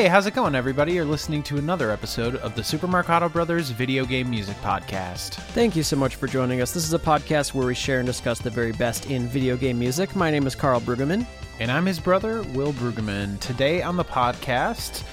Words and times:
Hey, 0.00 0.08
how's 0.08 0.24
it 0.24 0.32
going, 0.32 0.54
everybody? 0.54 0.94
You're 0.94 1.04
listening 1.04 1.42
to 1.42 1.58
another 1.58 1.90
episode 1.90 2.36
of 2.36 2.54
the 2.54 2.64
Super 2.64 2.86
Marcato 2.86 3.30
Brothers 3.30 3.68
Video 3.68 4.06
Game 4.06 4.30
Music 4.30 4.56
Podcast. 4.62 5.34
Thank 5.52 5.76
you 5.76 5.82
so 5.82 5.94
much 5.94 6.16
for 6.16 6.26
joining 6.26 6.62
us. 6.62 6.72
This 6.72 6.84
is 6.86 6.94
a 6.94 6.98
podcast 6.98 7.52
where 7.52 7.66
we 7.66 7.74
share 7.74 7.98
and 7.98 8.06
discuss 8.06 8.38
the 8.38 8.48
very 8.48 8.72
best 8.72 9.10
in 9.10 9.28
video 9.28 9.58
game 9.58 9.78
music. 9.78 10.16
My 10.16 10.30
name 10.30 10.46
is 10.46 10.54
Carl 10.54 10.80
Brueggemann. 10.80 11.26
And 11.58 11.70
I'm 11.70 11.84
his 11.84 12.00
brother, 12.00 12.42
Will 12.54 12.72
Brueggemann. 12.72 13.40
Today 13.40 13.82
on 13.82 13.98
the 13.98 14.04
podcast, 14.06 15.04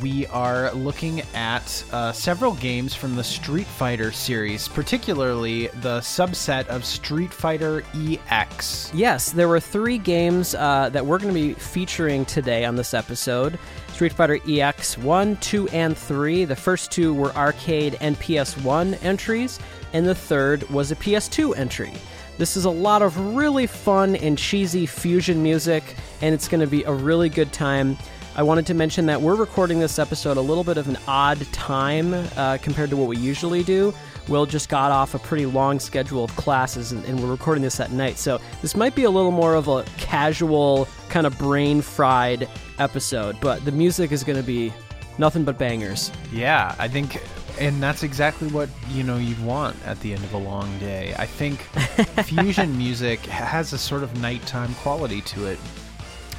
we 0.00 0.26
are 0.28 0.72
looking 0.72 1.20
at 1.34 1.84
uh, 1.92 2.12
several 2.12 2.54
games 2.54 2.94
from 2.94 3.14
the 3.14 3.24
Street 3.24 3.66
Fighter 3.66 4.12
series, 4.12 4.66
particularly 4.66 5.66
the 5.82 5.98
subset 5.98 6.66
of 6.68 6.86
Street 6.86 7.34
Fighter 7.34 7.84
EX. 7.94 8.90
Yes, 8.94 9.30
there 9.32 9.48
were 9.48 9.60
three 9.60 9.98
games 9.98 10.54
uh, 10.54 10.88
that 10.90 11.04
we're 11.04 11.18
going 11.18 11.34
to 11.34 11.38
be 11.38 11.52
featuring 11.52 12.24
today 12.24 12.64
on 12.64 12.76
this 12.76 12.94
episode 12.94 13.58
Street 13.92 14.12
Fighter 14.12 14.38
EX 14.48 14.96
1, 14.98 15.36
2, 15.36 15.68
and 15.68 15.96
3. 15.96 16.44
The 16.46 16.56
first 16.56 16.90
two 16.90 17.12
were 17.12 17.30
arcade 17.36 17.98
and 18.00 18.16
PS1 18.16 19.02
entries, 19.04 19.60
and 19.92 20.06
the 20.06 20.14
third 20.14 20.68
was 20.70 20.90
a 20.90 20.96
PS2 20.96 21.56
entry. 21.56 21.92
This 22.38 22.56
is 22.56 22.64
a 22.64 22.70
lot 22.70 23.02
of 23.02 23.36
really 23.36 23.66
fun 23.66 24.16
and 24.16 24.38
cheesy 24.38 24.86
fusion 24.86 25.42
music, 25.42 25.84
and 26.22 26.34
it's 26.34 26.48
going 26.48 26.62
to 26.62 26.66
be 26.66 26.82
a 26.84 26.92
really 26.92 27.28
good 27.28 27.52
time. 27.52 27.98
I 28.34 28.42
wanted 28.42 28.64
to 28.66 28.74
mention 28.74 29.04
that 29.06 29.20
we're 29.20 29.34
recording 29.34 29.78
this 29.78 29.98
episode 29.98 30.38
a 30.38 30.40
little 30.40 30.64
bit 30.64 30.78
of 30.78 30.88
an 30.88 30.96
odd 31.06 31.40
time 31.52 32.14
uh, 32.14 32.56
compared 32.62 32.88
to 32.90 32.96
what 32.96 33.08
we 33.08 33.18
usually 33.18 33.62
do. 33.62 33.92
Will 34.28 34.46
just 34.46 34.70
got 34.70 34.90
off 34.90 35.14
a 35.14 35.18
pretty 35.18 35.44
long 35.44 35.78
schedule 35.78 36.24
of 36.24 36.34
classes, 36.36 36.92
and, 36.92 37.04
and, 37.04 37.20
we're 37.20 37.30
recording 37.30 37.62
this 37.62 37.78
at 37.80 37.92
night. 37.92 38.16
So 38.16 38.40
this 38.62 38.74
might 38.74 38.94
be 38.94 39.04
a 39.04 39.10
little 39.10 39.32
more 39.32 39.54
of 39.54 39.68
a 39.68 39.84
casual, 39.98 40.88
kind 41.10 41.26
of 41.26 41.36
brain 41.36 41.82
fried 41.82 42.48
episode, 42.82 43.36
but 43.40 43.64
the 43.64 43.72
music 43.72 44.12
is 44.12 44.24
going 44.24 44.36
to 44.38 44.42
be 44.42 44.72
nothing 45.18 45.44
but 45.44 45.58
bangers. 45.58 46.10
Yeah, 46.32 46.74
I 46.78 46.88
think. 46.88 47.22
And 47.60 47.82
that's 47.82 48.02
exactly 48.02 48.48
what 48.48 48.70
you 48.90 49.02
know 49.02 49.18
you'd 49.18 49.42
want 49.44 49.76
at 49.84 50.00
the 50.00 50.14
end 50.14 50.24
of 50.24 50.32
a 50.32 50.38
long 50.38 50.78
day. 50.78 51.14
I 51.18 51.26
think 51.26 51.60
fusion 52.24 52.76
music 52.76 53.20
has 53.26 53.72
a 53.72 53.78
sort 53.78 54.02
of 54.02 54.18
nighttime 54.20 54.74
quality 54.76 55.20
to 55.20 55.46
it 55.46 55.58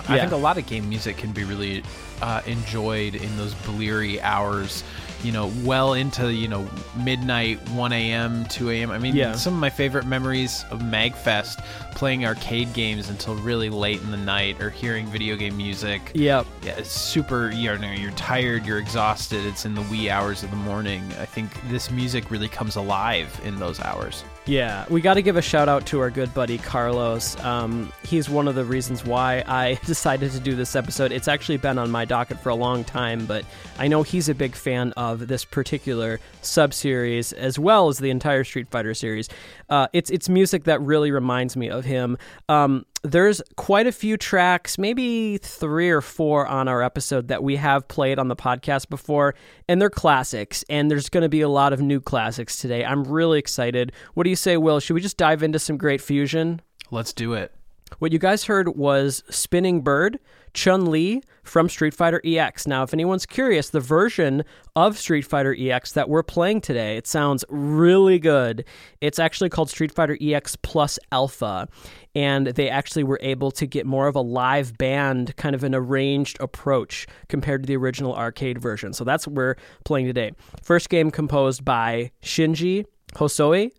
I 0.08 0.19
think 0.19 0.31
a 0.31 0.38
lot 0.38 0.58
of 0.58 0.66
game 0.66 0.89
music 0.89 1.17
can 1.17 1.31
be 1.31 1.44
really 1.44 1.83
uh, 2.22 2.41
enjoyed 2.45 3.16
in 3.16 3.35
those 3.38 3.53
bleary 3.55 4.22
hours 4.22 4.83
you 5.23 5.31
know, 5.31 5.52
well 5.63 5.93
into, 5.93 6.33
you 6.33 6.47
know, 6.47 6.67
midnight, 6.97 7.57
1 7.69 7.93
a.m., 7.93 8.45
2 8.45 8.69
a.m. 8.71 8.91
I 8.91 8.97
mean, 8.97 9.16
yeah. 9.16 9.33
some 9.33 9.53
of 9.53 9.59
my 9.59 9.69
favorite 9.69 10.05
memories 10.05 10.66
of 10.69 10.79
MagFest 10.79 11.63
playing 11.91 12.25
arcade 12.25 12.73
games 12.73 13.09
until 13.09 13.35
really 13.35 13.69
late 13.69 14.01
in 14.01 14.11
the 14.11 14.17
night 14.17 14.61
or 14.61 14.69
hearing 14.69 15.07
video 15.07 15.35
game 15.35 15.55
music. 15.55 16.11
Yep. 16.13 16.45
Yeah, 16.63 16.77
it's 16.77 16.91
super, 16.91 17.49
you 17.51 17.77
know, 17.77 17.91
you're 17.91 18.11
tired, 18.11 18.66
you're 18.66 18.79
exhausted, 18.79 19.45
it's 19.45 19.66
in 19.66 19.75
the 19.75 19.83
wee 19.83 20.09
hours 20.09 20.44
of 20.44 20.49
the 20.49 20.57
morning. 20.57 21.03
I 21.19 21.25
think 21.25 21.51
this 21.69 21.89
music 21.91 22.29
really 22.29 22.49
comes 22.49 22.75
alive 22.75 23.39
in 23.44 23.57
those 23.57 23.79
hours. 23.79 24.23
Yeah, 24.45 24.86
we 24.89 24.99
got 24.99 25.13
to 25.13 25.22
give 25.22 25.38
a 25.38 25.41
shout 25.41 25.69
out 25.69 25.86
to 25.88 26.02
our 26.02 26.09
good 26.09 26.33
buddy 26.33 26.58
Carlos. 26.58 27.39
Um, 27.39 27.94
he's 28.03 28.30
one 28.30 28.50
of 28.50 28.55
the 28.55 28.66
reasons 28.66 29.05
why 29.05 29.41
I 29.47 29.80
decided 29.85 30.33
to 30.33 30.39
do 30.41 30.53
this 30.53 30.75
episode. 30.75 31.13
It's 31.13 31.30
actually 31.30 31.58
been 31.58 31.78
on 31.78 31.90
my 31.90 32.03
docket 32.03 32.41
for 32.41 32.50
a 32.50 32.56
long 32.56 32.84
time, 32.84 33.25
but 33.25 33.45
I 33.79 33.88
know 33.88 34.03
he's 34.03 34.28
a 34.28 34.35
big 34.35 34.53
fan 34.53 34.91
of 34.97 35.29
this 35.29 35.45
particular 35.45 36.19
sub 36.41 36.73
series, 36.73 37.31
as 37.31 37.57
well 37.57 37.88
as 37.88 38.00
the 38.00 38.09
entire 38.09 38.44
Street 38.44 38.67
Fighter 38.67 38.94
series. 38.94 39.29
Uh, 39.69 39.88
it's 39.94 40.09
it's 40.09 40.28
music 40.28 40.66
that 40.66 40.81
really 40.81 41.12
reminds 41.12 41.56
me 41.56 41.69
of 41.69 41.85
him. 41.85 42.17
Um, 42.50 42.85
there's 43.03 43.41
quite 43.58 43.86
a 43.86 43.91
few 43.91 44.16
tracks, 44.16 44.78
maybe 44.78 45.38
three 45.38 45.90
or 45.90 46.02
four 46.02 46.47
on 46.47 46.68
our 46.68 46.81
episode 46.81 47.28
that 47.28 47.44
we 47.44 47.58
have 47.58 47.88
played 47.88 48.18
on 48.18 48.30
the 48.30 48.36
podcast 48.36 48.90
before, 48.90 49.36
and 49.68 49.81
they're 49.81 49.90
classics. 49.90 50.64
And 50.69 50.90
there's 50.90 51.09
going 51.09 51.24
to 51.24 51.30
be 51.30 51.41
a 51.41 51.50
lot 51.50 51.74
of 51.74 51.81
new 51.81 52.00
classics 52.00 52.58
today. 52.58 52.86
I'm 52.86 53.03
really 53.03 53.40
excited. 53.40 53.91
What 54.14 54.24
do 54.24 54.30
you 54.30 54.36
say, 54.36 54.56
Will? 54.58 54.80
Should 54.80 54.94
we 54.94 55.02
just 55.02 55.18
dive 55.18 55.44
into 55.44 55.59
some 55.59 55.78
great 55.78 56.02
fusion? 56.02 56.62
Let's 56.91 57.14
do 57.14 57.34
it. 57.34 57.53
What 57.99 58.11
you 58.11 58.19
guys 58.19 58.45
heard 58.45 58.75
was 58.75 59.23
Spinning 59.29 59.81
Bird 59.81 60.19
Chun 60.53 60.85
Li 60.85 61.21
from 61.43 61.67
Street 61.67 61.93
Fighter 61.93 62.21
EX. 62.23 62.67
Now, 62.67 62.83
if 62.83 62.93
anyone's 62.93 63.25
curious, 63.25 63.69
the 63.69 63.79
version 63.79 64.43
of 64.75 64.97
Street 64.97 65.23
Fighter 65.23 65.55
EX 65.57 65.93
that 65.93 66.09
we're 66.09 66.23
playing 66.23 66.61
today, 66.61 66.97
it 66.97 67.07
sounds 67.07 67.43
really 67.49 68.19
good. 68.19 68.65
It's 69.01 69.19
actually 69.19 69.49
called 69.49 69.69
Street 69.69 69.91
Fighter 69.91 70.17
EX 70.21 70.55
Plus 70.57 70.99
Alpha, 71.11 71.67
and 72.15 72.47
they 72.47 72.69
actually 72.69 73.03
were 73.03 73.19
able 73.21 73.51
to 73.51 73.65
get 73.65 73.85
more 73.85 74.07
of 74.07 74.15
a 74.15 74.21
live 74.21 74.77
band, 74.77 75.35
kind 75.35 75.55
of 75.55 75.63
an 75.63 75.75
arranged 75.75 76.37
approach 76.39 77.07
compared 77.29 77.63
to 77.63 77.67
the 77.67 77.75
original 77.75 78.15
arcade 78.15 78.59
version. 78.59 78.93
So 78.93 79.03
that's 79.03 79.27
what 79.27 79.35
we're 79.35 79.55
playing 79.85 80.05
today. 80.05 80.31
First 80.61 80.89
game 80.89 81.11
composed 81.11 81.65
by 81.65 82.11
Shinji 82.21 82.85
Hosoe, 83.15 83.71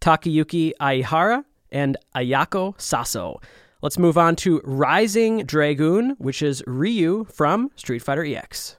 Takayuki 0.00 0.72
Aihara, 0.80 1.44
and 1.70 1.96
Ayako 2.14 2.76
Saso. 2.78 3.42
Let's 3.82 3.98
move 3.98 4.18
on 4.18 4.34
to 4.36 4.60
Rising 4.64 5.44
Dragoon, 5.44 6.16
which 6.18 6.42
is 6.42 6.64
Ryu 6.66 7.26
from 7.26 7.70
Street 7.76 8.00
Fighter 8.00 8.24
EX. 8.24 8.77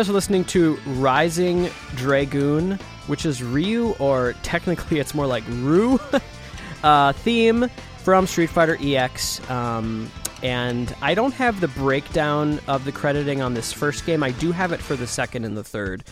Guys 0.00 0.08
are 0.08 0.14
listening 0.14 0.46
to 0.46 0.76
Rising 0.86 1.68
Dragoon, 1.94 2.78
which 3.06 3.26
is 3.26 3.42
Ryu, 3.42 3.90
or 3.98 4.32
technically 4.42 4.98
it's 4.98 5.12
more 5.12 5.26
like 5.26 5.44
Ru, 5.46 6.00
uh, 6.82 7.12
theme 7.12 7.68
from 7.98 8.26
Street 8.26 8.48
Fighter 8.48 8.78
EX. 8.80 9.46
Um, 9.50 10.10
and 10.42 10.96
I 11.02 11.12
don't 11.12 11.34
have 11.34 11.60
the 11.60 11.68
breakdown 11.68 12.60
of 12.66 12.86
the 12.86 12.92
crediting 12.92 13.42
on 13.42 13.52
this 13.52 13.74
first 13.74 14.06
game. 14.06 14.22
I 14.22 14.30
do 14.30 14.52
have 14.52 14.72
it 14.72 14.80
for 14.80 14.96
the 14.96 15.06
second 15.06 15.44
and 15.44 15.54
the 15.54 15.64
third. 15.64 16.02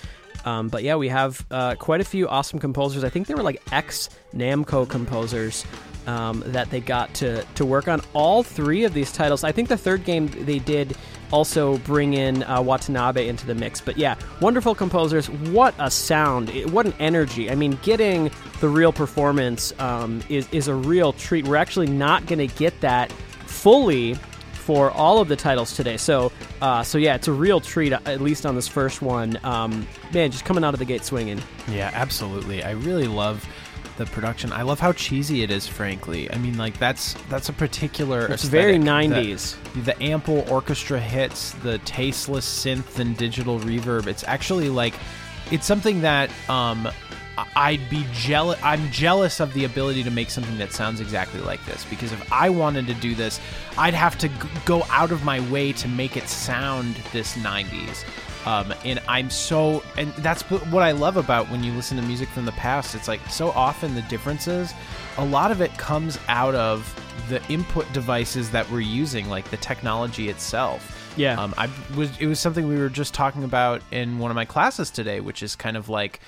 Um, 0.45 0.69
but 0.69 0.83
yeah, 0.83 0.97
we 0.97 1.09
have 1.09 1.47
uh, 1.51 1.75
quite 1.77 2.03
a 2.03 2.05
few 2.05 2.29
awesome 2.29 2.59
composers. 2.59 3.05
I 3.05 3.09
think 3.09 3.27
they 3.27 3.35
were 3.35 3.43
like 3.43 3.63
ex 3.73 4.11
Namco 4.35 4.87
composers 4.87 5.65
um, 6.07 6.43
that 6.49 6.69
they 6.69 6.81
got 6.81 7.15
to, 7.15 7.43
to 7.55 7.65
work 7.65 7.89
on 7.89 8.03
all 8.13 8.43
three 8.43 8.85
of 8.85 8.93
these 8.93 9.11
titles. 9.13 9.45
I 9.45 9.53
think 9.53 9.71
the 9.71 9.79
third 9.79 10.05
game 10.05 10.27
they 10.45 10.59
did 10.59 10.95
also 11.31 11.79
bring 11.79 12.15
in 12.15 12.43
uh, 12.45 12.63
Watanabe 12.63 13.29
into 13.29 13.47
the 13.47 13.55
mix. 13.55 13.81
But 13.81 13.99
yeah, 13.99 14.17
wonderful 14.41 14.75
composers. 14.75 15.29
What 15.29 15.75
a 15.79 15.91
sound! 15.91 16.51
What 16.73 16.87
an 16.87 16.95
energy! 16.99 17.51
I 17.51 17.55
mean, 17.55 17.79
getting 17.83 18.31
the 18.61 18.69
real 18.69 18.93
performance 18.93 19.73
um, 19.79 20.23
is 20.29 20.49
is 20.53 20.69
a 20.69 20.75
real 20.75 21.13
treat. 21.13 21.47
We're 21.47 21.57
actually 21.57 21.89
not 21.89 22.27
going 22.27 22.47
to 22.47 22.55
get 22.57 22.81
that 22.81 23.13
fully 23.47 24.15
for 24.69 24.91
all 24.91 25.19
of 25.19 25.29
the 25.29 25.37
titles 25.37 25.75
today. 25.75 25.97
So, 25.97 26.31
uh, 26.61 26.83
so 26.83 26.99
yeah, 26.99 27.15
it's 27.15 27.27
a 27.27 27.33
real 27.33 27.59
treat, 27.59 27.91
at 27.93 28.21
least 28.21 28.45
on 28.45 28.55
this 28.55 28.69
first 28.69 29.01
one. 29.01 29.39
Um, 29.43 29.89
man, 30.13 30.31
just 30.31 30.45
coming 30.45 30.63
out 30.63 30.75
of 30.75 30.79
the 30.79 30.85
gate 30.85 31.05
swinging. 31.05 31.41
Yeah, 31.69 31.91
absolutely. 31.95 32.63
I 32.63 32.73
really 32.73 33.07
love 33.09 33.49
the 33.99 34.07
production. 34.07 34.53
I 34.53 34.63
love 34.63 34.81
how 34.81 34.93
cheesy 34.93 35.43
it 35.43 35.51
is. 35.51 35.67
Frankly, 35.67 36.33
I 36.33 36.39
mean, 36.39 36.57
like 36.57 36.79
that's 36.79 37.15
that's 37.29 37.51
a 37.51 37.53
particular. 37.53 38.27
It's 38.33 38.45
very 38.45 38.79
'90s. 38.79 39.57
The, 39.75 39.81
the 39.81 40.03
ample 40.03 40.51
orchestra 40.51 40.99
hits, 40.99 41.53
the 41.63 41.79
tasteless 41.79 42.47
synth 42.47 42.99
and 42.99 43.17
digital 43.17 43.59
reverb. 43.59 44.07
It's 44.07 44.25
actually 44.25 44.71
like, 44.71 44.95
it's 45.51 45.67
something 45.67 46.01
that 46.01 46.31
um, 46.49 46.89
I'd 47.57 47.89
be 47.91 48.07
jealous. 48.13 48.59
I'm 48.63 48.91
jealous 48.91 49.41
of 49.41 49.53
the 49.53 49.65
ability 49.65 50.03
to 50.05 50.11
make 50.11 50.31
something 50.31 50.59
that 50.59 50.73
sounds 50.73 51.01
exactly 51.01 51.41
like 51.41 51.65
this 51.67 51.85
because 51.85 52.13
if 52.13 52.33
I 52.33 52.51
wanted 52.51 52.87
to 52.87 52.95
do 52.95 53.15
this, 53.15 53.41
I'd 53.77 53.95
have 53.95 54.17
to 54.19 54.29
g- 54.29 54.35
go 54.65 54.85
out 54.91 55.13
of 55.13 55.25
my 55.25 55.41
way 55.51 55.73
to 55.75 55.89
make 55.89 56.17
it 56.17 56.29
sound 56.29 56.97
this 57.13 57.37
90s. 57.37 58.05
Um, 58.47 58.73
and 58.85 59.01
I'm 59.09 59.31
so, 59.31 59.83
and 59.97 60.13
that's 60.15 60.43
what 60.43 60.83
I 60.83 60.93
love 60.93 61.17
about 61.17 61.51
when 61.51 61.63
you 61.63 61.73
listen 61.73 61.97
to 61.97 62.03
music 62.03 62.29
from 62.29 62.45
the 62.45 62.53
past. 62.53 62.95
It's 62.95 63.09
like 63.09 63.21
so 63.29 63.51
often 63.51 63.95
the 63.95 64.03
differences, 64.03 64.73
a 65.19 65.25
lot 65.25 65.51
of 65.51 65.61
it 65.61 65.77
comes 65.77 66.19
out 66.29 66.55
of 66.55 66.95
the 67.29 67.45
input 67.53 67.93
devices 67.93 68.51
that 68.53 68.71
we're 68.71 68.81
using, 68.81 69.29
like 69.29 69.51
the 69.51 69.57
technology 69.57 70.29
itself. 70.29 70.95
Yeah. 71.17 71.41
Um, 71.41 71.53
I 71.59 71.69
was. 71.97 72.17
It 72.21 72.27
was 72.27 72.39
something 72.39 72.69
we 72.69 72.79
were 72.79 72.89
just 72.89 73.13
talking 73.13 73.43
about 73.43 73.83
in 73.91 74.21
one 74.21 74.31
of 74.31 74.37
my 74.37 74.45
classes 74.45 74.89
today, 74.89 75.21
which 75.21 75.43
is 75.43 75.57
kind 75.57 75.77
of 75.77 75.89
like 75.89 76.21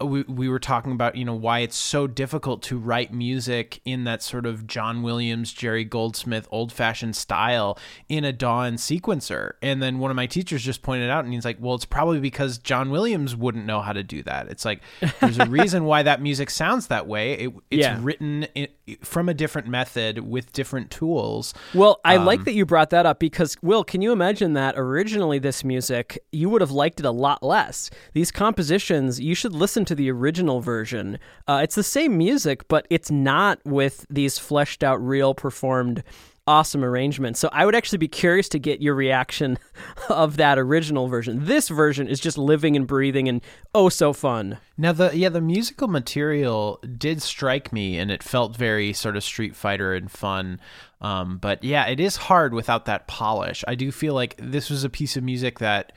we 0.00 0.22
we 0.22 0.48
were 0.48 0.58
talking 0.60 0.92
about 0.92 1.16
you 1.16 1.24
know 1.24 1.34
why 1.34 1.58
it's 1.60 1.76
so 1.76 2.06
difficult 2.06 2.62
to 2.62 2.78
write 2.78 3.12
music 3.12 3.80
in 3.84 4.04
that 4.04 4.22
sort 4.22 4.46
of 4.46 4.66
John 4.66 5.02
Williams, 5.02 5.52
Jerry 5.52 5.84
Goldsmith, 5.84 6.46
old 6.50 6.72
fashioned 6.72 7.16
style 7.16 7.76
in 8.08 8.24
a 8.24 8.32
Dawn 8.32 8.74
sequencer. 8.74 9.52
And 9.60 9.82
then 9.82 9.98
one 9.98 10.10
of 10.10 10.16
my 10.16 10.26
teachers 10.26 10.62
just 10.62 10.82
pointed 10.82 11.10
out, 11.10 11.24
and 11.24 11.34
he's 11.34 11.44
like, 11.44 11.56
"Well, 11.60 11.74
it's 11.74 11.84
probably 11.84 12.20
because 12.20 12.58
John 12.58 12.90
Williams 12.90 13.34
wouldn't 13.34 13.66
know 13.66 13.80
how 13.80 13.92
to 13.92 14.02
do 14.04 14.22
that. 14.22 14.48
It's 14.48 14.64
like 14.64 14.82
there's 15.20 15.38
a 15.38 15.46
reason 15.50 15.84
why 15.84 16.02
that 16.04 16.22
music 16.22 16.50
sounds 16.50 16.86
that 16.88 17.06
way. 17.06 17.32
It, 17.32 17.52
it's 17.70 17.80
Yeah. 17.80 17.98
written 18.00 18.44
in, 18.54 18.68
from 19.02 19.28
a 19.28 19.34
different 19.34 19.66
method 19.68 20.20
with 20.20 20.52
different 20.52 20.90
tools. 20.90 21.54
Well, 21.74 22.00
I 22.04 22.16
Um, 22.16 22.24
like 22.24 22.44
that 22.44 22.54
you 22.54 22.64
brought 22.64 22.90
that 22.90 23.04
up 23.04 23.18
because, 23.18 23.56
Will, 23.62 23.82
can 23.84 24.00
you 24.02 24.12
imagine 24.12 24.52
that 24.54 24.74
originally 24.78 25.38
this 25.38 25.64
music, 25.64 26.22
you 26.32 26.48
would 26.50 26.60
have 26.60 26.70
liked 26.70 27.00
it 27.00 27.06
a 27.06 27.10
lot 27.10 27.42
less? 27.42 27.90
These 28.12 28.30
compositions, 28.30 29.20
you 29.20 29.34
should 29.34 29.52
listen 29.52 29.84
to 29.88 29.94
the 29.94 30.10
original 30.10 30.60
version. 30.60 31.18
Uh, 31.46 31.60
it's 31.62 31.74
the 31.74 31.82
same 31.82 32.16
music, 32.16 32.68
but 32.68 32.86
it's 32.90 33.10
not 33.10 33.58
with 33.64 34.06
these 34.08 34.38
fleshed 34.38 34.84
out, 34.84 34.96
real 34.96 35.34
performed, 35.34 36.04
awesome 36.48 36.82
arrangements. 36.82 37.38
So 37.38 37.50
I 37.52 37.66
would 37.66 37.74
actually 37.74 37.98
be 37.98 38.08
curious 38.08 38.48
to 38.50 38.58
get 38.58 38.80
your 38.80 38.94
reaction 38.94 39.58
of 40.08 40.38
that 40.38 40.58
original 40.58 41.06
version. 41.06 41.44
This 41.44 41.68
version 41.68 42.08
is 42.08 42.20
just 42.20 42.38
living 42.38 42.74
and 42.74 42.86
breathing 42.86 43.28
and 43.28 43.42
oh 43.74 43.90
so 43.90 44.14
fun. 44.14 44.58
Now 44.78 44.92
the 44.92 45.16
yeah 45.16 45.28
the 45.28 45.42
musical 45.42 45.88
material 45.88 46.80
did 46.96 47.20
strike 47.20 47.70
me 47.70 47.98
and 47.98 48.10
it 48.10 48.22
felt 48.22 48.56
very 48.56 48.94
sort 48.94 49.16
of 49.16 49.24
Street 49.24 49.54
Fighter 49.54 49.94
and 49.94 50.10
fun. 50.10 50.58
Um, 51.00 51.36
but 51.38 51.62
yeah, 51.62 51.86
it 51.86 52.00
is 52.00 52.16
hard 52.16 52.54
without 52.54 52.86
that 52.86 53.06
polish. 53.06 53.62
I 53.68 53.74
do 53.74 53.92
feel 53.92 54.14
like 54.14 54.34
this 54.38 54.70
was 54.70 54.84
a 54.84 54.90
piece 54.90 55.16
of 55.16 55.22
music 55.22 55.58
that 55.58 55.92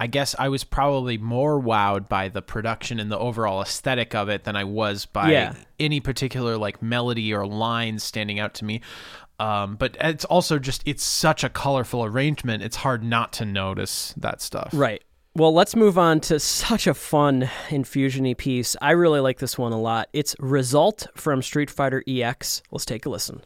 I 0.00 0.06
guess 0.08 0.34
I 0.38 0.48
was 0.48 0.64
probably 0.64 1.18
more 1.18 1.60
wowed 1.60 2.08
by 2.08 2.28
the 2.28 2.42
production 2.42 2.98
and 2.98 3.10
the 3.10 3.18
overall 3.18 3.62
aesthetic 3.62 4.14
of 4.14 4.28
it 4.28 4.44
than 4.44 4.56
I 4.56 4.64
was 4.64 5.06
by 5.06 5.30
Yeah. 5.32 5.54
any 5.78 6.00
particular 6.00 6.56
like 6.58 6.82
melody 6.82 7.32
or 7.32 7.46
lines 7.46 8.02
standing 8.02 8.38
out 8.40 8.54
to 8.54 8.64
me. 8.64 8.80
Um, 9.40 9.76
but 9.76 9.96
it's 10.00 10.24
also 10.24 10.58
just 10.58 10.82
it's 10.86 11.02
such 11.02 11.42
a 11.44 11.48
colorful 11.48 12.04
arrangement. 12.04 12.62
It's 12.62 12.76
hard 12.76 13.02
not 13.04 13.32
to 13.34 13.44
notice 13.44 14.14
that 14.16 14.40
stuff. 14.40 14.70
Right. 14.72 15.02
Well, 15.36 15.52
let's 15.52 15.74
move 15.74 15.98
on 15.98 16.20
to 16.20 16.38
such 16.38 16.86
a 16.86 16.94
fun 16.94 17.50
infusiony 17.68 18.36
piece. 18.36 18.76
I 18.80 18.92
really 18.92 19.18
like 19.18 19.38
this 19.40 19.58
one 19.58 19.72
a 19.72 19.80
lot. 19.80 20.08
It's 20.12 20.36
Result 20.38 21.08
from 21.16 21.42
Street 21.42 21.70
Fighter 21.70 22.04
EX. 22.06 22.62
Let's 22.70 22.84
take 22.84 23.04
a 23.04 23.08
listen. 23.08 23.42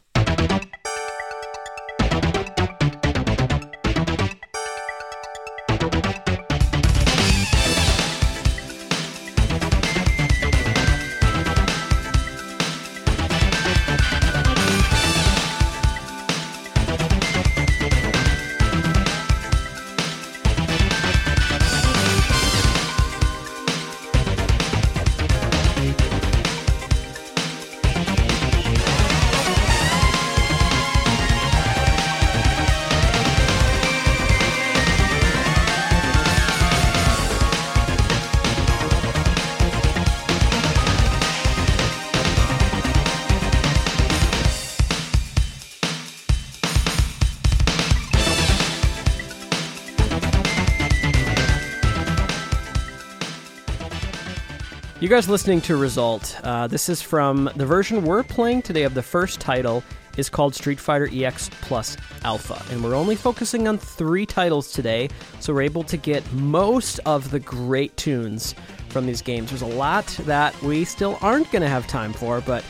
You 55.09 55.15
guys 55.15 55.27
listening 55.27 55.61
to 55.61 55.75
Result. 55.75 56.39
Uh, 56.43 56.67
this 56.67 56.87
is 56.87 57.01
from 57.01 57.49
the 57.55 57.65
version 57.65 58.03
we're 58.03 58.21
playing 58.21 58.61
today 58.61 58.83
of 58.83 58.93
the 58.93 59.01
first 59.01 59.39
title 59.39 59.83
is 60.17 60.29
called 60.29 60.53
Street 60.53 60.79
Fighter 60.79 61.09
EX 61.11 61.49
Plus 61.61 61.97
Alpha. 62.23 62.61
And 62.71 62.83
we're 62.83 62.93
only 62.93 63.15
focusing 63.15 63.67
on 63.67 63.79
three 63.79 64.27
titles 64.27 64.71
today, 64.71 65.09
so 65.39 65.51
we're 65.51 65.63
able 65.63 65.81
to 65.81 65.97
get 65.97 66.31
most 66.33 66.99
of 67.07 67.31
the 67.31 67.39
great 67.39 67.97
tunes 67.97 68.53
from 68.89 69.07
these 69.07 69.23
games. 69.23 69.49
There's 69.49 69.63
a 69.63 69.65
lot 69.65 70.05
that 70.25 70.55
we 70.61 70.85
still 70.85 71.17
aren't 71.23 71.51
going 71.51 71.63
to 71.63 71.69
have 71.69 71.87
time 71.87 72.13
for, 72.13 72.39
but 72.41 72.63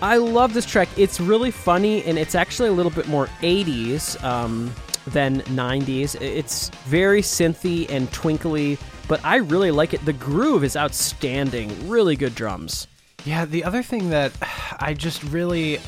I 0.00 0.16
love 0.16 0.54
this 0.54 0.64
track. 0.64 0.88
It's 0.96 1.20
really 1.20 1.50
funny, 1.50 2.02
and 2.04 2.18
it's 2.18 2.34
actually 2.34 2.70
a 2.70 2.72
little 2.72 2.92
bit 2.92 3.08
more 3.08 3.26
80s 3.42 4.24
um, 4.24 4.74
than 5.08 5.42
90s. 5.42 6.18
It's 6.18 6.70
very 6.86 7.20
synthy 7.20 7.90
and 7.90 8.10
twinkly, 8.10 8.78
but 9.08 9.24
I 9.24 9.36
really 9.36 9.70
like 9.70 9.94
it. 9.94 10.04
The 10.04 10.12
groove 10.12 10.64
is 10.64 10.76
outstanding. 10.76 11.88
Really 11.88 12.16
good 12.16 12.34
drums. 12.34 12.86
Yeah, 13.24 13.44
the 13.44 13.64
other 13.64 13.82
thing 13.82 14.10
that 14.10 14.32
I 14.80 14.94
just 14.94 15.22
really 15.24 15.80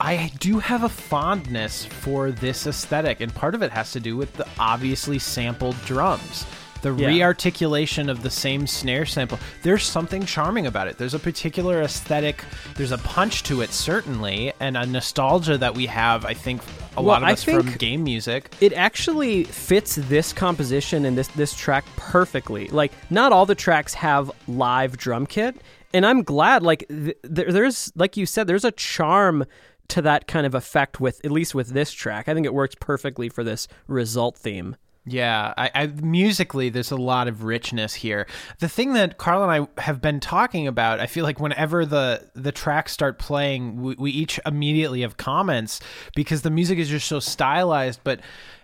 I 0.00 0.32
do 0.40 0.58
have 0.58 0.82
a 0.82 0.88
fondness 0.88 1.84
for 1.84 2.32
this 2.32 2.66
aesthetic, 2.66 3.20
and 3.20 3.32
part 3.32 3.54
of 3.54 3.62
it 3.62 3.70
has 3.70 3.92
to 3.92 4.00
do 4.00 4.16
with 4.16 4.32
the 4.34 4.46
obviously 4.58 5.18
sampled 5.20 5.76
drums. 5.84 6.44
The 6.82 6.92
Yeah. 6.92 7.06
rearticulation 7.10 8.08
of 8.10 8.24
the 8.24 8.30
same 8.30 8.66
snare 8.66 9.06
sample. 9.06 9.38
There's 9.62 9.84
something 9.84 10.26
charming 10.26 10.66
about 10.66 10.88
it. 10.88 10.98
There's 10.98 11.14
a 11.14 11.20
particular 11.20 11.80
aesthetic, 11.82 12.42
there's 12.74 12.90
a 12.90 12.98
punch 12.98 13.44
to 13.44 13.60
it, 13.60 13.70
certainly, 13.72 14.52
and 14.58 14.76
a 14.76 14.84
nostalgia 14.84 15.56
that 15.58 15.76
we 15.76 15.86
have, 15.86 16.24
I 16.24 16.34
think, 16.34 16.60
a 16.96 17.02
Well, 17.02 17.06
lot 17.06 17.22
of 17.22 17.28
I 17.28 17.32
us 17.32 17.42
from 17.44 17.62
think- 17.66 17.78
game 17.78 18.04
music. 18.04 18.54
It 18.60 18.72
actually 18.74 19.44
fits 19.44 19.96
this 19.96 20.32
composition 20.32 21.04
and 21.04 21.16
this 21.16 21.28
this 21.28 21.54
track 21.54 21.84
perfectly. 21.96 22.68
Like 22.68 22.92
not 23.10 23.32
all 23.32 23.46
the 23.46 23.54
tracks 23.54 23.94
have 23.94 24.30
live 24.46 24.96
drum 24.96 25.26
kit, 25.26 25.56
and 25.94 26.04
I'm 26.04 26.22
glad. 26.22 26.62
Like 26.62 26.86
th- 26.88 27.16
there's 27.22 27.92
like 27.96 28.16
you 28.16 28.26
said, 28.26 28.46
there's 28.46 28.64
a 28.64 28.72
charm 28.72 29.44
to 29.88 30.00
that 30.02 30.26
kind 30.26 30.46
of 30.46 30.54
effect 30.54 31.00
with 31.00 31.20
at 31.24 31.30
least 31.30 31.54
with 31.54 31.68
this 31.68 31.92
track. 31.92 32.28
I 32.28 32.34
think 32.34 32.46
it 32.46 32.54
works 32.54 32.74
perfectly 32.80 33.28
for 33.28 33.42
this 33.44 33.68
result 33.86 34.36
theme. 34.36 34.76
Yeah, 35.04 35.52
I, 35.56 35.70
I 35.74 35.86
musically 35.86 36.68
there's 36.68 36.92
a 36.92 36.96
lot 36.96 37.26
of 37.26 37.42
richness 37.42 37.92
here. 37.92 38.28
The 38.60 38.68
thing 38.68 38.92
that 38.92 39.18
Carl 39.18 39.42
and 39.42 39.68
I 39.76 39.82
have 39.82 40.00
been 40.00 40.20
talking 40.20 40.68
about, 40.68 41.00
I 41.00 41.06
feel 41.06 41.24
like 41.24 41.40
whenever 41.40 41.84
the 41.84 42.30
the 42.34 42.52
tracks 42.52 42.92
start 42.92 43.18
playing, 43.18 43.82
we, 43.82 43.96
we 43.98 44.10
each 44.12 44.38
immediately 44.46 45.00
have 45.00 45.16
comments 45.16 45.80
because 46.14 46.42
the 46.42 46.50
music 46.50 46.78
is 46.78 46.88
just 46.88 47.08
so 47.08 47.18
stylized. 47.18 48.00
But 48.04 48.20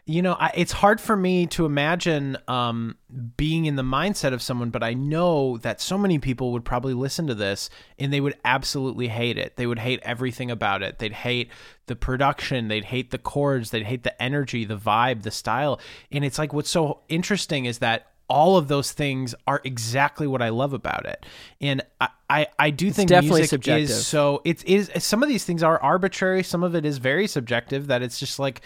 you 0.09 0.23
know, 0.23 0.33
I, 0.33 0.51
it's 0.55 0.73
hard 0.73 1.03
for 1.03 1.15
me 1.15 1.47
to 1.49 1.67
imagine 1.67 2.39
um, 2.49 2.97
being 3.37 3.67
in 3.67 3.77
the 3.77 3.83
mindset 3.83 4.33
of 4.33 4.41
someone, 4.41 4.71
but 4.71 4.83
I 4.83 4.95
know 4.95 5.59
that 5.59 5.83
so 5.83 5.99
many 5.99 6.19
people 6.19 6.53
would 6.53 6.65
probably 6.65 6.95
listen 6.95 7.27
to 7.27 7.35
this 7.35 7.69
and 7.99 8.11
they 8.11 8.23
would 8.23 8.35
absolutely 8.43 9.09
hate 9.09 9.37
it. 9.37 9.57
They 9.57 9.67
would 9.67 9.79
hate 9.79 10.01
everything 10.03 10.51
about 10.51 10.83
it. 10.83 10.99
They'd 10.99 11.13
hate 11.13 11.51
the 11.89 11.95
production, 11.95 12.69
they'd 12.69 12.87
hate 12.87 13.11
the 13.11 13.19
chords, 13.19 13.71
they'd 13.71 13.85
hate 13.85 14.03
the 14.03 14.23
energy, 14.23 14.65
the 14.65 14.79
vibe, 14.79 15.25
the 15.25 15.31
style. 15.31 15.79
And 16.11 16.25
it's 16.25 16.39
like 16.39 16.55
what's 16.55 16.71
so 16.71 17.01
interesting 17.11 17.67
is 17.67 17.81
that 17.81 18.07
all 18.31 18.57
of 18.57 18.69
those 18.69 18.93
things 18.93 19.35
are 19.47 19.61
exactly 19.63 20.27
what 20.27 20.41
I 20.41 20.49
love 20.49 20.73
about 20.73 21.05
it. 21.05 21.27
And 21.61 21.83
I, 22.01 22.09
I, 22.31 22.47
I 22.59 22.71
do 22.71 22.91
think 22.91 23.09
definitely 23.09 23.41
music 23.41 23.51
subjective. 23.51 23.91
is 23.91 24.07
so 24.07 24.41
it 24.45 24.65
is 24.65 24.91
some 24.99 25.23
of 25.23 25.29
these 25.29 25.45
things 25.45 25.63
are 25.63 25.79
arbitrary, 25.83 26.43
some 26.43 26.63
of 26.63 26.75
it 26.75 26.87
is 26.87 26.97
very 26.97 27.27
subjective 27.27 27.89
that 27.89 28.03
it's 28.03 28.19
just 28.19 28.39
like 28.39 28.63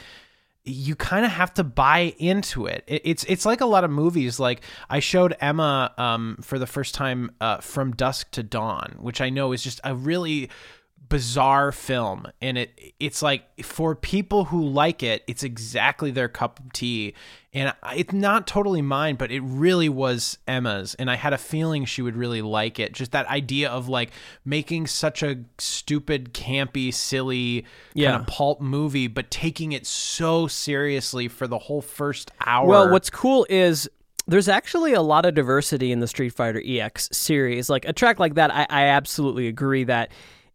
you 0.65 0.95
kind 0.95 1.25
of 1.25 1.33
have 1.33 1.53
to 1.55 1.65
buy 1.65 2.15
into 2.19 2.67
it. 2.67 2.85
it. 2.87 3.03
It's 3.05 3.25
it's 3.25 3.45
like 3.45 3.61
a 3.61 3.67
lot 3.67 3.85
of 3.85 3.91
movies. 3.91 4.39
Like 4.39 4.63
I 4.89 5.01
showed 5.01 5.37
Emma 5.41 5.93
um, 5.99 6.39
for 6.41 6.59
the 6.59 6.67
first 6.67 6.95
time 6.95 7.33
uh, 7.41 7.59
from 7.59 7.93
Dusk 7.93 8.31
to 8.33 8.43
Dawn, 8.43 8.97
which 9.01 9.21
I 9.21 9.31
know 9.31 9.53
is 9.53 9.63
just 9.63 9.81
a 9.83 9.95
really 9.95 10.51
bizarre 11.13 11.71
film 11.73 12.27
and 12.41 12.57
it 12.57 12.95
it's 12.99 13.21
like 13.21 13.45
for 13.63 13.95
people 13.95 14.47
who 14.47 14.65
like 14.67 15.03
it 15.03 15.23
it's 15.27 15.43
exactly 15.43 16.11
their 16.11 16.27
cup 16.29 16.59
of 16.59 16.73
tea 16.73 17.13
and 17.53 17.75
it's 17.95 18.15
not 18.15 18.47
totally 18.47 18.81
mine 18.81 19.15
but 19.15 19.31
it 19.31 19.41
really 19.41 19.91
was 19.91 20.39
Emma's 20.49 20.95
and 20.95 21.11
I 21.11 21.17
had 21.17 21.35
a 21.35 21.39
feeling 21.39 21.85
she 21.85 22.01
would 22.01 22.17
really 22.17 22.41
like 22.41 22.79
it 22.79 22.95
just 22.95 23.13
that 23.13 23.27
idea 23.27 23.69
of 23.69 23.91
like 23.91 24.11
making 24.47 24.87
such 24.87 25.23
a 25.23 25.41
stupid 25.59 26.33
campy 26.33 26.93
silly 26.95 27.67
Yeah. 27.93 28.13
kind 28.13 28.21
of 28.23 28.27
pulp 28.29 28.63
movie 28.63 29.07
but 29.07 29.31
taking 29.31 29.73
it 29.73 29.87
so 29.87 30.47
seriously 30.47 31.29
for 31.29 31.47
the 31.47 31.59
whole 31.59 31.83
first 31.83 32.31
hour 32.47 32.67
Well, 32.67 32.91
what's 32.91 33.11
cool 33.11 33.47
is 33.51 33.87
there's 34.27 34.49
actually 34.49 34.95
a 34.95 35.03
lot 35.03 35.27
of 35.27 35.35
diversity 35.35 35.93
in 35.93 36.01
the 36.01 36.07
Street 36.07 36.31
Fighter 36.31 36.63
EX 36.65 37.09
series. 37.13 37.69
Like 37.69 37.85
a 37.87 37.93
track 37.93 38.21
like 38.21 38.35
that, 38.35 38.55
I, 38.55 38.67
I 38.71 38.85
absolutely 38.87 39.49
agree 39.49 39.83
that 39.85 40.13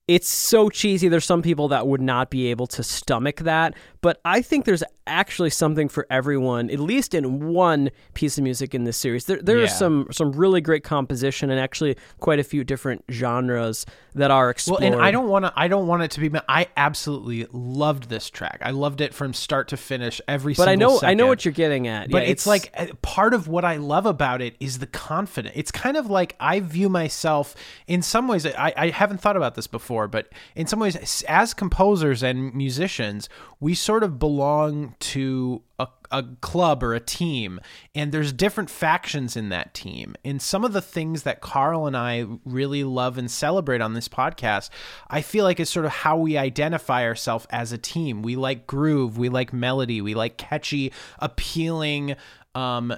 it's 0.08 0.30
so 0.30 0.70
cheesy. 0.70 1.10
There's 1.10 1.26
some 1.26 1.42
people 1.42 1.68
that 1.70 1.86
would 1.86 2.02
not 2.02 2.30
be 2.30 2.48
able 2.48 2.68
to 2.68 2.84
stomach 2.84 3.38
that, 3.42 3.76
but 4.08 4.22
I 4.24 4.42
think 4.42 4.64
there's 4.64 4.86
actually 5.06 5.50
something 5.50 5.90
for 5.90 6.08
everyone, 6.10 6.70
at 6.70 6.80
least 6.80 7.14
in 7.14 7.52
one 7.52 7.90
piece 8.14 8.38
of 8.38 8.44
music 8.46 8.74
in 8.74 8.86
this 8.86 8.96
series. 8.96 9.26
There, 9.26 9.42
there 9.42 9.60
Yeah. 9.60 9.66
some 9.68 10.08
some 10.12 10.32
really 10.32 10.62
great 10.62 10.86
composition 10.86 11.50
and 11.50 11.60
actually 11.60 11.98
quite 12.22 12.40
a 12.40 12.44
few 12.46 12.64
different 12.64 13.04
genres 13.12 13.86
that 14.16 14.32
are 14.32 14.50
explored. 14.50 14.82
Well, 14.82 14.94
and 14.94 15.02
I 15.02 15.12
don't 15.12 15.28
want 15.28 15.44
to. 15.44 15.52
I 15.58 15.68
don't 15.68 15.88
want 15.88 16.04
it 16.04 16.12
to 16.12 16.22
be. 16.22 16.40
I 16.48 16.68
absolutely 16.78 17.48
loved 17.52 18.08
this 18.08 18.30
track. 18.30 18.60
I 18.62 18.72
loved 18.72 19.02
it 19.02 19.14
from 19.14 19.34
start 19.34 19.68
to 19.70 19.78
finish. 19.78 20.22
Every. 20.26 20.54
but 20.54 20.70
I 20.70 20.76
know 20.76 21.02
I 21.04 21.14
know 21.14 21.28
what 21.28 21.44
you're 21.44 21.52
getting 21.52 21.90
at. 21.90 22.10
But 22.10 22.24
Yeah, 22.24 22.30
it's, 22.30 22.48
like 22.48 22.72
uh, 22.78 22.88
part 23.02 23.34
of 23.34 23.50
what 23.50 23.66
I 23.66 23.76
love 23.76 24.06
about 24.06 24.42
it 24.42 24.56
is 24.62 24.80
the 24.80 24.88
confidence. 24.88 25.54
It's 25.58 25.72
kind 25.72 25.98
of 25.98 26.10
like 26.10 26.38
I 26.40 26.62
view 26.62 26.88
myself 26.88 27.56
in 27.88 28.02
some 28.02 28.30
ways. 28.30 28.46
I, 28.46 28.74
I 28.78 28.90
haven't 28.90 29.20
thought 29.20 29.36
about 29.36 29.56
this 29.56 29.68
before, 29.68 30.08
but 30.08 30.32
in 30.56 30.66
some 30.66 30.80
ways, 30.80 31.24
as 31.24 31.54
composers 31.54 32.24
and 32.24 32.54
musicians, 32.56 33.28
we 33.60 33.74
sort 33.74 33.97
of 34.04 34.20
belong 34.20 34.96
to 35.00 35.62
a, 35.80 35.88
a 36.12 36.24
club 36.42 36.84
or 36.84 36.94
a 36.94 37.00
team, 37.00 37.60
and 37.96 38.12
there's 38.12 38.34
different 38.34 38.70
factions 38.70 39.36
in 39.36 39.50
that 39.50 39.74
team. 39.74 40.16
And 40.26 40.42
some 40.42 40.64
of 40.66 40.74
the 40.74 40.82
things 40.82 41.24
that 41.24 41.42
Carl 41.42 41.86
and 41.88 41.96
I 41.98 42.26
really 42.46 42.84
love 42.84 43.18
and 43.18 43.30
celebrate 43.30 43.82
on 43.82 43.94
this 43.94 44.08
podcast, 44.08 44.70
I 45.10 45.22
feel 45.22 45.44
like 45.44 45.60
is 45.60 45.70
sort 45.70 45.86
of 45.86 45.92
how 45.92 46.18
we 46.18 46.38
identify 46.38 47.04
ourselves 47.04 47.46
as 47.50 47.72
a 47.72 47.78
team. 47.78 48.22
We 48.22 48.36
like 48.36 48.68
groove, 48.68 49.18
we 49.18 49.30
like 49.30 49.54
melody, 49.54 50.02
we 50.02 50.14
like 50.16 50.38
catchy, 50.38 50.92
appealing 51.20 52.16
um 52.56 52.94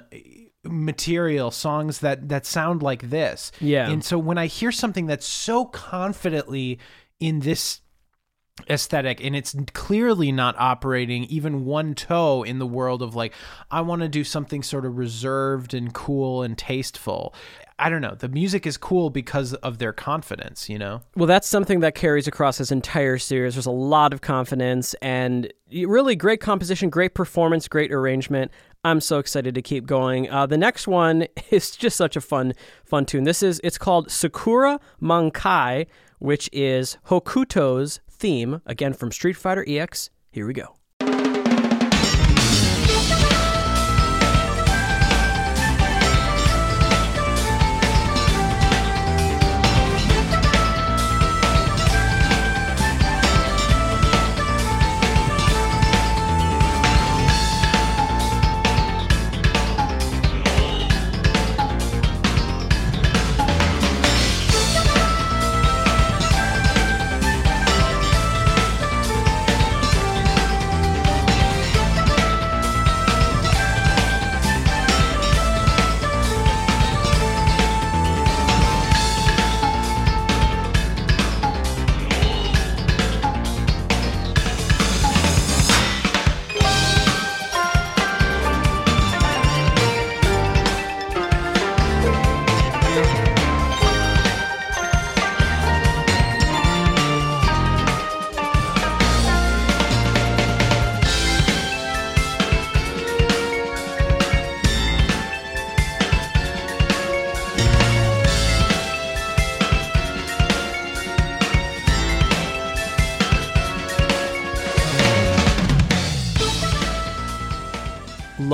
material 0.64 1.50
songs 1.50 2.00
that 2.00 2.28
that 2.28 2.44
sound 2.44 2.82
like 2.82 3.08
this 3.08 3.50
Yeah. 3.60 3.88
and 3.88 4.04
so 4.04 4.18
when 4.18 4.36
i 4.36 4.46
hear 4.46 4.70
something 4.70 5.06
that's 5.06 5.26
so 5.26 5.64
confidently 5.64 6.78
in 7.18 7.40
this 7.40 7.80
aesthetic 8.68 9.22
and 9.22 9.34
it's 9.36 9.54
clearly 9.72 10.32
not 10.32 10.54
operating 10.58 11.24
even 11.24 11.64
one 11.64 11.94
toe 11.94 12.42
in 12.42 12.58
the 12.58 12.66
world 12.66 13.02
of 13.02 13.14
like 13.14 13.32
I 13.70 13.80
want 13.80 14.02
to 14.02 14.08
do 14.08 14.24
something 14.24 14.62
sort 14.62 14.84
of 14.84 14.98
reserved 14.98 15.74
and 15.74 15.92
cool 15.92 16.42
and 16.42 16.56
tasteful. 16.56 17.34
I 17.80 17.88
don't 17.88 18.02
know. 18.02 18.14
The 18.14 18.28
music 18.28 18.66
is 18.66 18.76
cool 18.76 19.08
because 19.08 19.54
of 19.54 19.78
their 19.78 19.94
confidence, 19.94 20.68
you 20.68 20.78
know. 20.78 21.00
Well, 21.16 21.26
that's 21.26 21.48
something 21.48 21.80
that 21.80 21.94
carries 21.94 22.28
across 22.28 22.58
this 22.58 22.70
entire 22.70 23.16
series. 23.16 23.54
There's 23.54 23.64
a 23.64 23.70
lot 23.70 24.12
of 24.12 24.20
confidence 24.20 24.92
and 25.00 25.50
really 25.72 26.14
great 26.14 26.40
composition, 26.40 26.90
great 26.90 27.14
performance, 27.14 27.68
great 27.68 27.90
arrangement. 27.90 28.50
I'm 28.84 29.00
so 29.00 29.18
excited 29.18 29.54
to 29.54 29.62
keep 29.62 29.86
going. 29.86 30.30
Uh, 30.30 30.44
the 30.44 30.58
next 30.58 30.86
one 30.86 31.26
is 31.50 31.70
just 31.70 31.96
such 31.96 32.16
a 32.16 32.20
fun, 32.20 32.52
fun 32.84 33.06
tune. 33.06 33.24
This 33.24 33.42
is 33.42 33.62
it's 33.64 33.78
called 33.78 34.10
Sakura 34.10 34.78
Mankai, 35.00 35.86
which 36.18 36.50
is 36.52 36.98
Hokuto's 37.06 38.00
theme 38.20 38.60
again 38.66 38.92
from 38.92 39.10
Street 39.10 39.36
Fighter 39.36 39.64
EX. 39.66 40.10
Here 40.30 40.46
we 40.46 40.52
go. 40.52 40.79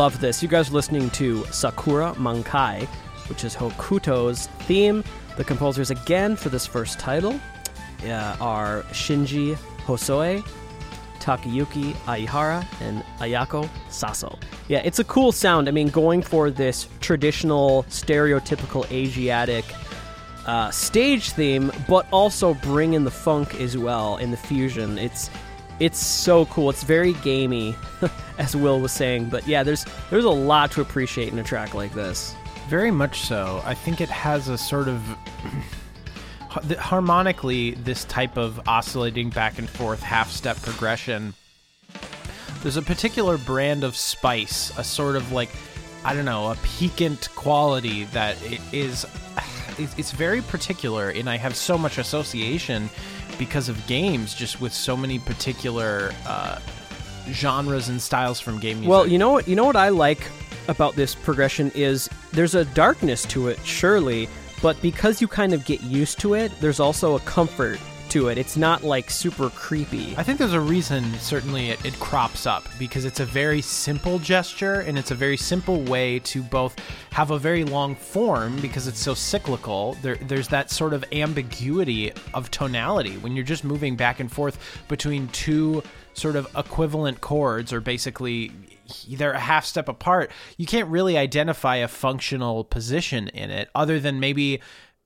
Love 0.07 0.21
this. 0.21 0.41
You 0.41 0.49
guys 0.49 0.71
are 0.71 0.73
listening 0.73 1.11
to 1.11 1.45
Sakura 1.47 2.15
Mankai, 2.17 2.87
which 3.29 3.43
is 3.43 3.57
Hokuto's 3.57 4.47
theme. 4.69 5.03
The 5.37 5.43
composers 5.43 5.91
again 5.91 6.37
for 6.37 6.49
this 6.49 6.65
first 6.65 7.01
title 7.01 7.41
uh, 8.05 8.37
are 8.41 8.85
Shinji 8.93 9.57
Hosoe, 9.85 10.45
Takayuki 11.19 11.97
Aihara, 12.07 12.65
and 12.81 13.03
Ayako 13.19 13.69
Saso. 13.89 14.39
Yeah, 14.69 14.81
it's 14.85 15.01
a 15.01 15.05
cool 15.05 15.33
sound. 15.33 15.67
I 15.67 15.73
mean, 15.73 15.89
going 15.89 16.23
for 16.23 16.53
this 16.53 16.87
traditional, 17.01 17.83
stereotypical 17.89 18.89
Asiatic 18.93 19.65
uh, 20.47 20.71
stage 20.71 21.31
theme, 21.31 21.73
but 21.89 22.07
also 22.13 22.55
bring 22.55 22.95
in 22.95 23.03
the 23.03 23.11
funk 23.11 23.61
as 23.61 23.77
well 23.77 24.19
in 24.19 24.31
the 24.31 24.37
fusion. 24.37 24.99
It's 24.99 25.31
it's 25.81 25.99
so 25.99 26.47
cool. 26.47 26.71
It's 26.71 26.83
very 26.83 27.13
gamey, 27.15 27.75
as 28.39 28.57
Will 28.57 28.81
was 28.81 28.93
saying. 28.93 29.29
But 29.29 29.47
yeah, 29.47 29.63
there's 29.63 29.85
there's 30.11 30.25
a 30.25 30.31
lot 30.31 30.71
to 30.73 30.81
appreciate 30.81 31.33
in 31.33 31.39
a 31.39 31.45
track 31.45 31.75
like 31.75 31.93
this. 31.95 32.35
Very 32.69 32.91
much 32.91 33.21
so. 33.21 33.63
I 33.65 33.75
think 33.75 34.01
it 34.01 34.09
has 34.09 34.49
a 34.49 34.59
sort 34.59 34.89
of 34.89 35.01
harmonically 36.79 37.73
this 37.73 38.05
type 38.05 38.37
of 38.37 38.61
oscillating 38.67 39.31
back 39.31 39.59
and 39.59 39.69
forth 39.69 40.03
half 40.03 40.31
step 40.31 40.57
progression. 40.63 41.35
There's 42.63 42.77
a 42.77 42.83
particular 42.83 43.39
brand 43.39 43.85
of 43.85 43.97
spice, 43.97 44.77
a 44.79 44.85
sort 44.85 45.17
of 45.17 45.33
like 45.33 45.51
I 46.05 46.15
don't 46.15 46.25
know, 46.25 46.51
a 46.51 46.57
piquant 46.63 47.29
quality 47.35 48.05
that 48.05 48.37
it 48.45 48.61
is 48.73 49.05
it's 49.79 50.13
very 50.13 50.43
particular 50.43 51.11
and 51.11 51.29
I 51.29 51.37
have 51.37 51.57
so 51.57 51.77
much 51.77 51.99
association 51.99 52.91
because 53.39 53.69
of 53.69 53.87
games 53.87 54.35
just 54.35 54.61
with 54.61 54.73
so 54.73 54.97
many 54.97 55.19
particular 55.19 56.13
uh, 56.27 56.59
genres 57.31 57.89
and 57.89 58.01
styles 58.01 58.41
from 58.41 58.59
game 58.59 58.79
music. 58.79 58.91
Well, 58.91 59.07
you 59.07 59.19
know 59.19 59.33
what 59.33 59.49
you 59.49 59.57
know 59.57 59.65
what 59.65 59.77
I 59.77 59.89
like 59.91 60.31
about 60.69 60.97
this 60.97 61.15
progression 61.15 61.71
is 61.75 62.09
there's 62.33 62.55
a 62.55 62.65
darkness 62.67 63.25
to 63.27 63.49
it, 63.49 63.59
surely, 63.65 64.29
but 64.63 64.81
because 64.83 65.21
you 65.21 65.29
kind 65.29 65.53
of 65.53 65.65
get 65.65 65.83
used 65.83 66.19
to 66.21 66.35
it, 66.35 66.53
there's 66.61 66.81
also 66.81 67.15
a 67.15 67.21
comfort 67.21 67.79
to 68.11 68.29
it. 68.29 68.39
It's 68.39 68.57
not 68.57 68.85
like 68.85 69.11
super 69.11 69.51
creepy. 69.51 70.15
I 70.17 70.23
think 70.23 70.39
there's 70.39 70.53
a 70.53 70.61
reason, 70.61 71.13
certainly, 71.19 71.71
it, 71.71 71.85
it 71.85 71.99
crops 72.01 72.47
up 72.47 72.65
because 72.79 73.05
it's 73.05 73.21
a 73.21 73.25
very 73.25 73.61
simple 73.61 74.19
gesture 74.19 74.81
and 74.81 74.99
it's 74.99 75.11
a 75.11 75.15
very 75.15 75.37
simple 75.37 75.83
way 75.83 76.19
to 76.21 76.43
both 76.43 76.77
have 77.13 77.31
a 77.31 77.39
very 77.39 77.65
long 77.65 77.95
form 77.95 78.61
because 78.61 78.87
it's 78.87 79.01
so 79.01 79.15
cyclical. 79.15 79.95
There, 80.03 80.17
there's 80.17 80.49
that 80.49 80.71
sort 80.71 80.93
of 80.93 81.05
ambiguity 81.13 82.13
of 82.35 82.51
tonality 82.51 83.17
when 83.19 83.35
you're 83.35 83.45
just 83.45 83.65
moving 83.65 83.97
back 83.97 84.21
and 84.21 84.31
forth 84.31 84.59
between 84.89 85.29
two 85.29 85.83
sort 86.15 86.37
of 86.37 86.49
equivalent 86.57 87.21
chords 87.21 87.73
or 87.73 87.81
basically 87.81 88.53
they're 89.09 89.33
a 89.33 89.39
half 89.41 89.65
step 89.65 89.89
apart, 89.89 90.31
you 90.57 90.67
can't 90.67 90.89
really 90.89 91.19
identify 91.19 91.77
a 91.77 91.89
functional 91.89 92.65
position 92.65 93.29
in 93.29 93.51
it 93.51 93.69
other 93.75 93.99
than 93.99 94.21
maybe 94.21 94.61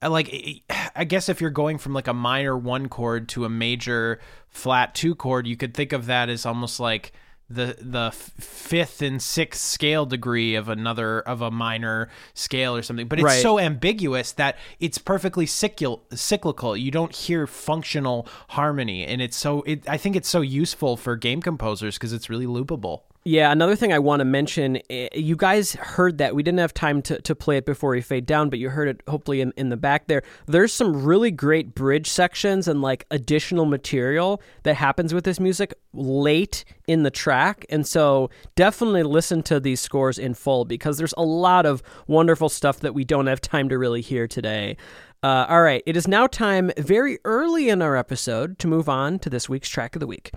like 0.08 0.64
I 0.96 1.04
guess 1.04 1.28
if 1.28 1.40
you're 1.40 1.50
going 1.50 1.78
from 1.78 1.92
like 1.92 2.08
a 2.08 2.14
minor 2.14 2.56
one 2.56 2.88
chord 2.88 3.28
to 3.30 3.44
a 3.44 3.48
major 3.48 4.20
flat 4.48 4.94
two 4.94 5.14
chord, 5.14 5.46
you 5.46 5.56
could 5.56 5.74
think 5.74 5.92
of 5.92 6.06
that 6.06 6.28
as 6.28 6.46
almost 6.46 6.80
like 6.80 7.12
the 7.50 7.76
the 7.80 8.12
fifth 8.12 9.02
and 9.02 9.20
sixth 9.20 9.60
scale 9.60 10.06
degree 10.06 10.54
of 10.54 10.68
another 10.68 11.20
of 11.20 11.42
a 11.42 11.50
minor 11.50 12.08
scale 12.32 12.76
or 12.76 12.82
something. 12.82 13.08
But 13.08 13.18
it's 13.18 13.26
right. 13.26 13.42
so 13.42 13.58
ambiguous 13.58 14.32
that 14.32 14.56
it's 14.78 14.98
perfectly 14.98 15.46
cyclical 15.46 16.04
cyclical. 16.12 16.76
You 16.76 16.92
don't 16.92 17.14
hear 17.14 17.48
functional 17.48 18.28
harmony. 18.50 19.04
And 19.04 19.20
it's 19.20 19.36
so 19.36 19.62
it, 19.62 19.88
i 19.88 19.96
think 19.96 20.14
it's 20.14 20.28
so 20.28 20.40
useful 20.40 20.96
for 20.96 21.16
game 21.16 21.42
composers 21.42 21.96
because 21.96 22.12
it's 22.12 22.30
really 22.30 22.46
loopable 22.46 23.02
yeah, 23.24 23.52
another 23.52 23.76
thing 23.76 23.92
I 23.92 23.98
want 23.98 24.20
to 24.20 24.24
mention, 24.24 24.78
eh, 24.88 25.08
you 25.14 25.36
guys 25.36 25.74
heard 25.74 26.18
that. 26.18 26.34
We 26.34 26.42
didn't 26.42 26.60
have 26.60 26.72
time 26.72 27.02
to, 27.02 27.20
to 27.20 27.34
play 27.34 27.58
it 27.58 27.66
before 27.66 27.90
we 27.90 28.00
fade 28.00 28.24
down, 28.24 28.48
but 28.48 28.58
you 28.58 28.70
heard 28.70 28.88
it 28.88 29.02
hopefully 29.06 29.42
in, 29.42 29.52
in 29.58 29.68
the 29.68 29.76
back 29.76 30.06
there. 30.06 30.22
There's 30.46 30.72
some 30.72 31.04
really 31.04 31.30
great 31.30 31.74
bridge 31.74 32.08
sections 32.08 32.66
and 32.66 32.80
like 32.80 33.04
additional 33.10 33.66
material 33.66 34.40
that 34.62 34.74
happens 34.74 35.12
with 35.12 35.24
this 35.24 35.38
music 35.38 35.74
late 35.92 36.64
in 36.86 37.02
the 37.02 37.10
track. 37.10 37.66
And 37.68 37.86
so 37.86 38.30
definitely 38.54 39.02
listen 39.02 39.42
to 39.44 39.60
these 39.60 39.80
scores 39.80 40.18
in 40.18 40.32
full 40.32 40.64
because 40.64 40.96
there's 40.96 41.14
a 41.18 41.22
lot 41.22 41.66
of 41.66 41.82
wonderful 42.06 42.48
stuff 42.48 42.80
that 42.80 42.94
we 42.94 43.04
don't 43.04 43.26
have 43.26 43.42
time 43.42 43.68
to 43.68 43.76
really 43.76 44.00
hear 44.00 44.26
today. 44.26 44.78
Uh, 45.22 45.44
all 45.50 45.60
right, 45.60 45.82
it 45.84 45.98
is 45.98 46.08
now 46.08 46.26
time, 46.26 46.70
very 46.78 47.18
early 47.26 47.68
in 47.68 47.82
our 47.82 47.94
episode, 47.94 48.58
to 48.58 48.66
move 48.66 48.88
on 48.88 49.18
to 49.18 49.28
this 49.28 49.50
week's 49.50 49.68
track 49.68 49.94
of 49.94 50.00
the 50.00 50.06
week. 50.06 50.30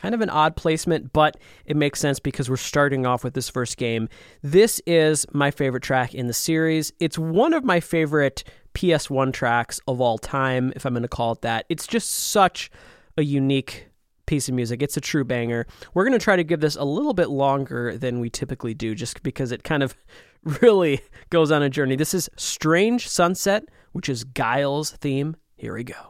Kind 0.00 0.14
of 0.14 0.22
an 0.22 0.30
odd 0.30 0.56
placement, 0.56 1.12
but 1.12 1.36
it 1.66 1.76
makes 1.76 2.00
sense 2.00 2.18
because 2.18 2.48
we're 2.48 2.56
starting 2.56 3.04
off 3.04 3.22
with 3.22 3.34
this 3.34 3.50
first 3.50 3.76
game. 3.76 4.08
This 4.42 4.80
is 4.86 5.26
my 5.32 5.50
favorite 5.50 5.82
track 5.82 6.14
in 6.14 6.26
the 6.26 6.32
series. 6.32 6.90
It's 7.00 7.18
one 7.18 7.52
of 7.52 7.64
my 7.64 7.80
favorite 7.80 8.42
PS1 8.74 9.32
tracks 9.32 9.78
of 9.86 10.00
all 10.00 10.16
time, 10.16 10.72
if 10.74 10.86
I'm 10.86 10.94
going 10.94 11.02
to 11.02 11.08
call 11.08 11.32
it 11.32 11.42
that. 11.42 11.66
It's 11.68 11.86
just 11.86 12.10
such 12.10 12.70
a 13.18 13.22
unique 13.22 13.88
piece 14.24 14.48
of 14.48 14.54
music. 14.54 14.82
It's 14.82 14.96
a 14.96 15.02
true 15.02 15.24
banger. 15.24 15.66
We're 15.92 16.04
going 16.04 16.18
to 16.18 16.24
try 16.24 16.36
to 16.36 16.44
give 16.44 16.60
this 16.60 16.76
a 16.76 16.84
little 16.84 17.12
bit 17.12 17.28
longer 17.28 17.98
than 17.98 18.20
we 18.20 18.30
typically 18.30 18.72
do, 18.72 18.94
just 18.94 19.22
because 19.22 19.52
it 19.52 19.64
kind 19.64 19.82
of 19.82 19.94
really 20.62 21.02
goes 21.28 21.50
on 21.50 21.62
a 21.62 21.68
journey. 21.68 21.96
This 21.96 22.14
is 22.14 22.30
Strange 22.36 23.06
Sunset, 23.06 23.64
which 23.92 24.08
is 24.08 24.24
Guile's 24.24 24.92
theme. 24.92 25.36
Here 25.56 25.74
we 25.74 25.84
go. 25.84 26.09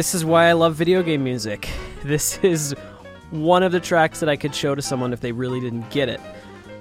This 0.00 0.14
is 0.14 0.24
why 0.24 0.46
I 0.46 0.52
love 0.52 0.76
video 0.76 1.02
game 1.02 1.22
music. 1.22 1.68
This 2.04 2.38
is 2.38 2.74
one 3.30 3.62
of 3.62 3.70
the 3.70 3.80
tracks 3.80 4.20
that 4.20 4.30
I 4.30 4.36
could 4.36 4.54
show 4.54 4.74
to 4.74 4.80
someone 4.80 5.12
if 5.12 5.20
they 5.20 5.30
really 5.30 5.60
didn't 5.60 5.90
get 5.90 6.08
it. 6.08 6.18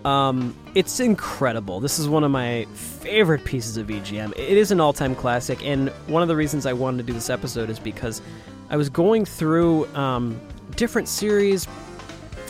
Um, 0.05 0.55
it's 0.73 1.01
incredible. 1.01 1.81
This 1.81 1.99
is 1.99 2.07
one 2.07 2.23
of 2.23 2.31
my 2.31 2.63
favorite 2.75 3.43
pieces 3.43 3.75
of 3.75 3.87
VGM. 3.87 4.31
It 4.37 4.57
is 4.57 4.71
an 4.71 4.79
all 4.79 4.93
time 4.93 5.15
classic, 5.15 5.61
and 5.65 5.89
one 6.07 6.21
of 6.21 6.29
the 6.29 6.35
reasons 6.37 6.65
I 6.65 6.71
wanted 6.71 6.99
to 6.99 7.03
do 7.03 7.11
this 7.11 7.29
episode 7.29 7.69
is 7.69 7.77
because 7.77 8.21
I 8.69 8.77
was 8.77 8.87
going 8.87 9.25
through 9.25 9.93
um, 9.97 10.39
different 10.77 11.09
series. 11.09 11.67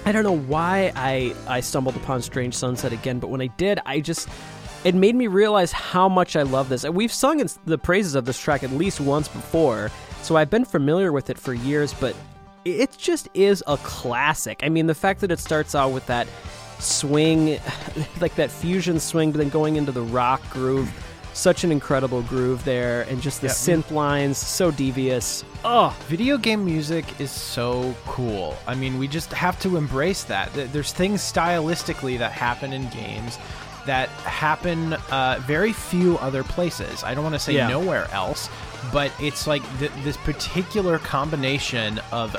I 0.05 0.11
don't 0.11 0.23
know 0.23 0.37
why 0.37 0.91
I, 0.95 1.33
I 1.47 1.61
stumbled 1.61 1.95
upon 1.95 2.21
Strange 2.21 2.53
Sunset 2.53 2.93
again, 2.93 3.17
but 3.17 3.31
when 3.31 3.41
I 3.41 3.47
did, 3.47 3.79
I 3.87 4.01
just. 4.01 4.29
It 4.85 4.95
made 4.95 5.13
me 5.15 5.27
realize 5.27 5.73
how 5.73 6.07
much 6.07 6.37
I 6.37 6.43
love 6.43 6.69
this. 6.69 6.85
And 6.85 6.95
We've 6.95 7.11
sung 7.11 7.43
the 7.65 7.77
praises 7.77 8.15
of 8.15 8.23
this 8.23 8.39
track 8.39 8.63
at 8.63 8.71
least 8.71 9.01
once 9.01 9.27
before, 9.27 9.91
so 10.21 10.35
I've 10.35 10.49
been 10.49 10.65
familiar 10.65 11.11
with 11.11 11.29
it 11.29 11.37
for 11.37 11.53
years, 11.53 11.93
but 11.93 12.15
it 12.65 12.95
just 12.97 13.29
is 13.33 13.63
a 13.67 13.77
classic. 13.77 14.61
I 14.63 14.69
mean, 14.69 14.87
the 14.87 14.95
fact 14.95 15.21
that 15.21 15.31
it 15.31 15.39
starts 15.39 15.75
out 15.75 15.91
with 15.91 16.05
that 16.07 16.27
swing, 16.79 17.59
like 18.21 18.35
that 18.35 18.51
fusion 18.51 18.99
swing, 18.99 19.31
but 19.31 19.39
then 19.39 19.49
going 19.49 19.75
into 19.75 19.91
the 19.91 20.01
rock 20.01 20.41
groove. 20.49 20.91
Such 21.31 21.63
an 21.63 21.71
incredible 21.71 22.23
groove 22.23 22.65
there, 22.65 23.03
and 23.03 23.21
just 23.21 23.39
the 23.39 23.47
yeah. 23.47 23.53
synth 23.53 23.91
lines, 23.91 24.37
so 24.37 24.71
devious. 24.71 25.45
Oh, 25.63 25.95
video 26.07 26.37
game 26.37 26.65
music 26.65 27.05
is 27.21 27.31
so 27.31 27.95
cool. 28.05 28.57
I 28.67 28.75
mean, 28.75 28.97
we 28.97 29.07
just 29.07 29.31
have 29.31 29.57
to 29.61 29.77
embrace 29.77 30.23
that. 30.23 30.51
There's 30.53 30.91
things 30.91 31.21
stylistically 31.21 32.17
that 32.17 32.33
happen 32.33 32.73
in 32.73 32.89
games 32.89 33.37
that 33.89 34.07
happen 34.09 34.93
uh, 35.09 35.41
very 35.47 35.73
few 35.73 36.19
other 36.19 36.43
places. 36.43 37.03
I 37.03 37.15
don't 37.15 37.23
want 37.23 37.33
to 37.33 37.39
say 37.39 37.55
yeah. 37.55 37.67
nowhere 37.67 38.07
else, 38.11 38.47
but 38.93 39.11
it's 39.19 39.47
like 39.47 39.63
th- 39.79 39.91
this 40.03 40.15
particular 40.15 40.99
combination 40.99 41.99
of 42.11 42.35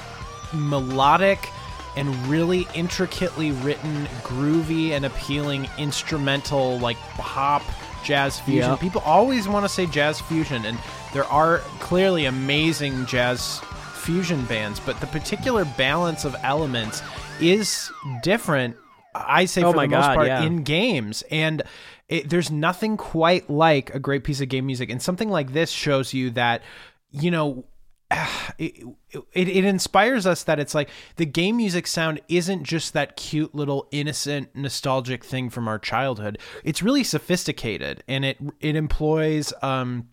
melodic 0.55 1.49
and 1.97 2.15
really 2.29 2.69
intricately 2.73 3.51
written, 3.51 4.07
groovy 4.23 4.91
and 4.91 5.05
appealing 5.05 5.69
instrumental, 5.77 6.79
like 6.79 6.97
pop, 7.19 7.63
jazz 8.05 8.39
fusion. 8.39 8.71
Yeah. 8.71 8.77
People 8.77 9.03
always 9.05 9.49
want 9.49 9.65
to 9.65 9.69
say 9.69 9.87
jazz 9.87 10.21
fusion, 10.21 10.65
and 10.65 10.79
there 11.13 11.25
are 11.25 11.59
clearly 11.81 12.27
amazing 12.27 13.07
jazz 13.07 13.59
fusion 13.95 14.45
bands, 14.45 14.79
but 14.79 15.01
the 15.01 15.09
particular 15.09 15.65
balance 15.65 16.25
of 16.25 16.37
elements 16.45 17.03
is 17.41 17.91
different. 18.23 18.77
I 19.15 19.45
say 19.45 19.63
oh 19.63 19.73
for 19.73 19.81
the 19.81 19.89
God, 19.89 19.97
most 19.99 20.15
part 20.15 20.27
yeah. 20.27 20.43
in 20.43 20.63
games, 20.63 21.23
and 21.31 21.63
it, 22.09 22.29
there's 22.29 22.51
nothing 22.51 22.97
quite 22.97 23.51
like 23.51 23.95
a 23.95 23.99
great 23.99 24.25
piece 24.25 24.41
of 24.41 24.49
game 24.49 24.67
music, 24.67 24.91
and 24.91 25.01
something 25.01 25.29
like 25.29 25.53
this 25.53 25.71
shows 25.71 26.15
you 26.15 26.31
that, 26.31 26.63
you 27.11 27.31
know, 27.31 27.65
it, 28.59 28.85
it, 29.13 29.49
it 29.49 29.65
inspires 29.65 30.27
us 30.27 30.45
that 30.45 30.59
it's 30.59 30.75
like 30.75 30.91
the 31.17 31.27
game 31.27 31.57
music 31.57 31.87
sound 31.87 32.21
isn't 32.29 32.65
just 32.65 32.93
that 32.93 33.17
cute 33.17 33.55
little 33.55 33.89
innocent 33.91 34.55
nostalgic 34.55 35.25
thing 35.25 35.51
from 35.51 35.69
our 35.69 35.79
childhood 35.79 36.39
it's 36.65 36.83
really 36.83 37.05
sophisticated 37.05 38.03
and 38.09 38.25
it 38.25 38.39
it 38.61 38.75
employs 38.75 39.53
um 39.63 40.09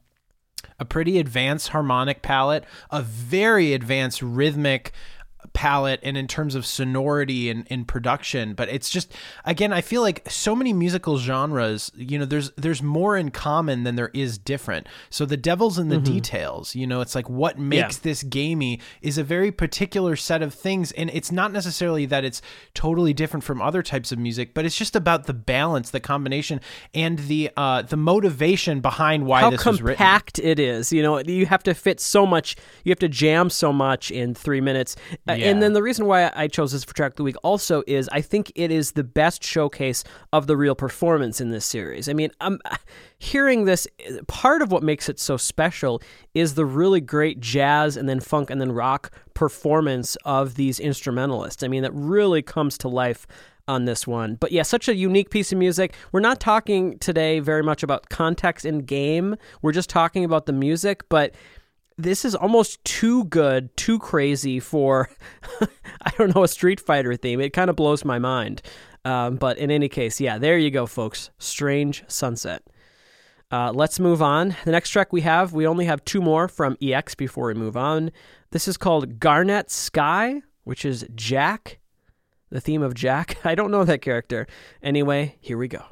a 0.79 0.86
pretty 0.86 1.17
advanced 1.17 1.69
harmonic 1.69 2.21
palette 2.21 2.63
a 2.91 3.01
very 3.01 3.73
advanced 3.73 4.21
rhythmic 4.21 4.91
palette 5.53 5.99
and 6.03 6.17
in 6.17 6.27
terms 6.27 6.55
of 6.55 6.65
sonority 6.65 7.49
and 7.49 7.65
in 7.67 7.86
production 7.86 8.53
but 8.53 8.69
it's 8.69 8.89
just 8.89 9.13
again 9.45 9.73
i 9.73 9.81
feel 9.81 10.01
like 10.01 10.29
so 10.29 10.55
many 10.55 10.73
musical 10.73 11.17
genres 11.17 11.91
you 11.95 12.17
know 12.17 12.25
there's 12.25 12.51
there's 12.51 12.81
more 12.81 13.17
in 13.17 13.31
common 13.31 13.83
than 13.83 13.95
there 13.95 14.12
is 14.13 14.38
different 14.38 14.88
so 15.10 15.25
the 15.25 15.38
devil's 15.38 15.79
in 15.79 15.89
the 15.89 15.95
mm-hmm. 15.95 16.13
details 16.13 16.75
you 16.75 16.86
know 16.86 17.01
it's 17.01 17.15
like 17.15 17.29
what 17.29 17.57
makes 17.57 17.97
yeah. 17.97 18.01
this 18.03 18.23
gamey 18.23 18.79
is 19.01 19.17
a 19.17 19.23
very 19.23 19.51
particular 19.51 20.15
set 20.15 20.41
of 20.41 20.53
things 20.53 20.91
and 20.93 21.10
it's 21.13 21.31
not 21.31 21.51
necessarily 21.51 22.05
that 22.05 22.23
it's 22.23 22.41
totally 22.73 23.13
different 23.13 23.43
from 23.43 23.62
other 23.62 23.81
types 23.81 24.12
of 24.12 24.19
music 24.19 24.53
but 24.53 24.65
it's 24.65 24.77
just 24.77 24.95
about 24.95 25.25
the 25.25 25.33
balance 25.33 25.91
the 25.91 25.99
combination 25.99 26.60
and 26.93 27.19
the 27.19 27.49
uh 27.57 27.81
the 27.81 27.97
motivation 27.97 28.81
behind 28.81 29.25
why 29.25 29.41
How 29.41 29.49
this 29.49 29.63
compact 29.63 30.39
it 30.39 30.60
is 30.60 30.91
you 30.91 31.01
know 31.01 31.19
you 31.19 31.45
have 31.45 31.63
to 31.63 31.73
fit 31.73 31.99
so 31.99 32.25
much 32.25 32.55
you 32.83 32.91
have 32.91 32.99
to 32.99 33.10
jam 33.10 33.49
so 33.49 33.73
much 33.73 34.12
in 34.12 34.33
three 34.33 34.62
minutes 34.62 34.95
uh, 35.29 35.33
yeah. 35.39 35.50
And 35.50 35.62
then 35.62 35.73
the 35.73 35.84
reason 35.84 36.06
why 36.06 36.32
I 36.36 36.47
chose 36.47 36.71
this 36.71 36.84
for 36.84 36.93
track 36.93 37.12
of 37.12 37.15
the 37.17 37.23
week 37.23 37.36
also 37.43 37.84
is 37.88 38.10
I 38.12 38.21
think 38.21 38.52
it 38.56 38.71
is 38.71 38.93
the 38.93 39.04
best 39.04 39.43
showcase 39.43 40.04
of 40.34 40.47
the 40.47 40.58
real 40.58 40.76
performance 40.76 41.39
in 41.41 41.50
this 41.50 41.65
series. 41.65 42.10
I 42.10 42.13
mean, 42.13 42.32
I'm 42.41 42.60
hearing 43.17 43.65
this. 43.65 43.88
Part 44.28 44.62
of 44.62 44.71
what 44.71 44.84
makes 44.84 45.10
it 45.10 45.19
so 45.19 45.38
special 45.38 46.02
is 46.34 46.56
the 46.56 46.65
really 46.65 47.02
great 47.02 47.39
jazz 47.39 47.97
and 47.97 48.08
then 48.08 48.19
funk 48.19 48.50
and 48.50 48.60
then 48.60 48.71
rock 48.71 49.12
performance 49.34 50.15
of 50.26 50.56
these 50.56 50.80
instrumentalists. 50.80 51.63
I 51.63 51.67
mean, 51.67 51.84
that 51.84 51.93
really 51.93 52.41
comes 52.41 52.78
to 52.80 52.88
life 52.88 53.28
on 53.67 53.86
this 53.86 54.08
one. 54.08 54.36
But 54.36 54.52
yeah, 54.52 54.63
such 54.63 54.88
a 54.88 54.95
unique 54.95 55.30
piece 55.30 55.52
of 55.52 55.58
music. 55.58 55.93
We're 56.12 56.21
not 56.21 56.39
talking 56.39 56.97
today 57.00 57.39
very 57.39 57.63
much 57.63 57.84
about 57.84 58.10
context 58.10 58.65
in 58.65 58.80
game. 58.80 59.36
We're 59.62 59.73
just 59.73 59.89
talking 59.89 60.23
about 60.23 60.45
the 60.45 60.54
music, 60.54 61.04
but 61.10 61.36
this 61.97 62.23
is 62.23 62.36
almost 62.36 62.83
too 62.83 63.25
good, 63.25 63.75
too 63.75 63.99
crazy 63.99 64.60
for, 64.60 65.10
I 66.01 66.12
don't 66.17 66.36
know, 66.36 66.43
a 66.43 66.47
Street 66.47 66.79
Fighter 66.79 67.15
theme. 67.15 67.41
It 67.41 67.53
kind 67.53 67.69
of 67.69 67.75
blows 67.75 68.05
my 68.05 68.19
mind. 68.19 68.62
Um, 69.03 69.38
but 69.38 69.57
in 69.57 69.71
any 69.71 69.89
case, 69.89 70.19
yeah, 70.19 70.38
there 70.38 70.57
you 70.57 70.69
go, 70.69 70.86
folks. 70.86 71.31
Strange 71.38 72.03
Sunset. 72.07 72.63
Uh, 73.49 73.71
let's 73.73 73.99
move 73.99 74.21
on. 74.21 74.55
The 74.65 74.71
next 74.71 74.89
track 74.89 75.13
we 75.13 75.21
have, 75.21 75.53
we 75.53 75.65
only 75.65 75.86
have 75.86 76.03
two 76.03 76.21
more 76.21 76.47
from 76.47 76.77
EX 76.81 77.15
before 77.15 77.47
we 77.47 77.53
move 77.53 77.77
on. 77.77 78.12
This 78.51 78.67
is 78.67 78.75
called 78.75 79.19
Garnet 79.19 79.71
Sky, 79.71 80.41
which 80.65 80.83
is 80.83 81.05
Jack, 81.15 81.79
the 82.49 82.60
theme 82.60 82.81
of 82.81 82.93
Jack. 82.93 83.38
I 83.45 83.55
don't 83.55 83.71
know 83.71 83.86
that 83.86 84.01
character. 84.01 84.47
Anyway, 84.83 85.38
here 85.39 85.57
we 85.57 85.69
go. 85.69 85.83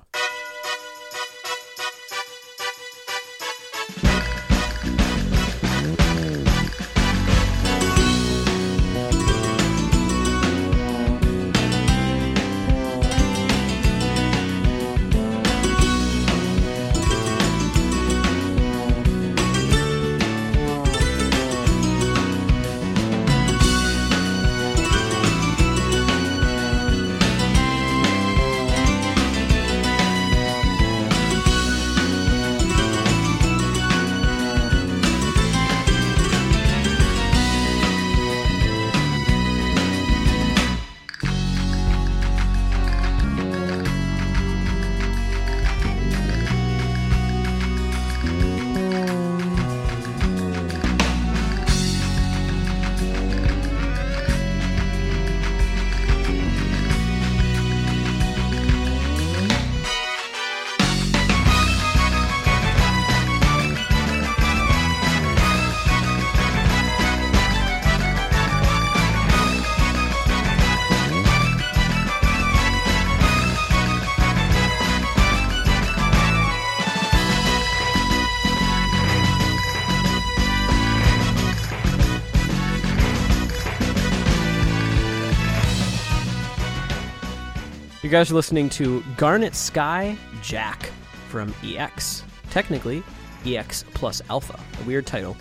Guys 88.16 88.32
are 88.32 88.36
listening 88.36 88.70
to 88.70 89.04
Garnet 89.18 89.54
Sky 89.54 90.18
Jack 90.42 90.90
from 91.28 91.54
EX. 91.62 92.24
Technically, 92.50 93.04
EX 93.46 93.84
plus 93.94 94.22
Alpha, 94.30 94.58
a 94.80 94.84
weird 94.86 95.06
title 95.06 95.36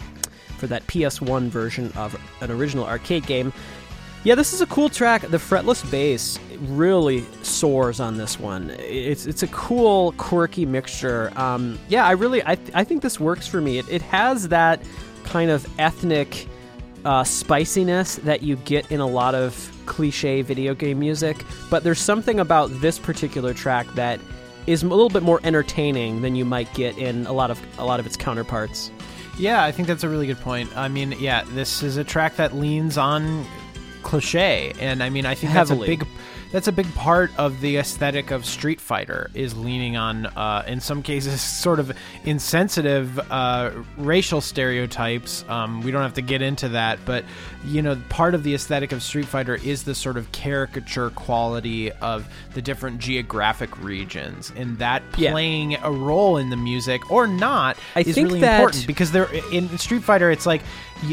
for 0.58 0.66
that 0.66 0.84
PS1 0.88 1.50
version 1.50 1.92
of 1.92 2.20
an 2.40 2.50
original 2.50 2.84
arcade 2.84 3.28
game. 3.28 3.52
Yeah, 4.24 4.34
this 4.34 4.52
is 4.52 4.60
a 4.60 4.66
cool 4.66 4.88
track. 4.88 5.22
The 5.22 5.36
fretless 5.36 5.88
bass 5.88 6.40
really 6.62 7.24
soars 7.44 8.00
on 8.00 8.16
this 8.16 8.40
one. 8.40 8.70
It's 8.70 9.26
it's 9.26 9.44
a 9.44 9.48
cool, 9.48 10.10
quirky 10.18 10.66
mixture. 10.66 11.32
Um, 11.36 11.78
yeah, 11.88 12.04
I 12.04 12.10
really 12.10 12.42
I, 12.44 12.56
th- 12.56 12.72
I 12.74 12.82
think 12.82 13.02
this 13.02 13.20
works 13.20 13.46
for 13.46 13.60
me. 13.60 13.78
It, 13.78 13.88
it 13.88 14.02
has 14.02 14.48
that 14.48 14.82
kind 15.22 15.48
of 15.48 15.64
ethnic 15.78 16.48
uh, 17.04 17.24
spiciness 17.24 18.16
that 18.16 18.42
you 18.42 18.56
get 18.56 18.90
in 18.90 19.00
a 19.00 19.06
lot 19.06 19.34
of 19.34 19.70
cliche 19.86 20.42
video 20.42 20.74
game 20.74 20.98
music, 20.98 21.44
but 21.70 21.84
there's 21.84 22.00
something 22.00 22.40
about 22.40 22.68
this 22.80 22.98
particular 22.98 23.52
track 23.52 23.86
that 23.94 24.20
is 24.66 24.82
a 24.82 24.88
little 24.88 25.10
bit 25.10 25.22
more 25.22 25.40
entertaining 25.44 26.22
than 26.22 26.34
you 26.34 26.44
might 26.44 26.72
get 26.74 26.96
in 26.96 27.26
a 27.26 27.32
lot 27.32 27.50
of 27.50 27.60
a 27.78 27.84
lot 27.84 28.00
of 28.00 28.06
its 28.06 28.16
counterparts. 28.16 28.90
Yeah, 29.38 29.64
I 29.64 29.72
think 29.72 29.88
that's 29.88 30.04
a 30.04 30.08
really 30.08 30.26
good 30.26 30.40
point. 30.40 30.74
I 30.76 30.88
mean, 30.88 31.12
yeah, 31.18 31.44
this 31.50 31.82
is 31.82 31.96
a 31.96 32.04
track 32.04 32.36
that 32.36 32.54
leans 32.54 32.96
on 32.96 33.44
cliche, 34.02 34.72
and 34.78 35.02
I 35.02 35.10
mean, 35.10 35.26
I 35.26 35.34
think 35.34 35.52
Heavily. 35.52 35.96
that's 35.96 36.02
a 36.02 36.04
big 36.04 36.14
that's 36.54 36.68
a 36.68 36.72
big 36.72 36.94
part 36.94 37.32
of 37.36 37.60
the 37.60 37.78
aesthetic 37.78 38.30
of 38.30 38.46
Street 38.46 38.80
Fighter 38.80 39.28
is 39.34 39.56
leaning 39.56 39.96
on, 39.96 40.26
uh, 40.26 40.64
in 40.68 40.78
some 40.78 41.02
cases, 41.02 41.40
sort 41.40 41.80
of 41.80 41.90
insensitive 42.24 43.18
uh, 43.28 43.72
racial 43.96 44.40
stereotypes. 44.40 45.44
Um, 45.48 45.82
we 45.82 45.90
don't 45.90 46.02
have 46.02 46.14
to 46.14 46.22
get 46.22 46.42
into 46.42 46.68
that, 46.68 47.00
but 47.04 47.24
you 47.64 47.82
know, 47.82 48.00
part 48.08 48.36
of 48.36 48.44
the 48.44 48.54
aesthetic 48.54 48.92
of 48.92 49.02
Street 49.02 49.26
Fighter 49.26 49.56
is 49.56 49.82
the 49.82 49.96
sort 49.96 50.16
of 50.16 50.30
caricature 50.30 51.10
quality 51.10 51.90
of 51.90 52.28
the 52.52 52.62
different 52.62 53.00
geographic 53.00 53.76
regions, 53.82 54.52
and 54.54 54.78
that 54.78 55.02
playing 55.10 55.72
yeah. 55.72 55.80
a 55.82 55.90
role 55.90 56.36
in 56.36 56.50
the 56.50 56.56
music 56.56 57.10
or 57.10 57.26
not 57.26 57.76
I 57.96 58.02
is 58.02 58.16
really 58.16 58.38
that... 58.42 58.60
important 58.60 58.86
because 58.86 59.10
they're 59.10 59.32
in 59.50 59.76
Street 59.76 60.04
Fighter. 60.04 60.30
It's 60.30 60.46
like 60.46 60.62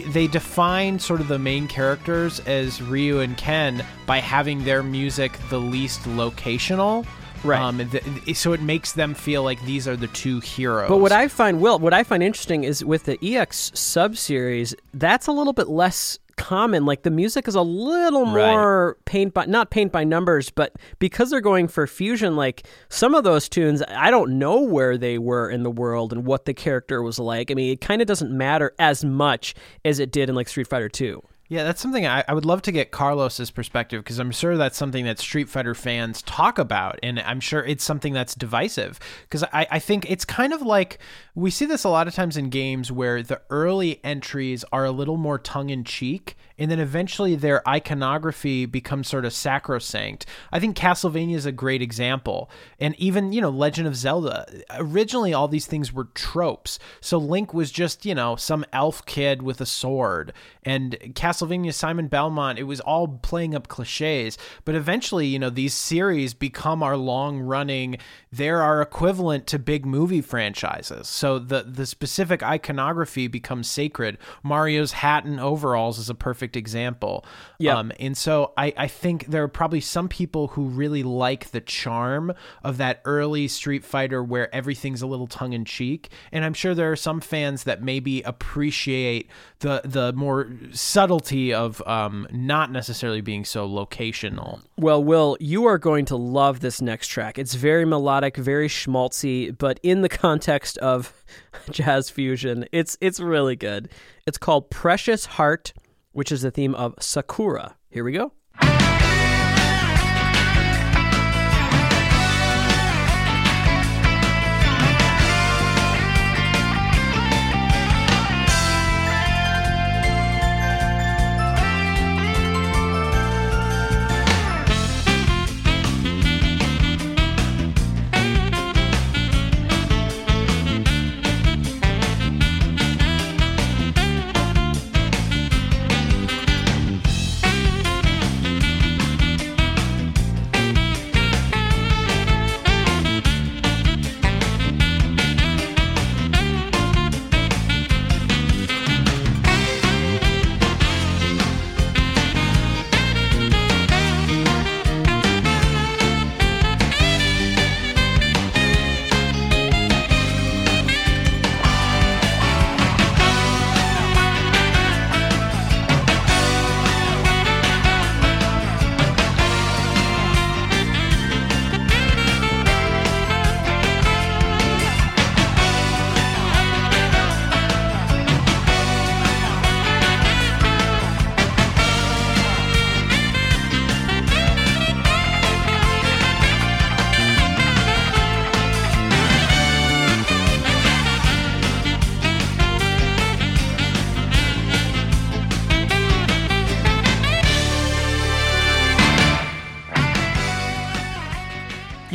they 0.08 0.27
define 0.27 0.99
sort 0.99 1.21
of 1.21 1.27
the 1.27 1.39
main 1.39 1.67
characters 1.67 2.39
as 2.41 2.82
Ryu 2.82 3.19
and 3.19 3.38
Ken 3.38 3.86
by 4.06 4.19
having 4.19 4.63
their 4.63 4.84
music 4.84 5.38
the 5.49 5.60
least 5.60 6.01
locational. 6.01 7.06
Right. 7.43 7.60
Um, 7.60 7.89
so 8.34 8.54
it 8.54 8.62
makes 8.62 8.91
them 8.91 9.13
feel 9.13 9.43
like 9.43 9.63
these 9.65 9.88
are 9.88 9.95
the 9.95 10.08
two 10.08 10.39
heroes. 10.41 10.89
But 10.89 10.97
what 10.97 11.12
I 11.12 11.27
find, 11.27 11.60
Will, 11.60 11.80
what 11.80 11.93
I 11.93 12.04
find 12.04 12.21
interesting 12.21 12.63
is 12.63 12.86
with 12.86 13.06
the 13.06 13.17
EX 13.23 13.71
sub 13.73 14.15
series, 14.15 14.75
that's 14.93 15.27
a 15.27 15.32
little 15.32 15.54
bit 15.54 15.67
less 15.67 16.19
common. 16.41 16.86
Like 16.86 17.04
the 17.04 17.12
music 17.12 17.47
is 17.47 17.56
a 17.56 17.62
little 17.62 18.25
more 18.25 18.88
right. 18.88 19.06
paint 19.06 19.34
by 19.34 19.45
not 19.45 19.69
paint 19.69 19.91
by 19.91 20.04
numbers, 20.04 20.49
but 20.49 20.75
because 20.97 21.30
they're 21.30 21.39
going 21.39 21.67
for 21.67 21.86
fusion, 21.86 22.36
like 22.36 22.65
some 22.89 23.13
of 23.13 23.23
those 23.23 23.47
tunes, 23.47 23.84
I 23.88 24.10
don't 24.10 24.39
know 24.39 24.62
where 24.62 24.97
they 24.97 25.19
were 25.19 25.49
in 25.49 25.62
the 25.62 25.71
world 25.71 26.12
and 26.12 26.25
what 26.25 26.45
the 26.45 26.54
character 26.54 27.04
was 27.04 27.19
like. 27.19 27.51
I 27.51 27.54
mean, 27.54 27.71
it 27.71 27.82
kind 27.82 28.01
of 28.01 28.08
doesn't 28.08 28.32
matter 28.32 28.73
as 28.80 29.06
much 29.06 29.54
as 29.86 29.99
it 29.99 30.12
did 30.12 30.30
in 30.30 30.36
like 30.36 30.49
Street 30.49 30.67
Fighter 30.67 30.89
Two. 30.89 31.21
Yeah, 31.51 31.65
that's 31.65 31.81
something 31.81 32.07
I, 32.07 32.23
I 32.29 32.33
would 32.33 32.45
love 32.45 32.61
to 32.61 32.71
get 32.71 32.91
Carlos's 32.91 33.51
perspective 33.51 34.01
because 34.01 34.19
I'm 34.19 34.31
sure 34.31 34.55
that's 34.55 34.77
something 34.77 35.03
that 35.03 35.19
Street 35.19 35.49
Fighter 35.49 35.75
fans 35.75 36.21
talk 36.21 36.57
about, 36.57 36.97
and 37.03 37.19
I'm 37.19 37.41
sure 37.41 37.61
it's 37.61 37.83
something 37.83 38.13
that's 38.13 38.35
divisive 38.35 39.01
because 39.23 39.43
I, 39.51 39.67
I 39.69 39.79
think 39.79 40.09
it's 40.09 40.23
kind 40.23 40.53
of 40.53 40.61
like 40.61 40.99
we 41.35 41.51
see 41.51 41.65
this 41.65 41.83
a 41.83 41.89
lot 41.89 42.07
of 42.07 42.13
times 42.13 42.37
in 42.37 42.51
games 42.51 42.89
where 42.89 43.21
the 43.21 43.41
early 43.49 43.99
entries 44.01 44.63
are 44.71 44.85
a 44.85 44.91
little 44.91 45.17
more 45.17 45.37
tongue 45.37 45.71
in 45.71 45.83
cheek 45.83 46.37
and 46.61 46.69
then 46.69 46.79
eventually 46.79 47.35
their 47.35 47.67
iconography 47.67 48.67
becomes 48.67 49.07
sort 49.07 49.25
of 49.25 49.33
sacrosanct. 49.33 50.27
I 50.51 50.59
think 50.59 50.77
Castlevania 50.77 51.35
is 51.35 51.47
a 51.47 51.51
great 51.51 51.81
example. 51.81 52.51
And 52.79 52.93
even, 52.99 53.33
you 53.33 53.41
know, 53.41 53.49
Legend 53.49 53.87
of 53.87 53.95
Zelda, 53.95 54.45
originally 54.77 55.33
all 55.33 55.47
these 55.47 55.65
things 55.65 55.91
were 55.91 56.09
tropes. 56.13 56.77
So 56.99 57.17
Link 57.17 57.51
was 57.51 57.71
just, 57.71 58.05
you 58.05 58.13
know, 58.13 58.35
some 58.35 58.63
elf 58.71 59.03
kid 59.07 59.41
with 59.41 59.59
a 59.59 59.65
sword. 59.65 60.33
And 60.61 60.91
Castlevania 61.15 61.40
Simon 61.71 62.08
Belmont, 62.08 62.60
it 62.60 62.63
was 62.63 62.80
all 62.80 63.08
playing 63.08 63.56
up 63.56 63.67
cliches. 63.67 64.38
But 64.65 64.75
eventually, 64.75 65.27
you 65.27 65.39
know, 65.39 65.49
these 65.49 65.73
series 65.73 66.34
become 66.34 66.84
our 66.84 66.97
long 66.97 67.39
running, 67.39 67.97
they're 68.32 68.62
our 68.62 68.82
equivalent 68.82 69.47
to 69.47 69.60
big 69.60 69.86
movie 69.86 70.21
franchises. 70.21 71.08
So 71.08 71.39
the 71.39 71.63
the 71.63 71.86
specific 71.86 72.43
iconography 72.43 73.27
becomes 73.27 73.69
sacred. 73.69 74.17
Mario's 74.43 74.93
hat 74.93 75.25
and 75.25 75.39
overalls 75.39 75.99
is 75.99 76.10
a 76.10 76.15
perfect 76.15 76.56
example. 76.56 77.25
Yeah. 77.60 77.77
Um, 77.77 77.91
and 77.99 78.17
so 78.17 78.54
I, 78.58 78.73
I 78.77 78.88
think 78.88 79.27
there 79.27 79.43
are 79.43 79.47
probably 79.47 79.82
some 79.82 80.08
people 80.08 80.49
who 80.49 80.65
really 80.65 81.04
like 81.04 81.51
the 81.51 81.62
charm 81.62 82.34
of 82.63 82.77
that 82.77 83.01
early 83.06 83.47
Street 83.47 83.84
Fighter 83.84 84.23
where 84.23 84.54
everything's 84.54 85.01
a 85.01 85.08
little 85.08 85.27
tongue 85.27 85.54
in 85.54 85.65
cheek. 85.65 86.10
And 86.32 86.43
I'm 86.43 86.54
sure 86.54 86.73
there 86.73 86.91
are 86.91 86.97
some 86.97 87.21
fans 87.21 87.63
that 87.63 87.82
maybe 87.82 88.21
appreciate 88.21 89.30
the 89.60 89.82
the 89.84 90.13
more 90.13 90.51
subtlety 90.71 91.30
of 91.53 91.81
um, 91.87 92.27
not 92.31 92.71
necessarily 92.71 93.21
being 93.21 93.45
so 93.45 93.67
locational. 93.67 94.61
Well, 94.77 95.03
Will, 95.03 95.37
you 95.39 95.65
are 95.65 95.77
going 95.77 96.05
to 96.05 96.15
love 96.15 96.59
this 96.59 96.81
next 96.81 97.07
track. 97.07 97.39
It's 97.39 97.55
very 97.55 97.85
melodic, 97.85 98.37
very 98.37 98.67
schmaltzy, 98.67 99.57
but 99.57 99.79
in 99.83 100.01
the 100.01 100.09
context 100.09 100.77
of 100.79 101.23
jazz 101.71 102.09
fusion, 102.09 102.65
it's 102.71 102.97
it's 103.01 103.19
really 103.19 103.55
good. 103.55 103.89
It's 104.27 104.37
called 104.37 104.69
Precious 104.69 105.25
Heart 105.25 105.73
which 106.13 106.31
is 106.31 106.41
the 106.41 106.51
theme 106.51 106.75
of 106.75 106.95
Sakura. 106.99 107.75
Here 107.89 108.03
we 108.03 108.11
go. 108.11 108.33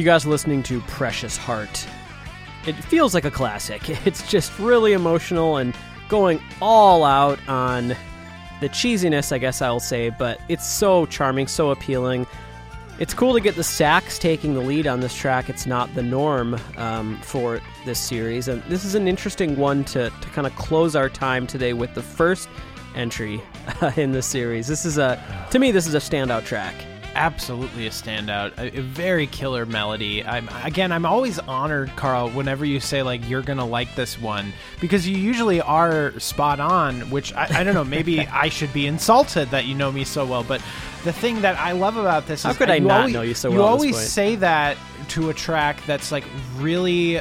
Guys 0.07 0.25
listening 0.25 0.63
to 0.63 0.81
Precious 0.83 1.37
Heart. 1.37 1.85
It 2.65 2.77
feels 2.77 3.13
like 3.13 3.25
a 3.25 3.31
classic. 3.31 3.89
It's 4.07 4.31
just 4.31 4.57
really 4.57 4.93
emotional 4.93 5.57
and 5.57 5.75
going 6.09 6.41
all 6.63 7.03
out 7.03 7.41
on 7.49 7.89
the 8.61 8.69
cheesiness, 8.69 9.33
I 9.33 9.39
guess 9.39 9.61
I'll 9.61 9.81
say, 9.81 10.11
but 10.11 10.41
it's 10.49 10.65
so 10.65 11.07
charming, 11.07 11.49
so 11.49 11.71
appealing. 11.71 12.25
It's 13.01 13.15
cool 13.15 13.35
to 13.35 13.41
get 13.41 13.57
the 13.57 13.65
sax 13.65 14.17
taking 14.17 14.55
the 14.55 14.61
lead 14.61 14.87
on 14.87 15.01
this 15.01 15.13
track. 15.13 15.51
It's 15.51 15.67
not 15.67 15.93
the 15.97 16.05
norm 16.05 16.57
um, 16.77 17.19
for 17.23 17.61
this 17.85 17.99
series. 17.99 18.47
And 18.47 18.63
this 18.69 18.85
is 18.85 18.95
an 18.95 19.09
interesting 19.09 19.57
one 19.57 19.83
to, 19.87 20.11
to 20.11 20.29
kind 20.29 20.47
of 20.47 20.55
close 20.55 20.95
our 20.95 21.09
time 21.09 21.49
today 21.49 21.73
with 21.73 21.95
the 21.95 22.03
first 22.03 22.49
entry 22.95 23.43
uh, 23.81 23.91
in 23.97 24.13
the 24.13 24.23
series. 24.23 24.69
This 24.69 24.85
is 24.85 24.99
a, 24.99 25.21
to 25.51 25.59
me, 25.59 25.73
this 25.73 25.89
is 25.89 25.95
a 25.95 25.99
standout 25.99 26.45
track 26.45 26.77
absolutely 27.17 27.87
a 27.87 27.91
standout. 27.91 28.57
A, 28.59 28.79
a, 28.79 28.83
very 28.83 29.27
killer 29.27 29.67
melody. 29.67 30.25
I'm 30.25 30.49
again, 30.63 30.93
I'm 30.93 31.07
always 31.07 31.39
honored, 31.41 31.91
Carl, 31.97 32.31
whenever 32.31 32.65
you 32.65 32.79
say 32.79 33.03
like 33.03 33.29
you're 33.29 33.43
gonna 33.43 33.67
like 33.67 33.95
this 33.95 34.21
one 34.21 34.53
because 34.81 35.09
you 35.09 35.17
usually 35.17 35.61
are 35.61 36.19
spot 36.21 36.61
on. 36.61 37.01
Which 37.11 37.33
I, 37.33 37.61
I 37.61 37.65
don't 37.65 37.75
know. 37.75 37.85
Maybe 37.85 38.21
I 38.27 38.49
should 38.49 38.73
be 38.73 38.87
insulted 38.87 39.49
that 39.51 39.65
you 39.65 39.75
know 39.75 39.91
me 39.91 40.05
so 40.05 40.25
well, 40.27 40.45
but 40.45 40.63
the 41.05 41.13
thing 41.13 41.41
that 41.41 41.59
I 41.59 41.73
love 41.73 41.97
about 41.97 42.27
this 42.27 42.43
how 42.43 42.51
is 42.51 42.57
could 42.57 42.71
I 42.71 42.79
not 42.79 43.01
always, 43.01 43.15
know 43.15 43.23
you 43.23 43.35
so 43.35 43.51
well? 43.51 43.59
You 43.59 43.65
always 43.65 43.97
say 43.99 44.37
that 44.37 44.77
to 45.09 45.31
a 45.31 45.35
track 45.35 45.85
that's 45.87 46.13
like 46.13 46.25
really 46.57 47.21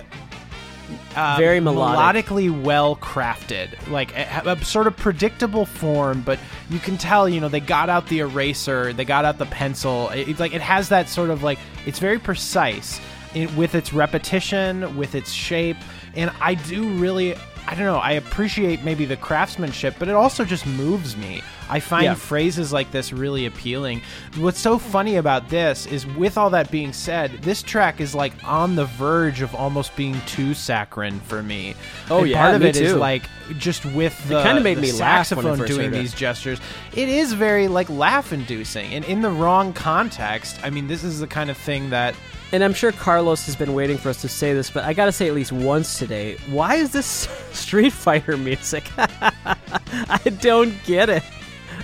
uh, 1.15 1.35
very 1.39 1.59
melodic. 1.59 2.25
melodically 2.25 2.63
well 2.63 2.95
crafted, 2.95 3.75
like 3.89 4.15
a, 4.15 4.43
a, 4.45 4.65
sort 4.65 4.87
of 4.87 4.95
predictable 4.97 5.65
form, 5.65 6.21
but 6.21 6.39
you 6.69 6.79
can 6.79 6.97
tell, 6.97 7.27
you 7.27 7.39
know, 7.39 7.49
they 7.49 7.59
got 7.59 7.89
out 7.89 8.07
the 8.07 8.19
eraser, 8.19 8.93
they 8.93 9.05
got 9.05 9.25
out 9.25 9.37
the 9.37 9.45
pencil. 9.45 10.09
It, 10.09 10.29
it's 10.29 10.39
like 10.39 10.53
it 10.53 10.61
has 10.61 10.89
that 10.89 11.09
sort 11.09 11.29
of 11.29 11.43
like 11.43 11.59
it's 11.85 11.99
very 11.99 12.19
precise 12.19 12.99
in, 13.33 13.55
with 13.55 13.75
its 13.75 13.93
repetition, 13.93 14.97
with 14.97 15.15
its 15.15 15.31
shape, 15.31 15.77
and 16.15 16.31
I 16.41 16.55
do 16.55 16.89
really 16.89 17.35
I 17.67 17.73
don't 17.73 17.85
know, 17.85 17.97
I 17.97 18.11
appreciate 18.11 18.83
maybe 18.83 19.05
the 19.05 19.17
craftsmanship, 19.17 19.95
but 19.97 20.07
it 20.07 20.13
also 20.13 20.45
just 20.45 20.67
moves 20.67 21.17
me. 21.17 21.41
I 21.67 21.79
find 21.79 22.03
yeah. 22.03 22.13
phrases 22.13 22.71
like 22.71 22.91
this 22.91 23.11
really 23.11 23.47
appealing. 23.47 24.03
What's 24.37 24.59
so 24.59 24.77
funny 24.77 25.15
about 25.15 25.49
this 25.49 25.87
is, 25.87 26.05
with 26.05 26.37
all 26.37 26.51
that 26.51 26.69
being 26.69 26.93
said, 26.93 27.31
this 27.41 27.63
track 27.63 27.99
is 27.99 28.13
like 28.13 28.33
on 28.43 28.75
the 28.75 28.85
verge 28.85 29.41
of 29.41 29.55
almost 29.55 29.95
being 29.95 30.15
too 30.27 30.53
saccharine 30.53 31.19
for 31.21 31.41
me. 31.41 31.73
Oh 32.11 32.19
and 32.19 32.29
yeah, 32.29 32.39
part 32.39 32.55
of 32.55 32.63
it 32.63 32.75
too. 32.75 32.83
is 32.83 32.93
like 32.93 33.23
just 33.57 33.83
with 33.83 34.15
the, 34.27 34.43
kind 34.43 34.59
of 34.59 34.63
made 34.63 34.77
me 34.77 34.89
saxophone 34.89 35.65
doing 35.65 35.89
these 35.89 36.13
it. 36.13 36.17
gestures. 36.17 36.59
It 36.95 37.09
is 37.09 37.33
very 37.33 37.67
like 37.67 37.89
laugh-inducing, 37.89 38.93
and 38.93 39.03
in 39.05 39.21
the 39.21 39.31
wrong 39.31 39.73
context. 39.73 40.59
I 40.63 40.69
mean, 40.69 40.87
this 40.87 41.03
is 41.03 41.19
the 41.19 41.27
kind 41.27 41.49
of 41.49 41.57
thing 41.57 41.89
that 41.89 42.15
and 42.55 42.63
I'm 42.63 42.73
sure 42.73 42.93
Carlos 42.93 43.45
has 43.47 43.55
been 43.57 43.73
waiting 43.73 43.97
for 43.97 44.07
us 44.07 44.21
to 44.21 44.29
say 44.29 44.53
this, 44.53 44.69
but 44.69 44.85
I 44.85 44.93
gotta 44.93 45.11
say 45.11 45.27
at 45.27 45.33
least 45.33 45.51
once 45.51 45.99
today, 45.99 46.37
why 46.49 46.75
is 46.75 46.93
this 46.93 47.27
Street 47.51 47.91
Fighter 47.91 48.37
music? 48.37 48.89
I 48.97 50.19
don't 50.39 50.73
get 50.85 51.09
it. 51.09 51.23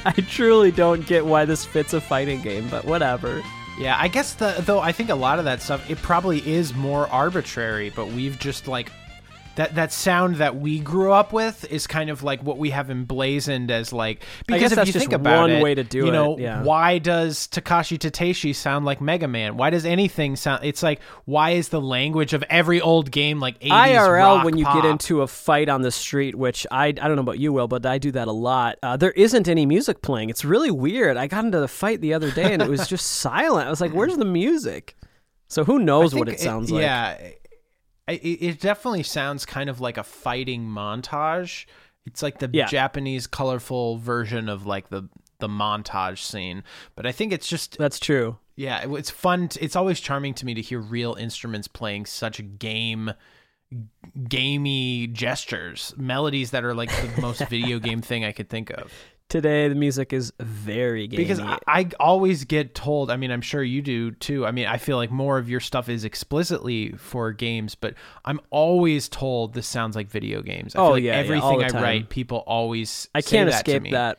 I 0.06 0.14
truly 0.14 0.72
don't 0.72 1.06
get 1.06 1.26
why 1.26 1.44
this 1.44 1.66
fits 1.66 1.92
a 1.92 2.00
fighting 2.00 2.42
game, 2.42 2.70
but 2.70 2.86
whatever. 2.86 3.44
Yeah, 3.80 3.98
I 4.00 4.08
guess 4.08 4.34
the 4.34 4.56
though 4.66 4.80
I 4.80 4.94
think 4.94 5.10
a 5.10 5.16
lot 5.16 5.40
of 5.40 5.46
that 5.46 5.62
stuff 5.62 5.90
it 5.90 5.98
probably 5.98 6.40
is 6.50 6.74
more 6.74 7.06
arbitrary, 7.08 7.90
but 7.90 8.08
we've 8.08 8.40
just 8.40 8.70
like 8.70 8.94
that 9.56 9.76
that 9.76 9.92
sound 9.92 10.38
that 10.38 10.58
we 10.58 10.80
grew 10.80 11.12
up 11.12 11.34
with 11.34 11.70
is 11.72 11.88
kind 11.88 12.10
of 12.10 12.24
like 12.24 12.42
what 12.42 12.58
we 12.58 12.70
have 12.70 12.90
emblazoned 12.90 13.70
as 13.70 13.92
like 13.92 14.24
because 14.48 14.72
if 14.72 14.78
you 14.80 14.86
just 14.86 14.98
think 14.98 15.14
about 15.14 15.42
one 15.42 15.52
it, 15.52 15.64
way 15.64 15.76
to 15.76 15.84
do 15.84 16.06
you 16.06 16.12
know, 16.12 16.36
it, 16.36 16.42
yeah. 16.42 16.64
why 16.64 16.98
does 16.98 17.48
Takashi 17.48 17.98
Tateishi 17.98 18.56
sound 18.56 18.86
like 18.86 19.02
Mega 19.02 19.28
Man? 19.28 19.58
Why 19.58 19.70
does 19.70 19.86
anything 19.86 20.36
sound? 20.36 20.64
It's 20.64 20.82
like 20.82 21.02
why 21.26 21.52
is 21.52 21.70
the 21.70 21.82
language 21.82 22.34
of 22.34 22.44
every 22.50 22.80
old 22.80 23.12
game 23.12 23.40
like 23.40 23.60
80s 23.60 23.70
IRL 23.70 24.18
rock 24.18 24.46
when 24.46 24.58
you 24.58 24.66
pop? 24.66 24.82
get 24.82 24.90
into 24.90 25.22
a 25.22 25.28
fight 25.28 25.70
on 25.70 25.82
the 25.82 25.92
street, 25.92 26.36
which 26.36 26.66
I 26.72 26.88
I 26.88 26.92
don't 26.92 27.16
know 27.16 27.22
about 27.22 27.40
you, 27.40 27.52
Will, 27.52 27.68
but 27.68 27.86
I 27.86 27.98
do 27.98 28.12
that 28.12 28.28
a 28.28 28.34
lot. 28.34 28.78
Uh, 28.82 28.96
there 28.98 29.12
isn't 29.12 29.48
any 29.48 29.66
music 29.66 30.02
playing. 30.02 30.30
It's 30.30 30.46
really 30.46 30.72
weird. 30.72 31.18
I 31.18 31.28
got 31.28 31.44
into 31.44 31.60
the 31.60 31.68
fight 31.68 32.02
the 32.02 32.14
other 32.14 32.32
day 32.32 32.54
and 32.54 32.62
it 32.62 32.70
was 32.70 32.88
just 32.90 33.06
silent. 33.06 33.68
I 33.68 33.70
was 33.70 33.82
like, 33.82 33.92
"Where's 33.92 34.18
the 34.18 34.26
music?" 34.26 34.96
So 35.48 35.66
who 35.66 35.80
knows 35.80 36.16
what 36.16 36.30
it 36.30 36.40
sounds 36.40 36.72
like? 36.72 36.84
Yeah, 36.84 37.18
it, 38.08 38.14
it 38.24 38.60
definitely 38.60 39.04
sounds 39.04 39.46
kind 39.46 39.70
of 39.70 39.80
like 39.80 39.98
a 39.98 40.04
fighting 40.04 40.66
montage. 40.68 41.66
It's 42.06 42.22
like 42.24 42.40
the 42.40 42.50
Yeah. 42.52 42.66
Japanese 42.68 43.28
colorful 43.28 43.98
version 43.98 44.50
of 44.50 44.66
like 44.66 44.90
the 44.90 45.08
the 45.40 45.48
montage 45.48 46.20
scene. 46.20 46.64
But 46.96 47.06
I 47.08 47.12
think 47.12 47.32
it's 47.34 47.48
just 47.48 47.78
That's 47.78 48.00
true. 48.00 48.38
yeah, 48.56 48.82
it- 48.84 48.92
it's 48.96 49.10
fun. 49.10 49.48
t- 49.48 49.60
it's 49.60 49.76
always 49.76 50.00
charming 50.00 50.34
to 50.36 50.46
me 50.46 50.54
to 50.54 50.62
hear 50.62 50.80
real 50.80 51.16
instruments 51.16 51.68
playing 51.68 52.06
such 52.06 52.42
game 52.60 53.12
gamey 54.28 55.08
gestures, 55.08 55.94
melodies 55.98 56.52
that 56.52 56.64
are 56.64 56.74
like 56.74 56.90
the 56.90 57.22
most 57.22 57.46
video 57.50 57.80
game 57.80 58.02
thing 58.02 58.26
I 58.26 58.32
could 58.32 58.50
think 58.50 58.70
of. 58.72 58.92
Today 59.32 59.70
the 59.70 59.76
music 59.76 60.12
is 60.12 60.34
very 60.42 61.08
gamey. 61.08 61.24
Because 61.24 61.40
I, 61.40 61.58
I 61.66 61.88
always 62.02 62.44
get 62.44 62.76
told, 62.76 63.10
I 63.10 63.16
mean, 63.16 63.32
I'm 63.32 63.40
sure 63.40 63.64
you 63.64 63.82
do 63.82 64.12
too. 64.12 64.46
I 64.46 64.52
mean, 64.52 64.66
I 64.68 64.76
feel 64.76 64.98
like 64.98 65.10
more 65.10 65.38
of 65.38 65.50
your 65.50 65.62
stuff 65.62 65.88
is 65.88 66.04
explicitly 66.04 66.92
for 66.98 67.32
games, 67.32 67.74
but 67.74 67.94
I'm 68.26 68.42
always 68.50 69.08
told 69.08 69.54
this 69.54 69.68
sounds 69.68 69.96
like 69.96 70.10
video 70.10 70.42
games. 70.42 70.76
I 70.76 70.80
Oh, 70.80 70.86
feel 70.88 70.92
like 70.96 71.04
yeah, 71.04 71.14
yeah, 71.14 71.20
everything 71.20 71.60
the 71.60 71.78
I 71.78 71.82
write, 71.82 72.10
people 72.10 72.40
always 72.40 73.08
I 73.16 73.22
say 73.22 73.38
can't 73.38 73.50
that 73.50 73.64
to 73.64 73.72
escape 73.72 73.92
that. 73.94 74.18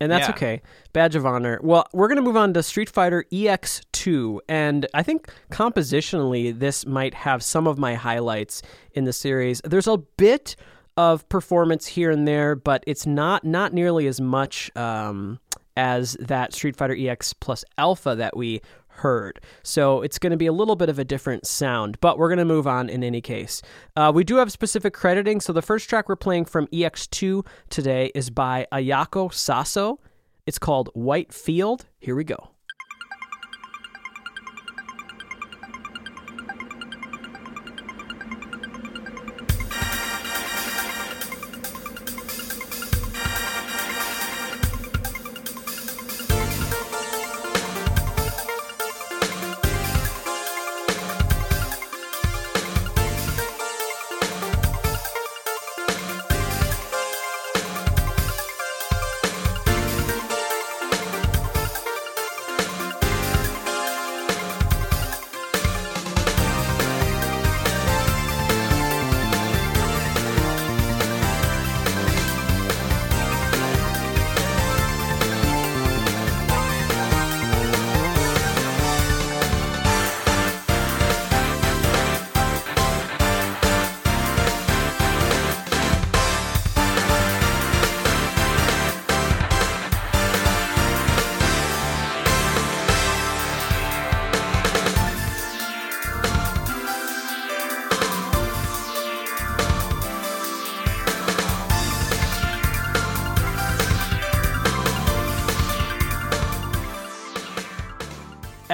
And 0.00 0.12
that's 0.12 0.28
Yeah. 0.28 0.34
okay. 0.36 0.62
Badge 0.92 1.16
of 1.16 1.26
honor. 1.26 1.58
Well, 1.60 1.88
we're 1.92 2.06
going 2.06 2.18
to 2.18 2.22
move 2.22 2.36
on 2.36 2.54
to 2.54 2.62
Street 2.62 2.88
Fighter 2.88 3.24
EX2. 3.32 4.38
And 4.48 4.86
I 4.94 5.02
think 5.02 5.28
compositionally, 5.50 6.56
this 6.56 6.86
might 6.86 7.14
have 7.14 7.42
some 7.42 7.66
of 7.66 7.76
my 7.78 7.94
highlights 7.94 8.62
in 8.92 9.02
the 9.04 9.12
series. 9.12 9.60
There's 9.64 9.88
a 9.88 9.96
bit 9.96 10.54
of 10.98 11.26
performance 11.28 11.86
here 11.86 12.10
and 12.10 12.26
there, 12.26 12.56
but 12.56 12.82
it's 12.86 13.06
not 13.06 13.44
not 13.44 13.72
nearly 13.72 14.08
as 14.08 14.20
much 14.20 14.68
um, 14.76 15.38
as 15.76 16.16
that 16.18 16.52
Street 16.52 16.74
Fighter 16.74 16.96
EX 16.98 17.32
plus 17.32 17.64
Alpha 17.78 18.16
that 18.16 18.36
we 18.36 18.60
heard. 18.88 19.40
So 19.62 20.02
it's 20.02 20.18
going 20.18 20.32
to 20.32 20.36
be 20.36 20.46
a 20.46 20.52
little 20.52 20.74
bit 20.74 20.88
of 20.88 20.98
a 20.98 21.04
different 21.04 21.46
sound, 21.46 22.00
but 22.00 22.18
we're 22.18 22.28
going 22.28 22.40
to 22.40 22.44
move 22.44 22.66
on 22.66 22.88
in 22.88 23.04
any 23.04 23.20
case. 23.20 23.62
Uh, 23.94 24.10
we 24.12 24.24
do 24.24 24.36
have 24.36 24.50
specific 24.50 24.92
crediting. 24.92 25.40
So 25.40 25.52
the 25.52 25.62
first 25.62 25.88
track 25.88 26.08
we're 26.08 26.16
playing 26.16 26.46
from 26.46 26.66
EX2 26.66 27.46
today 27.70 28.10
is 28.16 28.28
by 28.28 28.66
Ayako 28.72 29.30
Saso. 29.30 29.98
It's 30.46 30.58
called 30.58 30.90
White 30.94 31.32
Field. 31.32 31.86
Here 32.00 32.16
we 32.16 32.24
go. 32.24 32.50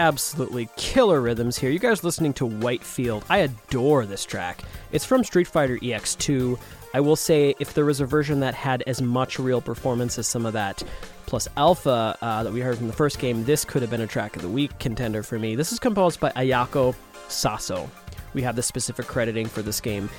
Absolutely 0.04 0.68
killer 0.76 1.18
rhythms 1.22 1.56
here. 1.56 1.70
You 1.70 1.78
guys 1.78 2.04
listening 2.04 2.34
to 2.34 2.44
Whitefield. 2.44 3.24
I 3.30 3.38
adore 3.38 4.04
this 4.04 4.26
track. 4.26 4.62
It's 4.92 5.06
from 5.06 5.24
Street 5.24 5.46
Fighter 5.46 5.78
EX2. 5.78 6.58
I 6.92 7.00
will 7.00 7.16
say, 7.16 7.54
if 7.58 7.72
there 7.72 7.86
was 7.86 8.00
a 8.00 8.04
version 8.04 8.40
that 8.40 8.54
had 8.54 8.82
as 8.86 9.00
much 9.00 9.38
real 9.38 9.62
performance 9.62 10.18
as 10.18 10.28
some 10.28 10.44
of 10.44 10.52
that 10.52 10.82
plus 11.24 11.48
alpha 11.56 12.18
uh, 12.20 12.42
that 12.42 12.52
we 12.52 12.60
heard 12.60 12.76
from 12.76 12.86
the 12.86 12.92
first 12.92 13.18
game, 13.18 13.46
this 13.46 13.64
could 13.64 13.80
have 13.80 13.90
been 13.90 14.02
a 14.02 14.06
track 14.06 14.36
of 14.36 14.42
the 14.42 14.48
week 14.48 14.78
contender 14.78 15.22
for 15.22 15.38
me. 15.38 15.56
This 15.56 15.72
is 15.72 15.78
composed 15.78 16.20
by 16.20 16.30
Ayako 16.32 16.94
Saso. 17.28 17.88
We 18.34 18.42
have 18.42 18.56
the 18.56 18.62
specific 18.62 19.06
crediting 19.06 19.46
for 19.46 19.62
this 19.62 19.80
game. 19.80 20.10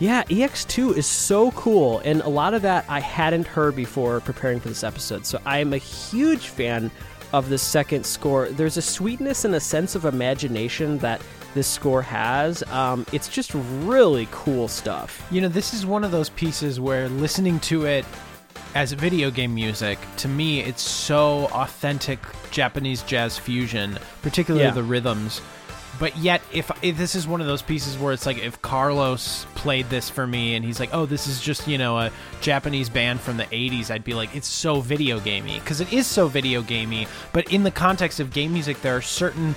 Yeah, 0.00 0.24
EX2 0.24 0.96
is 0.96 1.06
so 1.06 1.52
cool, 1.52 2.00
and 2.00 2.22
a 2.22 2.28
lot 2.28 2.54
of 2.54 2.62
that 2.62 2.86
I 2.88 2.98
hadn't 2.98 3.46
heard 3.46 3.76
before 3.76 4.18
preparing 4.18 4.58
for 4.58 4.68
this 4.68 4.82
episode. 4.82 5.26
So 5.26 5.40
I 5.46 5.58
am 5.58 5.72
a 5.72 5.78
huge 5.78 6.48
fan 6.48 6.90
of 7.32 7.48
the 7.48 7.58
second 7.58 8.04
score. 8.06 8.48
There's 8.48 8.76
a 8.76 8.82
sweetness 8.82 9.44
and 9.44 9.54
a 9.54 9.60
sense 9.60 9.94
of 9.94 10.04
imagination 10.04 10.98
that 10.98 11.20
this 11.54 11.66
score 11.66 12.02
has. 12.02 12.62
Um, 12.64 13.04
it's 13.12 13.28
just 13.28 13.52
really 13.54 14.28
cool 14.30 14.68
stuff. 14.68 15.26
You 15.30 15.40
know, 15.40 15.48
this 15.48 15.74
is 15.74 15.84
one 15.86 16.04
of 16.04 16.10
those 16.10 16.28
pieces 16.30 16.78
where 16.80 17.08
listening 17.08 17.60
to 17.60 17.84
it 17.86 18.04
as 18.74 18.92
video 18.92 19.30
game 19.30 19.54
music, 19.54 19.98
to 20.18 20.28
me, 20.28 20.60
it's 20.60 20.82
so 20.82 21.46
authentic 21.52 22.18
Japanese 22.50 23.02
jazz 23.02 23.38
fusion, 23.38 23.98
particularly 24.22 24.66
Yeah. 24.66 24.72
the 24.72 24.82
rhythms. 24.82 25.40
But 25.98 26.16
yet, 26.16 26.42
if, 26.52 26.70
if 26.82 26.96
this 26.96 27.14
is 27.14 27.26
one 27.26 27.40
of 27.40 27.46
those 27.46 27.62
pieces 27.62 27.98
where 27.98 28.12
it's 28.12 28.26
like 28.26 28.38
if 28.38 28.60
Carlos 28.62 29.46
played 29.54 29.90
this 29.90 30.08
for 30.08 30.26
me 30.26 30.54
and 30.54 30.64
he's 30.64 30.78
like, 30.78 30.90
"Oh, 30.92 31.06
this 31.06 31.26
is 31.26 31.40
just 31.40 31.66
you 31.66 31.78
know 31.78 31.98
a 31.98 32.10
Japanese 32.40 32.88
band 32.88 33.20
from 33.20 33.36
the 33.36 33.44
'80s," 33.44 33.90
I'd 33.90 34.04
be 34.04 34.14
like, 34.14 34.34
"It's 34.34 34.48
so 34.48 34.80
video 34.80 35.18
gamey," 35.18 35.58
because 35.58 35.80
it 35.80 35.92
is 35.92 36.06
so 36.06 36.28
video 36.28 36.62
gamey. 36.62 37.08
But 37.32 37.52
in 37.52 37.64
the 37.64 37.70
context 37.70 38.20
of 38.20 38.32
game 38.32 38.52
music, 38.52 38.80
there 38.80 38.96
are 38.96 39.02
certain 39.02 39.54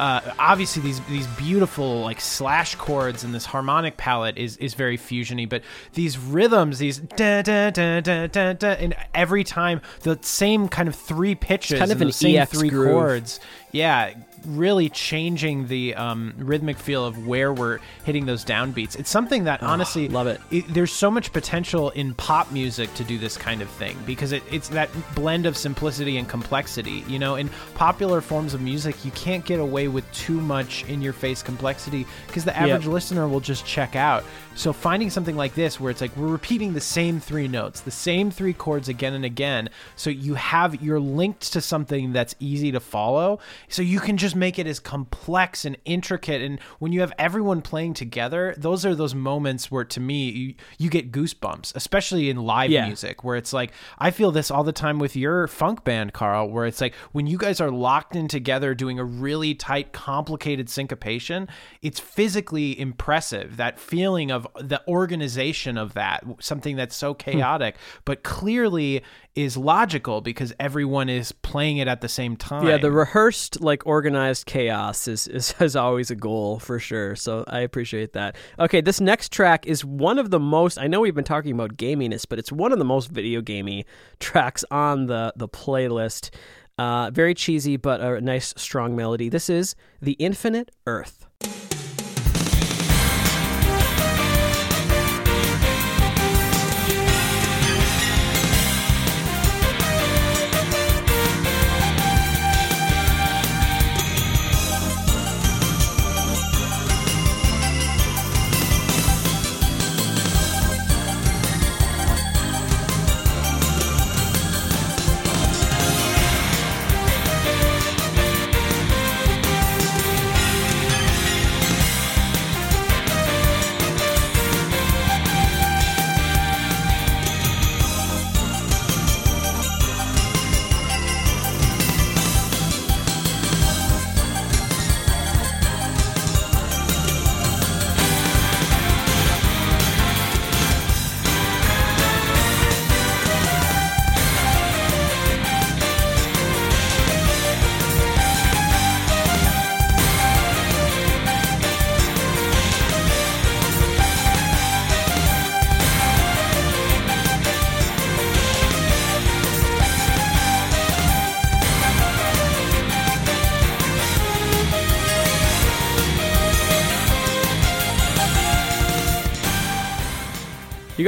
uh, 0.00 0.20
obviously 0.38 0.82
these 0.82 1.00
these 1.00 1.26
beautiful 1.26 2.00
like 2.00 2.22
slash 2.22 2.74
chords 2.76 3.22
and 3.22 3.34
this 3.34 3.44
harmonic 3.44 3.98
palette 3.98 4.38
is 4.38 4.56
is 4.56 4.72
very 4.72 4.96
fusiony 4.96 5.46
but 5.46 5.62
these 5.92 6.16
rhythms 6.16 6.78
these 6.78 6.98
da 6.98 7.42
da 7.42 7.68
da 7.70 8.00
da 8.00 8.26
da 8.26 8.52
da 8.54 8.68
and 8.70 8.96
every 9.14 9.44
time 9.44 9.82
the 10.00 10.18
same 10.22 10.68
kind 10.68 10.88
of 10.88 10.94
three 10.94 11.34
pitches 11.34 11.78
kind 11.78 11.92
of 11.92 12.00
an 12.00 12.06
the 12.06 12.12
same 12.14 12.38
EX 12.38 12.50
three 12.50 12.70
groove. 12.70 12.88
chords 12.88 13.40
yeah 13.72 14.14
really 14.46 14.88
changing 14.88 15.66
the 15.68 15.94
um, 15.94 16.34
rhythmic 16.38 16.78
feel 16.78 17.04
of 17.04 17.26
where 17.26 17.52
we're 17.52 17.78
hitting 18.04 18.26
those 18.26 18.44
downbeats 18.44 18.98
it's 18.98 19.10
something 19.10 19.44
that 19.44 19.62
honestly 19.62 20.08
love 20.08 20.26
it. 20.26 20.40
there's 20.68 20.92
so 20.92 21.10
much 21.10 21.32
potential 21.32 21.90
in 21.90 22.14
pop 22.14 22.50
music 22.52 22.92
to 22.94 23.04
do 23.04 23.18
this 23.18 23.36
kind 23.36 23.62
of 23.62 23.70
thing 23.70 23.96
because 24.06 24.32
it, 24.32 24.42
it's 24.50 24.68
that 24.68 24.90
blend 25.14 25.46
of 25.46 25.56
simplicity 25.56 26.16
and 26.16 26.28
complexity. 26.28 27.04
You 27.08 27.18
know, 27.18 27.36
in 27.36 27.48
popular 27.74 28.20
forms 28.20 28.54
of 28.54 28.60
music, 28.60 29.04
you 29.04 29.10
can't 29.12 29.44
get 29.44 29.60
away 29.60 29.88
with 29.88 30.10
too 30.12 30.40
much 30.40 30.84
in 30.84 31.02
your 31.02 31.12
face 31.12 31.42
complexity 31.42 32.06
because 32.26 32.44
the 32.44 32.56
average 32.56 32.86
listener 32.86 33.28
will 33.28 33.40
just 33.40 33.64
check 33.66 33.96
out. 33.96 34.24
So 34.56 34.74
finding 34.74 35.08
something 35.08 35.36
like 35.36 35.54
this 35.54 35.80
where 35.80 35.90
it's 35.90 36.02
like 36.02 36.14
we're 36.18 36.26
repeating 36.26 36.74
the 36.74 36.82
same 36.82 37.18
three 37.18 37.48
notes, 37.48 37.80
the 37.80 37.90
same 37.90 38.30
three 38.30 38.52
chords 38.52 38.90
again 38.90 39.14
and 39.14 39.24
again, 39.24 39.70
so 39.96 40.10
you 40.10 40.34
have 40.34 40.82
you're 40.82 41.00
linked 41.00 41.52
to 41.54 41.62
something 41.62 42.12
that's 42.12 42.34
easy 42.40 42.70
to 42.72 42.80
follow, 42.80 43.38
so 43.68 43.80
you 43.80 44.00
can 44.00 44.18
just 44.18 44.36
make 44.36 44.58
it 44.58 44.66
as 44.66 44.78
complex 44.78 45.64
and 45.64 45.78
intricate 45.86 46.42
and 46.42 46.60
when 46.78 46.92
you 46.92 47.00
have 47.00 47.12
everyone 47.18 47.62
playing 47.62 47.94
together, 47.94 48.54
those 48.58 48.84
are 48.84 48.94
those 48.94 49.14
moments 49.14 49.70
where 49.70 49.84
to 49.84 49.98
me 49.98 50.28
you, 50.30 50.54
you 50.76 50.90
get 50.90 51.10
goosebumps, 51.10 51.74
especially 51.74 52.28
in 52.28 52.36
live 52.36 52.70
Yeah. 52.70 52.86
music 52.86 53.24
where 53.24 53.36
it's 53.36 53.54
like 53.54 53.72
I 53.98 54.10
feel 54.10 54.30
this 54.30 54.50
all 54.50 54.64
the 54.64 54.72
time 54.72 54.98
with 54.98 55.16
your 55.16 55.46
funk 55.46 55.84
band, 55.84 56.12
Carl, 56.12 56.50
where 56.50 56.66
it's 56.66 56.82
like 56.82 56.94
when 57.12 57.26
you 57.26 57.38
guys 57.38 57.62
are 57.62 57.70
locked 57.70 58.14
in 58.14 58.28
together 58.28 58.74
doing 58.74 58.98
a 58.98 59.04
really 59.04 59.54
tight 59.54 59.70
tight, 59.70 59.92
complicated 59.92 60.68
syncopation, 60.68 61.46
it's 61.80 62.00
physically 62.00 62.78
impressive. 62.78 63.56
That 63.56 63.78
feeling 63.78 64.32
of 64.32 64.39
the 64.60 64.82
organization 64.88 65.76
of 65.78 65.94
that, 65.94 66.24
something 66.40 66.76
that's 66.76 66.96
so 66.96 67.12
Hmm. 67.14 67.18
chaotic, 67.18 67.76
but 68.04 68.22
clearly 68.22 69.02
is 69.36 69.56
logical 69.56 70.20
because 70.20 70.52
everyone 70.58 71.08
is 71.08 71.30
playing 71.32 71.76
it 71.78 71.86
at 71.88 72.00
the 72.00 72.08
same 72.08 72.36
time. 72.36 72.66
Yeah, 72.66 72.78
the 72.78 72.90
rehearsed, 72.90 73.60
like 73.60 73.86
organized 73.86 74.46
chaos 74.46 75.06
is, 75.08 75.26
is 75.28 75.54
is 75.60 75.76
always 75.76 76.10
a 76.10 76.16
goal 76.16 76.58
for 76.58 76.78
sure. 76.78 77.14
So 77.16 77.44
I 77.46 77.60
appreciate 77.60 78.12
that. 78.14 78.36
Okay, 78.58 78.80
this 78.80 79.00
next 79.00 79.32
track 79.32 79.66
is 79.66 79.84
one 79.84 80.18
of 80.18 80.30
the 80.30 80.40
most. 80.40 80.78
I 80.78 80.86
know 80.88 81.00
we've 81.00 81.14
been 81.14 81.24
talking 81.24 81.52
about 81.52 81.76
gaminess, 81.76 82.26
but 82.28 82.38
it's 82.38 82.50
one 82.52 82.72
of 82.72 82.78
the 82.78 82.84
most 82.84 83.10
video 83.10 83.40
gamey 83.40 83.86
tracks 84.20 84.64
on 84.70 85.06
the 85.06 85.32
the 85.36 85.48
playlist. 85.48 86.30
Uh, 86.78 87.10
very 87.10 87.34
cheesy, 87.34 87.76
but 87.76 88.00
a 88.00 88.20
nice 88.22 88.54
strong 88.56 88.96
melody. 88.96 89.28
This 89.28 89.50
is 89.50 89.74
the 90.00 90.12
Infinite 90.12 90.70
Earth. 90.86 91.26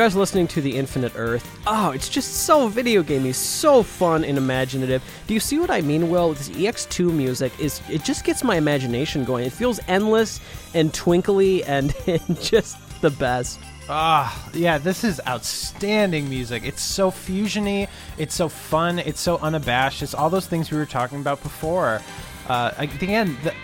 Guys 0.02 0.16
listening 0.16 0.48
to 0.48 0.60
The 0.60 0.76
Infinite 0.76 1.12
Earth? 1.14 1.48
Oh, 1.64 1.92
it's 1.92 2.08
just 2.08 2.38
so 2.38 2.66
video 2.66 3.04
gamey, 3.04 3.32
so 3.32 3.84
fun 3.84 4.24
and 4.24 4.36
imaginative. 4.36 5.00
Do 5.28 5.34
you 5.34 5.38
see 5.38 5.60
what 5.60 5.70
I 5.70 5.80
mean, 5.80 6.10
Will? 6.10 6.34
This 6.34 6.48
EX2 6.48 7.12
music 7.12 7.52
is 7.60 7.80
it 7.88 8.02
just 8.02 8.24
gets 8.24 8.42
my 8.42 8.56
imagination 8.56 9.24
going. 9.24 9.46
It 9.46 9.52
feels 9.52 9.78
endless 9.86 10.40
and 10.74 10.92
twinkly 10.92 11.62
and, 11.62 11.94
and 12.08 12.40
just 12.40 12.78
the 13.00 13.10
best. 13.10 13.60
Ah, 13.88 14.50
yeah, 14.52 14.76
this 14.76 15.04
is 15.04 15.20
outstanding 15.28 16.28
music. 16.28 16.64
It's 16.64 16.82
so 16.82 17.12
fusiony, 17.12 17.86
it's 18.18 18.34
so 18.34 18.48
fun, 18.48 18.98
it's 18.98 19.20
so 19.20 19.38
unabashed. 19.38 20.02
It's 20.02 20.14
all 20.14 20.30
those 20.30 20.48
things 20.48 20.72
we 20.72 20.78
were 20.78 20.84
talking 20.84 21.20
about 21.20 21.40
before. 21.44 22.02
Uh, 22.48 22.72
again, 22.76 23.36
the, 23.44 23.54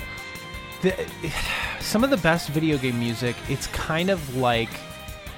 the, 0.83 1.33
some 1.81 2.05
of 2.05 2.11
the 2.11 2.17
best 2.19 2.51
video 2.51 2.79
game 2.79 3.01
music, 3.01 3.35
it's 3.49 3.67
kind 3.67 4.09
of 4.09 4.37
like 4.37 4.71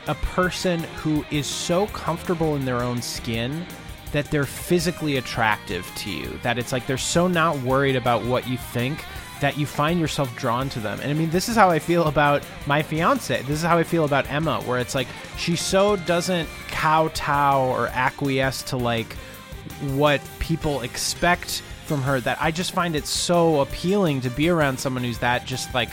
a 0.06 0.14
person 0.16 0.80
who 0.96 1.24
is 1.30 1.46
so 1.46 1.86
comfortable 1.88 2.56
in 2.56 2.64
their 2.64 2.82
own 2.82 3.02
skin 3.02 3.66
that 4.12 4.30
they're 4.30 4.44
physically 4.44 5.16
attractive 5.16 5.90
to 5.96 6.10
you. 6.10 6.38
That 6.42 6.58
it's 6.58 6.72
like 6.72 6.86
they're 6.86 6.98
so 6.98 7.28
not 7.28 7.58
worried 7.62 7.96
about 7.96 8.24
what 8.24 8.48
you 8.48 8.56
think 8.56 9.04
that 9.40 9.56
you 9.56 9.66
find 9.66 9.98
yourself 9.98 10.34
drawn 10.36 10.68
to 10.68 10.80
them. 10.80 11.00
And 11.00 11.10
I 11.10 11.14
mean, 11.14 11.30
this 11.30 11.48
is 11.48 11.56
how 11.56 11.70
I 11.70 11.78
feel 11.78 12.04
about 12.06 12.42
my 12.66 12.82
fiance. 12.82 13.40
This 13.42 13.58
is 13.58 13.62
how 13.62 13.78
I 13.78 13.84
feel 13.84 14.04
about 14.04 14.30
Emma, 14.30 14.60
where 14.62 14.78
it's 14.78 14.94
like 14.94 15.08
she 15.36 15.56
so 15.56 15.96
doesn't 15.96 16.48
kowtow 16.68 17.70
or 17.70 17.88
acquiesce 17.88 18.62
to 18.64 18.76
like 18.76 19.14
what 19.94 20.20
people 20.38 20.82
expect 20.82 21.62
from 21.86 22.02
her 22.02 22.20
that 22.20 22.40
I 22.40 22.50
just 22.50 22.72
find 22.72 22.94
it 22.94 23.06
so 23.06 23.60
appealing 23.62 24.20
to 24.22 24.30
be 24.30 24.48
around 24.48 24.78
someone 24.78 25.02
who's 25.02 25.18
that 25.18 25.46
just 25.46 25.74
like 25.74 25.90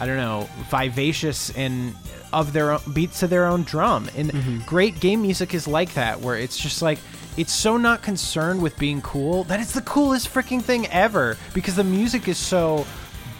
I 0.00 0.06
don't 0.06 0.16
know, 0.16 0.48
vivacious 0.70 1.50
and 1.50 1.94
of 2.34 2.52
their 2.52 2.72
own 2.72 2.80
beats 2.92 3.20
to 3.20 3.26
their 3.26 3.46
own 3.46 3.62
drum. 3.62 4.10
And 4.16 4.30
mm-hmm. 4.30 4.58
great 4.66 5.00
game 5.00 5.22
music 5.22 5.54
is 5.54 5.66
like 5.66 5.94
that, 5.94 6.20
where 6.20 6.36
it's 6.36 6.58
just 6.58 6.82
like 6.82 6.98
it's 7.36 7.52
so 7.52 7.76
not 7.76 8.02
concerned 8.02 8.62
with 8.62 8.78
being 8.78 9.00
cool 9.02 9.44
that 9.44 9.60
it's 9.60 9.72
the 9.72 9.82
coolest 9.82 10.32
freaking 10.32 10.62
thing 10.62 10.86
ever 10.88 11.36
because 11.52 11.74
the 11.76 11.84
music 11.84 12.28
is 12.28 12.38
so 12.38 12.86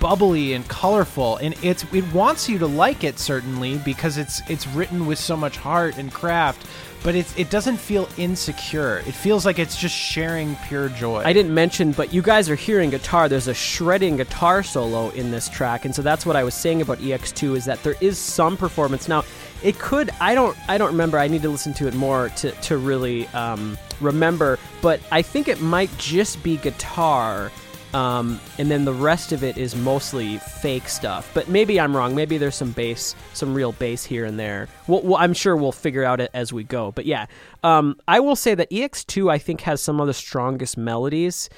bubbly 0.01 0.53
and 0.55 0.69
colorful. 0.69 1.37
And 1.39 1.55
it's 1.63 1.85
it 1.93 2.11
wants 2.13 2.49
you 2.49 2.59
to 2.59 2.67
like 2.67 3.05
it 3.05 3.19
certainly 3.19 3.79
because 3.79 4.19
it's 4.19 4.41
it's 4.49 4.67
written 4.69 5.07
with 5.07 5.19
so 5.19 5.37
much 5.37 5.57
heart 5.57 5.97
and 5.97 6.13
craft 6.13 6.67
but 7.05 7.15
it 7.15 7.51
doesn't 7.51 7.77
feel 7.77 8.09
insecure 8.17 8.99
it 9.07 9.15
feels 9.15 9.47
like 9.47 9.61
it's 9.61 9.77
just 9.77 9.95
sharing 9.95 10.57
pure 10.67 10.89
joy 10.89 11.23
I 11.25 11.33
didn't 11.33 11.55
mention, 11.55 11.93
but 11.93 12.13
you 12.13 12.21
guys 12.23 12.51
are 12.51 12.55
hearing 12.55 12.91
guitar. 12.91 13.29
There's 13.29 13.49
a 13.49 13.55
shredding 13.55 14.17
guitar 14.17 14.63
solo 14.63 15.11
in 15.11 15.31
this 15.31 15.49
track, 15.49 15.85
and 15.85 15.95
so 15.95 16.03
that's 16.03 16.27
what 16.27 16.37
I 16.37 16.45
was 16.45 16.55
saying 16.55 16.83
about 16.83 16.99
EX2 16.99 17.57
is 17.57 17.65
that 17.65 17.83
there 17.83 17.97
is 18.01 18.19
some 18.19 18.57
performance. 18.57 19.09
Now, 19.09 19.25
it 19.63 19.79
could 19.79 20.11
I 20.21 20.35
don't 20.35 20.57
I 20.69 20.77
don't 20.79 20.91
remember. 20.91 21.19
I 21.19 21.29
need 21.29 21.43
to 21.43 21.49
listen 21.49 21.73
to 21.75 21.89
it 21.89 21.95
more 21.95 22.29
to 22.37 22.51
to 22.51 22.77
really 22.77 23.27
um, 23.29 23.79
remember, 24.01 24.59
but 24.83 25.01
I 25.11 25.23
think 25.23 25.49
it 25.49 25.61
might 25.61 25.97
just 25.99 26.43
be 26.43 26.57
guitar. 26.57 27.51
Um, 27.95 28.41
and 28.59 28.69
then 28.69 28.85
the 28.85 28.93
rest 28.93 29.31
of 29.31 29.45
it 29.45 29.57
is 29.57 29.77
mostly 29.77 30.39
fake 30.39 30.89
stuff. 30.89 31.31
But 31.33 31.49
maybe 31.49 31.81
I'm 31.81 31.97
wrong. 31.97 32.15
Maybe 32.15 32.39
there's 32.39 32.57
some 32.57 32.73
bass, 32.73 33.15
some 33.35 33.55
real 33.55 33.71
bass 33.73 34.05
here 34.05 34.25
and 34.25 34.39
there. 34.39 34.69
Well, 34.89 35.01
well 35.03 35.17
I'm 35.17 35.33
sure 35.33 35.57
we'll 35.57 35.73
figure 35.73 36.03
out 36.03 36.21
it 36.21 36.31
as 36.35 36.53
we 36.53 36.65
go. 36.65 36.91
But 36.91 37.07
yeah, 37.07 37.27
um, 37.63 37.97
I 38.09 38.19
will 38.19 38.37
say 38.37 38.57
that 38.57 38.69
EX2 38.71 39.31
I 39.31 39.39
think 39.39 39.61
has 39.63 39.81
some 39.81 40.01
of 40.01 40.09
the 40.09 40.15
strongest 40.15 40.77
melodies 40.77 41.49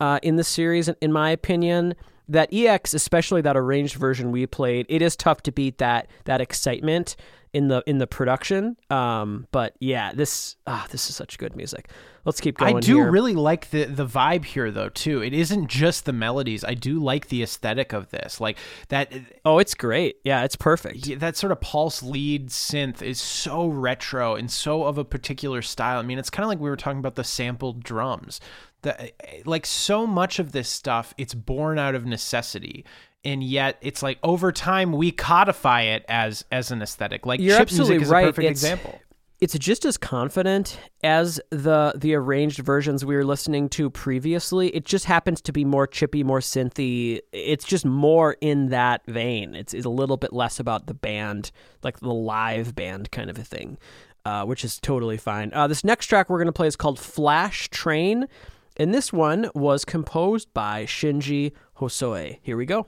uh, 0.00 0.18
in 0.22 0.36
the 0.36 0.44
series, 0.44 0.88
in 0.88 1.12
my 1.12 1.30
opinion. 1.30 1.94
That 2.28 2.48
EX, 2.52 2.94
especially 2.94 3.42
that 3.42 3.56
arranged 3.56 3.96
version 3.96 4.32
we 4.32 4.46
played, 4.46 4.86
it 4.88 5.02
is 5.02 5.16
tough 5.16 5.42
to 5.42 5.52
beat 5.52 5.78
that 5.78 6.08
that 6.24 6.40
excitement 6.40 7.16
in 7.52 7.68
the 7.68 7.82
in 7.86 7.98
the 7.98 8.06
production. 8.06 8.76
Um, 8.88 9.46
but 9.50 9.74
yeah, 9.80 10.12
this 10.14 10.56
ah, 10.66 10.86
this 10.90 11.10
is 11.10 11.16
such 11.16 11.36
good 11.36 11.54
music. 11.56 11.90
Let's 12.24 12.40
keep 12.40 12.58
going. 12.58 12.76
I 12.76 12.80
do 12.80 12.96
here. 12.96 13.10
really 13.10 13.34
like 13.34 13.70
the 13.70 13.84
the 13.84 14.06
vibe 14.06 14.44
here 14.44 14.70
though 14.70 14.88
too. 14.88 15.22
It 15.22 15.32
isn't 15.32 15.68
just 15.68 16.04
the 16.04 16.12
melodies. 16.12 16.62
I 16.64 16.74
do 16.74 17.00
like 17.00 17.28
the 17.28 17.42
aesthetic 17.42 17.92
of 17.92 18.10
this. 18.10 18.40
Like 18.40 18.58
that 18.88 19.12
uh, 19.12 19.18
Oh, 19.44 19.58
it's 19.58 19.74
great. 19.74 20.16
Yeah, 20.24 20.44
it's 20.44 20.54
perfect. 20.56 21.06
yeah, 21.06 21.16
that 21.16 21.36
sort 21.36 21.50
of 21.52 21.60
pulse 21.60 22.02
lead 22.02 22.48
synth 22.50 23.02
is 23.02 23.20
so 23.20 23.66
retro 23.66 24.36
and 24.36 24.50
so 24.50 24.84
of 24.84 24.98
a 24.98 25.04
particular 25.04 25.62
style. 25.62 25.98
I 25.98 26.02
mean, 26.02 26.18
it's 26.18 26.30
kind 26.30 26.44
of 26.44 26.48
like 26.48 26.60
we 26.60 26.70
were 26.70 26.76
talking 26.76 27.00
about 27.00 27.16
the 27.16 27.24
sampled 27.24 27.82
drums. 27.82 28.40
The, 28.82 29.00
uh, 29.04 29.06
like 29.44 29.66
so 29.66 30.06
much 30.06 30.38
of 30.38 30.52
this 30.52 30.68
stuff, 30.68 31.14
it's 31.18 31.34
born 31.34 31.78
out 31.78 31.94
of 31.94 32.04
necessity. 32.06 32.84
And 33.24 33.42
yet, 33.44 33.78
it's 33.80 34.02
like 34.02 34.18
over 34.24 34.50
time 34.50 34.92
we 34.92 35.12
codify 35.12 35.82
it 35.82 36.04
as 36.08 36.44
as 36.52 36.70
an 36.72 36.82
aesthetic. 36.82 37.24
Like 37.26 37.40
You're 37.40 37.54
chip 37.56 37.62
absolutely 37.62 37.96
music 37.98 38.06
is 38.06 38.10
right. 38.12 38.24
a 38.24 38.26
perfect 38.28 38.44
It's- 38.44 38.52
example. 38.62 39.00
It's 39.42 39.58
just 39.58 39.84
as 39.84 39.96
confident 39.96 40.78
as 41.02 41.40
the 41.50 41.94
the 41.96 42.14
arranged 42.14 42.60
versions 42.60 43.04
we 43.04 43.16
were 43.16 43.24
listening 43.24 43.68
to 43.70 43.90
previously. 43.90 44.68
It 44.68 44.84
just 44.84 45.06
happens 45.06 45.40
to 45.40 45.52
be 45.52 45.64
more 45.64 45.88
chippy, 45.88 46.22
more 46.22 46.38
synthy. 46.38 47.18
It's 47.32 47.64
just 47.64 47.84
more 47.84 48.36
in 48.40 48.68
that 48.68 49.04
vein. 49.08 49.56
It's, 49.56 49.74
it's 49.74 49.84
a 49.84 49.88
little 49.90 50.16
bit 50.16 50.32
less 50.32 50.60
about 50.60 50.86
the 50.86 50.94
band, 50.94 51.50
like 51.82 51.98
the 51.98 52.14
live 52.14 52.76
band 52.76 53.10
kind 53.10 53.28
of 53.28 53.36
a 53.36 53.42
thing, 53.42 53.78
uh, 54.24 54.44
which 54.44 54.64
is 54.64 54.78
totally 54.78 55.16
fine. 55.16 55.50
Uh, 55.52 55.66
this 55.66 55.82
next 55.82 56.06
track 56.06 56.30
we're 56.30 56.44
to 56.44 56.52
play 56.52 56.68
is 56.68 56.76
called 56.76 57.00
Flash 57.00 57.68
Train, 57.70 58.28
and 58.76 58.94
this 58.94 59.12
one 59.12 59.50
was 59.56 59.84
composed 59.84 60.54
by 60.54 60.84
Shinji 60.84 61.50
Hosoe. 61.78 62.38
Here 62.42 62.56
we 62.56 62.64
go. 62.64 62.86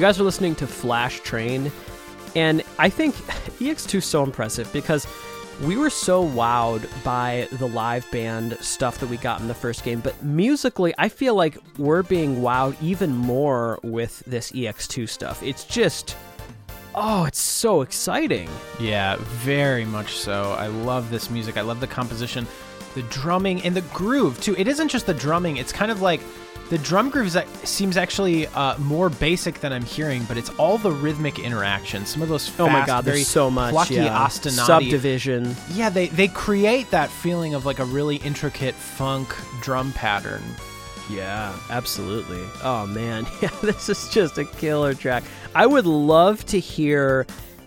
You 0.00 0.06
guys 0.06 0.18
are 0.18 0.24
listening 0.24 0.54
to 0.54 0.66
Flash 0.66 1.20
Train, 1.20 1.70
and 2.34 2.62
I 2.78 2.88
think 2.88 3.14
EX2 3.16 3.96
is 3.96 4.06
so 4.06 4.22
impressive 4.22 4.72
because 4.72 5.06
we 5.60 5.76
were 5.76 5.90
so 5.90 6.26
wowed 6.26 6.88
by 7.04 7.48
the 7.58 7.68
live 7.68 8.10
band 8.10 8.56
stuff 8.62 8.96
that 9.00 9.10
we 9.10 9.18
got 9.18 9.42
in 9.42 9.48
the 9.48 9.52
first 9.52 9.84
game, 9.84 10.00
but 10.00 10.22
musically, 10.22 10.94
I 10.96 11.10
feel 11.10 11.34
like 11.34 11.58
we're 11.76 12.02
being 12.02 12.36
wowed 12.36 12.82
even 12.82 13.14
more 13.14 13.78
with 13.82 14.20
this 14.20 14.52
EX2 14.52 15.06
stuff. 15.06 15.42
It's 15.42 15.64
just. 15.64 16.16
Oh, 16.94 17.26
it's 17.26 17.38
so 17.38 17.82
exciting. 17.82 18.48
Yeah, 18.80 19.16
very 19.18 19.84
much 19.84 20.14
so. 20.14 20.52
I 20.52 20.68
love 20.68 21.10
this 21.10 21.28
music. 21.28 21.58
I 21.58 21.60
love 21.60 21.78
the 21.78 21.86
composition, 21.86 22.46
the 22.94 23.02
drumming, 23.02 23.60
and 23.64 23.76
the 23.76 23.82
groove, 23.82 24.40
too. 24.40 24.56
It 24.56 24.66
isn't 24.66 24.88
just 24.88 25.04
the 25.04 25.12
drumming, 25.12 25.58
it's 25.58 25.72
kind 25.72 25.90
of 25.92 26.00
like 26.00 26.22
the 26.70 26.78
drum 26.78 27.10
groove 27.10 27.36
seems 27.64 27.96
actually 27.96 28.46
uh, 28.46 28.78
more 28.78 29.10
basic 29.10 29.58
than 29.58 29.72
I'm 29.72 29.84
hearing, 29.84 30.22
but 30.24 30.38
it's 30.38 30.50
all 30.50 30.78
the 30.78 30.92
rhythmic 30.92 31.40
interaction. 31.40 32.06
Some 32.06 32.22
of 32.22 32.28
those 32.28 32.48
fast, 32.48 32.60
oh 32.60 32.68
my 32.68 32.86
god, 32.86 33.04
there's 33.04 33.26
so 33.26 33.50
much 33.50 33.72
plucky 33.72 33.96
yeah. 33.96 34.16
ostinati 34.16 34.66
subdivision. 34.66 35.56
Yeah, 35.72 35.90
they 35.90 36.06
they 36.06 36.28
create 36.28 36.88
that 36.92 37.10
feeling 37.10 37.54
of 37.54 37.66
like 37.66 37.80
a 37.80 37.84
really 37.84 38.16
intricate 38.16 38.76
funk 38.76 39.34
drum 39.60 39.92
pattern. 39.92 40.42
Yeah, 41.10 41.52
absolutely. 41.70 42.42
Oh 42.62 42.86
man, 42.86 43.26
yeah, 43.42 43.50
this 43.62 43.88
is 43.88 44.08
just 44.10 44.38
a 44.38 44.44
killer 44.44 44.94
track. 44.94 45.24
I 45.56 45.66
would 45.66 45.86
love 45.86 46.46
to 46.46 46.60
hear 46.60 47.26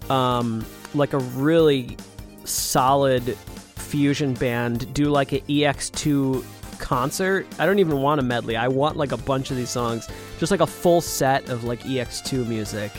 um, 0.09 0.65
like 0.93 1.11
a 1.11 1.19
really 1.19 1.97
solid 2.45 3.37
fusion 3.75 4.33
band 4.33 4.93
do 4.93 5.05
like 5.05 5.33
an 5.33 5.41
EX2 5.41 6.41
concert. 6.83 7.47
I 7.57 7.65
don't 7.65 7.79
even 7.79 8.01
want 8.01 8.19
a 8.19 8.23
medley. 8.23 8.55
I 8.57 8.67
want 8.67 8.97
like 8.97 9.13
a 9.13 9.17
bunch 9.17 9.49
of 9.49 9.57
these 9.57 9.69
songs, 9.69 10.07
just 10.37 10.51
like 10.51 10.59
a 10.59 10.67
full 10.67 11.01
set 11.01 11.49
of 11.49 11.63
like 11.63 11.79
EX2 11.81 12.45
music. 12.45 12.91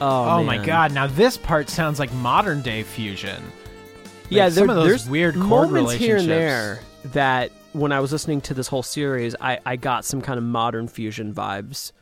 Oh, 0.00 0.38
oh 0.38 0.44
my 0.44 0.56
god! 0.64 0.92
Now 0.92 1.08
this 1.08 1.36
part 1.36 1.68
sounds 1.68 1.98
like 1.98 2.12
modern 2.14 2.62
day 2.62 2.84
fusion. 2.84 3.42
Like 3.42 4.30
yeah, 4.30 4.48
there, 4.48 4.62
some 4.62 4.70
of 4.70 4.76
those 4.76 4.86
there's 4.86 5.08
weird 5.08 5.34
chord 5.34 5.70
moments 5.70 5.94
here 5.94 6.16
and 6.16 6.28
there 6.28 6.80
that 7.06 7.50
when 7.72 7.92
I 7.92 8.00
was 8.00 8.12
listening 8.12 8.40
to 8.42 8.54
this 8.54 8.68
whole 8.68 8.82
series, 8.82 9.34
I, 9.40 9.58
I 9.66 9.76
got 9.76 10.04
some 10.04 10.20
kind 10.20 10.38
of 10.38 10.44
modern 10.44 10.88
fusion 10.88 11.34
vibes. 11.34 11.92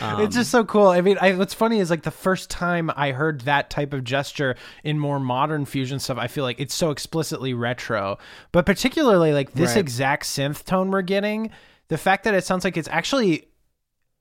Um, 0.00 0.20
it's 0.20 0.36
just 0.36 0.50
so 0.50 0.64
cool. 0.64 0.88
I 0.88 1.00
mean, 1.00 1.16
I, 1.20 1.32
what's 1.34 1.54
funny 1.54 1.80
is 1.80 1.90
like 1.90 2.02
the 2.02 2.10
first 2.10 2.50
time 2.50 2.90
I 2.96 3.12
heard 3.12 3.42
that 3.42 3.70
type 3.70 3.92
of 3.92 4.04
gesture 4.04 4.54
in 4.84 4.98
more 4.98 5.18
modern 5.18 5.64
fusion 5.64 5.98
stuff, 5.98 6.18
I 6.18 6.26
feel 6.28 6.44
like 6.44 6.60
it's 6.60 6.74
so 6.74 6.90
explicitly 6.90 7.54
retro. 7.54 8.18
But 8.52 8.66
particularly 8.66 9.32
like 9.32 9.52
this 9.52 9.70
Right. 9.70 9.78
exact 9.78 10.24
synth 10.24 10.64
tone 10.64 10.90
we're 10.90 11.02
getting, 11.02 11.50
the 11.88 11.98
fact 11.98 12.24
that 12.24 12.34
it 12.34 12.44
sounds 12.44 12.64
like 12.64 12.76
it's 12.76 12.88
actually 12.88 13.48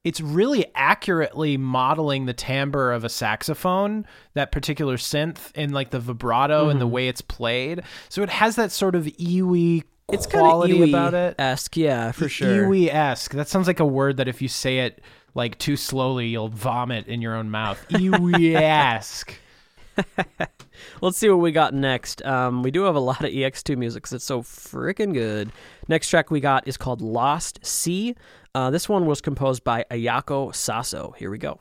it's 0.04 0.22
really 0.22 0.68
accurately 0.76 1.58
modeling 1.58 2.26
the 2.28 2.34
timbre 2.34 2.91
of 2.91 3.04
a 3.04 3.10
saxophone, 3.10 4.06
that 4.36 4.52
particular 4.52 4.98
synth 4.98 5.50
and 5.56 5.74
like 5.74 5.89
the 5.89 6.00
vibrato 6.00 6.70
and 6.70 6.80
the 6.80 6.86
way 6.88 7.08
it's 7.08 7.22
played. 7.22 7.82
So 8.10 8.22
it 8.22 8.30
has 8.30 8.56
that 8.56 8.72
sort 8.72 8.93
of 8.96 9.06
EWI 9.06 9.84
it's 10.12 10.28
kind 10.28 10.46
of 10.46 10.50
quality 10.52 10.84
about 10.84 11.16
it. 11.16 11.34
esque, 11.39 11.76
yeah, 11.78 12.12
for 12.12 12.30
sure. 12.30 12.68
EWI-esque. 12.68 13.32
That 13.32 13.48
sounds 13.48 13.66
like 13.66 13.80
a 13.80 13.86
word 13.86 14.18
that 14.18 14.28
if 14.28 14.39
you 14.43 14.48
say 14.48 14.80
it 14.82 15.02
like 15.36 15.57
too 15.59 15.75
slowly, 15.75 16.27
you'll 16.27 16.47
vomit 16.47 17.07
in 17.07 17.21
your 17.21 17.36
own 17.36 17.51
mouth. 17.51 17.86
EWI-esque. 17.89 19.36
Let's 21.01 21.17
see 21.17 21.29
what 21.29 21.38
we 21.38 21.51
got 21.51 21.73
next. 21.73 22.25
Um, 22.25 22.63
we 22.63 22.71
do 22.71 22.83
have 22.83 22.95
a 22.95 22.99
lot 22.99 23.23
of 23.23 23.29
EX2 23.29 23.77
music 23.77 24.03
because 24.03 24.13
it's 24.13 24.25
so 24.25 24.41
freaking 24.41 25.13
good. 25.13 25.51
Next 25.88 26.09
track 26.09 26.31
we 26.31 26.39
got 26.39 26.67
is 26.67 26.77
called 26.77 27.01
Lost 27.01 27.65
Sea. 27.65 28.15
Uh, 28.53 28.71
this 28.71 28.88
one 28.88 29.05
was 29.05 29.21
composed 29.21 29.63
by 29.63 29.86
Ayako 29.91 30.51
Saso. 30.53 31.15
Here 31.17 31.29
we 31.29 31.38
go. 31.38 31.59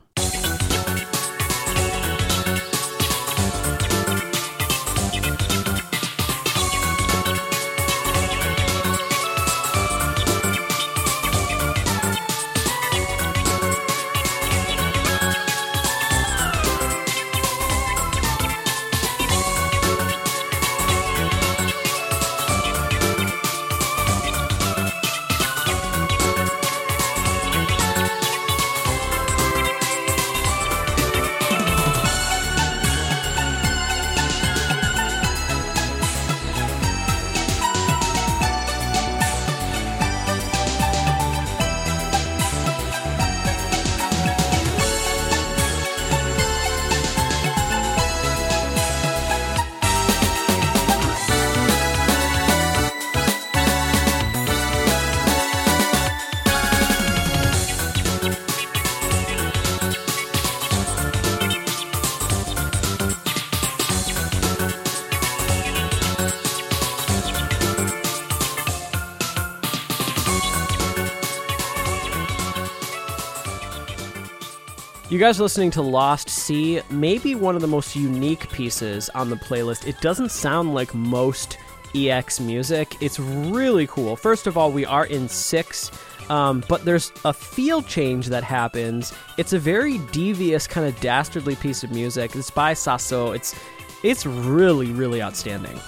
You 75.15 75.21
guys 75.21 75.39
are 75.39 75.45
listening 75.45 75.71
to 75.71 75.81
Lost 75.81 76.29
Sea, 76.29 76.83
maybe 76.91 77.37
one 77.37 77.55
of 77.55 77.61
the 77.61 77.69
most 77.69 77.95
unique 77.95 78.51
pieces 78.51 79.09
on 79.11 79.31
the 79.31 79.37
playlist. 79.37 79.87
It 79.87 80.01
doesn't 80.01 80.33
sound 80.33 80.75
like 80.75 80.93
most 80.93 81.57
EX 81.95 82.41
music. 82.41 82.97
It's 83.01 83.21
really 83.21 83.87
cool. 83.87 84.17
First 84.17 84.49
of 84.49 84.59
all, 84.59 84.73
we 84.73 84.85
are 84.85 85.07
in 85.07 85.29
six, 85.29 85.93
um, 86.31 86.65
but 86.69 86.85
there's 86.85 87.13
a 87.25 87.33
feel 87.33 87.81
change 87.81 88.27
that 88.27 88.43
happens. 88.43 89.13
It's 89.39 89.53
a 89.53 89.59
very 89.61 89.99
devious, 90.11 90.67
kind 90.67 90.85
of 90.85 90.99
dastardly 90.99 91.55
piece 91.55 91.85
of 91.85 91.93
music. 91.93 92.35
It's 92.35 92.51
by 92.51 92.75
Saso. 92.75 93.37
It's 93.37 93.55
it's 94.03 94.27
really, 94.27 94.91
really 94.91 95.23
outstanding. 95.23 95.79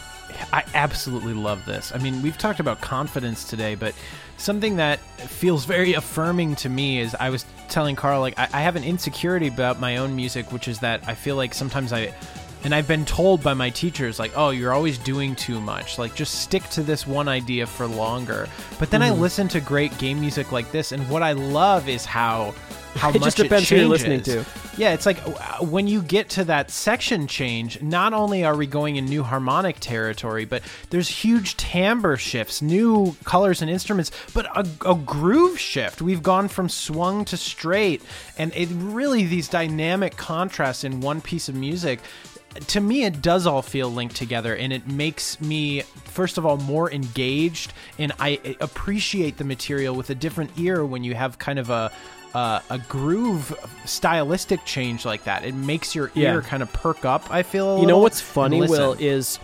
I 0.52 0.62
absolutely 0.74 1.34
love 1.34 1.64
this. 1.66 1.90
I 1.92 1.98
mean, 1.98 2.22
we've 2.22 2.38
talked 2.38 2.60
about 2.60 2.80
confidence 2.80 3.42
today, 3.42 3.74
but 3.74 3.92
something 4.36 4.76
that 4.76 5.00
feels 5.18 5.64
very 5.64 5.94
affirming 5.94 6.54
to 6.56 6.68
me 6.68 7.00
is 7.00 7.16
I 7.18 7.30
was 7.30 7.44
telling 7.68 7.96
Carl, 7.96 8.20
like, 8.20 8.38
I, 8.38 8.48
I 8.52 8.60
have 8.62 8.76
an 8.76 8.84
insecurity 8.84 9.48
about 9.48 9.80
my 9.80 9.98
own 9.98 10.14
music, 10.14 10.52
which 10.52 10.68
is 10.68 10.80
that 10.80 11.06
I 11.06 11.14
feel 11.14 11.36
like 11.36 11.54
sometimes 11.54 11.92
I. 11.92 12.14
And 12.64 12.74
I've 12.74 12.88
been 12.88 13.04
told 13.04 13.44
by 13.44 13.54
my 13.54 13.70
teachers, 13.70 14.18
like, 14.18 14.32
oh, 14.34 14.50
you're 14.50 14.72
always 14.72 14.98
doing 14.98 15.36
too 15.36 15.60
much. 15.60 15.98
Like, 15.98 16.16
just 16.16 16.40
stick 16.40 16.64
to 16.70 16.82
this 16.82 17.06
one 17.06 17.28
idea 17.28 17.64
for 17.64 17.86
longer. 17.86 18.48
But 18.80 18.90
then 18.90 19.02
I 19.02 19.10
mm-hmm. 19.10 19.20
listen 19.20 19.48
to 19.48 19.60
great 19.60 19.96
game 19.98 20.18
music 20.18 20.50
like 20.50 20.72
this, 20.72 20.90
and 20.90 21.08
what 21.08 21.22
I 21.22 21.32
love 21.32 21.88
is 21.88 22.04
how 22.04 22.54
how 22.96 23.10
It 23.16 23.20
much 23.20 23.24
just 23.24 23.36
depends 23.36 23.68
who 23.68 23.76
you're 23.76 23.86
listening 23.86 24.22
to. 24.22 24.44
Yeah, 24.76 24.92
it's 24.92 25.06
like 25.06 25.18
uh, 25.26 25.64
when 25.64 25.86
you 25.86 26.02
get 26.02 26.28
to 26.30 26.44
that 26.44 26.70
section 26.70 27.26
change, 27.26 27.80
not 27.80 28.12
only 28.12 28.44
are 28.44 28.56
we 28.56 28.66
going 28.66 28.96
in 28.96 29.06
new 29.06 29.22
harmonic 29.22 29.80
territory, 29.80 30.44
but 30.44 30.62
there's 30.90 31.08
huge 31.08 31.56
timbre 31.56 32.16
shifts, 32.16 32.60
new 32.60 33.16
colors 33.24 33.62
and 33.62 33.70
instruments, 33.70 34.10
but 34.34 34.46
a, 34.56 34.66
a 34.90 34.94
groove 34.94 35.58
shift. 35.58 36.02
We've 36.02 36.22
gone 36.22 36.48
from 36.48 36.68
swung 36.68 37.24
to 37.26 37.36
straight, 37.36 38.02
and 38.36 38.54
it 38.54 38.68
really 38.72 39.24
these 39.24 39.48
dynamic 39.48 40.16
contrasts 40.16 40.84
in 40.84 41.00
one 41.00 41.20
piece 41.20 41.48
of 41.48 41.54
music. 41.54 42.00
To 42.68 42.80
me, 42.80 43.04
it 43.04 43.20
does 43.20 43.46
all 43.46 43.62
feel 43.62 43.90
linked 43.90 44.16
together, 44.16 44.54
and 44.56 44.72
it 44.72 44.86
makes 44.86 45.40
me, 45.40 45.82
first 46.04 46.38
of 46.38 46.46
all, 46.46 46.56
more 46.56 46.90
engaged, 46.90 47.74
and 47.98 48.12
I 48.18 48.56
appreciate 48.60 49.36
the 49.36 49.44
material 49.44 49.94
with 49.94 50.08
a 50.10 50.14
different 50.14 50.50
ear 50.58 50.84
when 50.84 51.04
you 51.04 51.14
have 51.14 51.38
kind 51.38 51.58
of 51.58 51.68
a 51.68 51.92
uh, 52.36 52.60
a 52.68 52.78
groove 52.80 53.56
stylistic 53.86 54.62
change 54.66 55.06
like 55.06 55.24
that. 55.24 55.42
It 55.42 55.54
makes 55.54 55.94
your 55.94 56.10
ear 56.14 56.34
Yeah. 56.34 56.40
kind 56.42 56.62
of 56.62 56.70
perk 56.70 57.06
up. 57.06 57.24
I 57.30 57.42
feel. 57.42 57.80
You 57.80 57.86
know 57.86 57.96
what's 57.96 58.20
funny. 58.20 58.60
Will, 58.60 58.94
is 58.98 59.38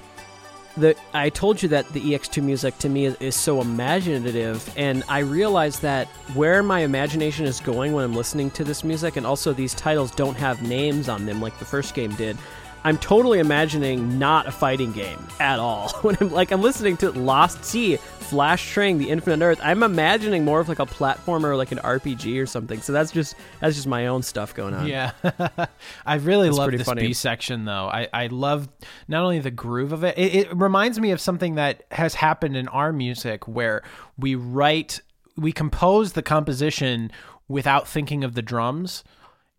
the 0.77 0.95
I 1.15 1.31
told 1.31 1.63
you 1.63 1.71
that 1.71 1.89
the 1.95 2.01
EX2 2.01 2.43
music 2.43 2.77
to 2.81 2.91
me 2.91 3.07
is, 3.07 3.15
is 3.19 3.35
so 3.35 3.63
imaginative, 3.63 4.71
and 4.77 5.05
I 5.09 5.21
realize 5.21 5.81
that 5.81 6.07
where 6.35 6.63
my 6.63 6.81
imagination 6.81 7.47
is 7.47 7.61
going 7.61 7.95
when 7.95 8.05
I'm 8.05 8.15
listening 8.15 8.51
to 8.53 8.65
this 8.65 8.85
music, 8.85 9.17
and 9.17 9.25
also 9.27 9.55
these 9.55 9.73
titles 9.73 10.11
don't 10.11 10.37
have 10.37 10.63
names 10.63 11.09
on 11.09 11.25
them 11.25 11.41
like 11.41 11.59
the 11.59 11.65
first 11.65 11.95
game 11.95 12.13
did. 12.17 12.37
I'm 12.85 12.99
totally 12.99 13.39
imagining 13.39 14.19
not 14.19 14.47
a 14.47 14.53
fighting 14.53 14.93
game 14.93 15.19
at 15.39 15.59
all. 15.59 15.89
When 16.03 16.17
I'm 16.21 16.33
like 16.33 16.51
I'm 16.51 16.63
listening 16.63 16.97
to 16.99 17.11
Lost 17.13 17.65
Sea, 17.65 17.97
Flash 17.97 18.71
Train, 18.73 18.99
The 18.99 19.09
Infinite 19.09 19.45
Earth, 19.45 19.61
I'm 19.63 19.83
imagining 19.83 20.45
more 20.45 20.59
of 20.59 20.69
like 20.69 20.81
a 20.81 20.87
platformer 20.87 21.57
like 21.57 21.71
an 21.71 21.79
RPG 21.79 22.43
or 22.43 22.47
something. 22.47 22.81
So 22.81 22.93
that's 22.93 23.13
just 23.13 23.37
that's 23.61 23.77
just 23.77 23.87
my 23.87 24.09
own 24.09 24.23
stuff 24.23 24.55
going 24.55 24.75
on. 24.75 24.89
Yeah, 24.89 25.13
I 26.07 26.17
really 26.17 26.51
love 26.51 26.73
this 26.73 26.83
funny. 26.83 27.03
B 27.03 27.13
section 27.13 27.65
though. 27.67 27.89
I 27.89 28.09
I 28.13 28.27
love 28.27 28.69
not 29.07 29.23
only 29.23 29.39
the 29.39 29.51
groove 29.53 29.93
of 29.93 30.03
it, 30.03 30.19
it. 30.19 30.35
It 30.35 30.57
reminds 30.57 30.99
me 30.99 31.13
of 31.13 31.21
something 31.21 31.55
that 31.55 31.85
has 31.93 32.15
happened 32.15 32.57
in 32.57 32.67
our 32.69 32.93
music 32.93 33.47
where 33.47 33.83
we 34.19 34.35
write, 34.35 35.01
we 35.37 35.53
compose 35.53 36.15
the 36.15 36.23
composition 36.23 37.13
without 37.49 37.87
thinking 37.87 38.25
of 38.25 38.35
the 38.35 38.43
drums. 38.43 39.05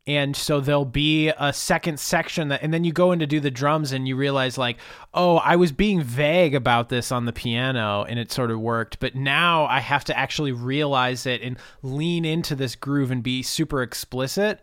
And 0.06 0.36
so 0.36 0.60
there'll 0.60 0.84
be 0.84 1.30
a 1.30 1.54
second 1.54 1.98
section 1.98 2.50
that, 2.50 2.62
and 2.62 2.74
then 2.74 2.84
you 2.84 2.92
go 2.92 3.14
in 3.14 3.20
to 3.20 3.26
do 3.26 3.40
the 3.40 3.50
drums 3.50 3.94
and 3.94 4.06
you 4.06 4.18
realize, 4.18 4.58
like, 4.58 4.78
oh, 5.14 5.38
I 5.38 5.56
was 5.56 5.72
being 5.72 6.02
vague 6.02 6.54
about 6.54 6.90
this 6.90 7.10
on 7.10 7.24
the 7.24 7.32
piano 7.32 8.04
and 8.10 8.20
it 8.20 8.30
sort 8.30 8.52
of 8.52 8.60
worked. 8.60 9.00
But 9.00 9.16
now 9.16 9.66
I 9.66 9.80
have 9.80 10.04
to 10.06 10.18
actually 10.18 10.52
realize 10.52 11.26
it 11.26 11.42
and 11.42 11.58
lean 11.84 12.26
into 12.26 12.54
this 12.54 12.76
groove 12.76 13.12
and 13.12 13.24
be 13.24 13.44
super 13.44 13.82
explicit. 13.82 14.62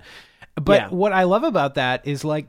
But 0.57 0.81
Yeah. 0.81 0.89
what 0.89 1.15
I 1.15 1.23
love 1.23 1.45
about 1.45 1.75
that 1.77 2.07
is, 2.07 2.23
like, 2.23 2.47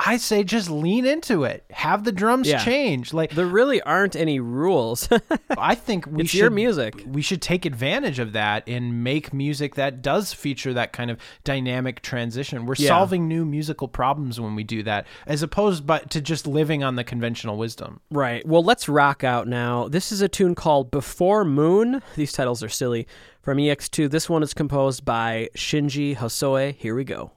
I 0.00 0.16
say 0.16 0.44
just 0.44 0.70
lean 0.70 1.04
into 1.04 1.42
it, 1.42 1.64
have 1.70 2.04
the 2.04 2.12
drums 2.12 2.46
Yeah. 2.48 2.64
change. 2.64 3.12
Like, 3.12 3.32
There 3.32 3.46
really 3.46 3.82
aren't 3.82 4.14
any 4.14 4.38
rules. 4.38 5.08
I 5.58 5.74
think 5.74 6.06
we 6.06 6.22
It's 6.22 6.30
should 6.30 6.38
your 6.38 6.50
music. 6.50 7.02
We 7.04 7.20
should 7.20 7.42
take 7.42 7.66
advantage 7.66 8.20
of 8.20 8.32
that 8.32 8.62
and 8.68 9.02
make 9.02 9.32
music 9.34 9.74
that 9.74 10.00
does 10.00 10.32
feature 10.32 10.72
that 10.72 10.92
kind 10.92 11.10
of 11.10 11.18
dynamic 11.42 12.00
transition. 12.00 12.64
We're 12.64 12.76
Yeah. 12.78 12.88
solving 12.88 13.26
new 13.26 13.44
musical 13.44 13.88
problems 13.88 14.40
when 14.40 14.54
we 14.54 14.62
do 14.62 14.84
that, 14.84 15.04
as 15.26 15.42
opposed 15.42 15.84
but 15.84 16.10
to 16.10 16.20
just 16.20 16.46
living 16.46 16.84
on 16.84 16.94
the 16.94 17.02
conventional 17.02 17.56
wisdom. 17.56 18.00
Right. 18.10 18.46
Well, 18.46 18.62
let's 18.62 18.88
rock 18.88 19.24
out 19.24 19.48
now. 19.48 19.88
This 19.88 20.12
is 20.12 20.20
a 20.20 20.28
tune 20.28 20.54
called 20.54 20.92
Before 20.92 21.44
Moon. 21.44 22.02
These 22.14 22.32
titles 22.32 22.62
are 22.62 22.68
silly. 22.68 23.08
From 23.42 23.58
EX2. 23.58 24.08
This 24.10 24.28
one 24.28 24.42
is 24.42 24.52
composed 24.54 25.04
by 25.06 25.48
Shinji 25.56 26.14
Hosoe. 26.16 26.74
Here 26.74 26.94
we 26.94 27.02
go. 27.02 27.32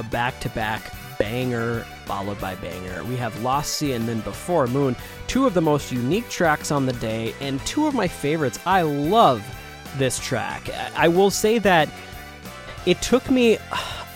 A 0.00 0.02
back 0.04 0.40
to 0.40 0.48
back 0.50 0.92
banger 1.18 1.84
followed 2.06 2.40
by 2.40 2.56
banger. 2.56 3.04
We 3.04 3.16
have 3.16 3.40
Lost 3.42 3.74
Sea 3.74 3.92
and 3.92 4.08
then 4.08 4.20
Before 4.22 4.66
Moon, 4.66 4.96
two 5.28 5.46
of 5.46 5.54
the 5.54 5.60
most 5.60 5.92
unique 5.92 6.28
tracks 6.28 6.72
on 6.72 6.86
the 6.86 6.94
day, 6.94 7.34
and 7.40 7.64
two 7.66 7.86
of 7.86 7.94
my 7.94 8.08
favorites. 8.08 8.58
I 8.66 8.82
love 8.82 9.44
this 9.96 10.18
track. 10.18 10.68
I 10.96 11.08
will 11.08 11.30
say 11.30 11.58
that 11.58 11.88
it 12.86 13.00
took 13.02 13.30
me 13.30 13.58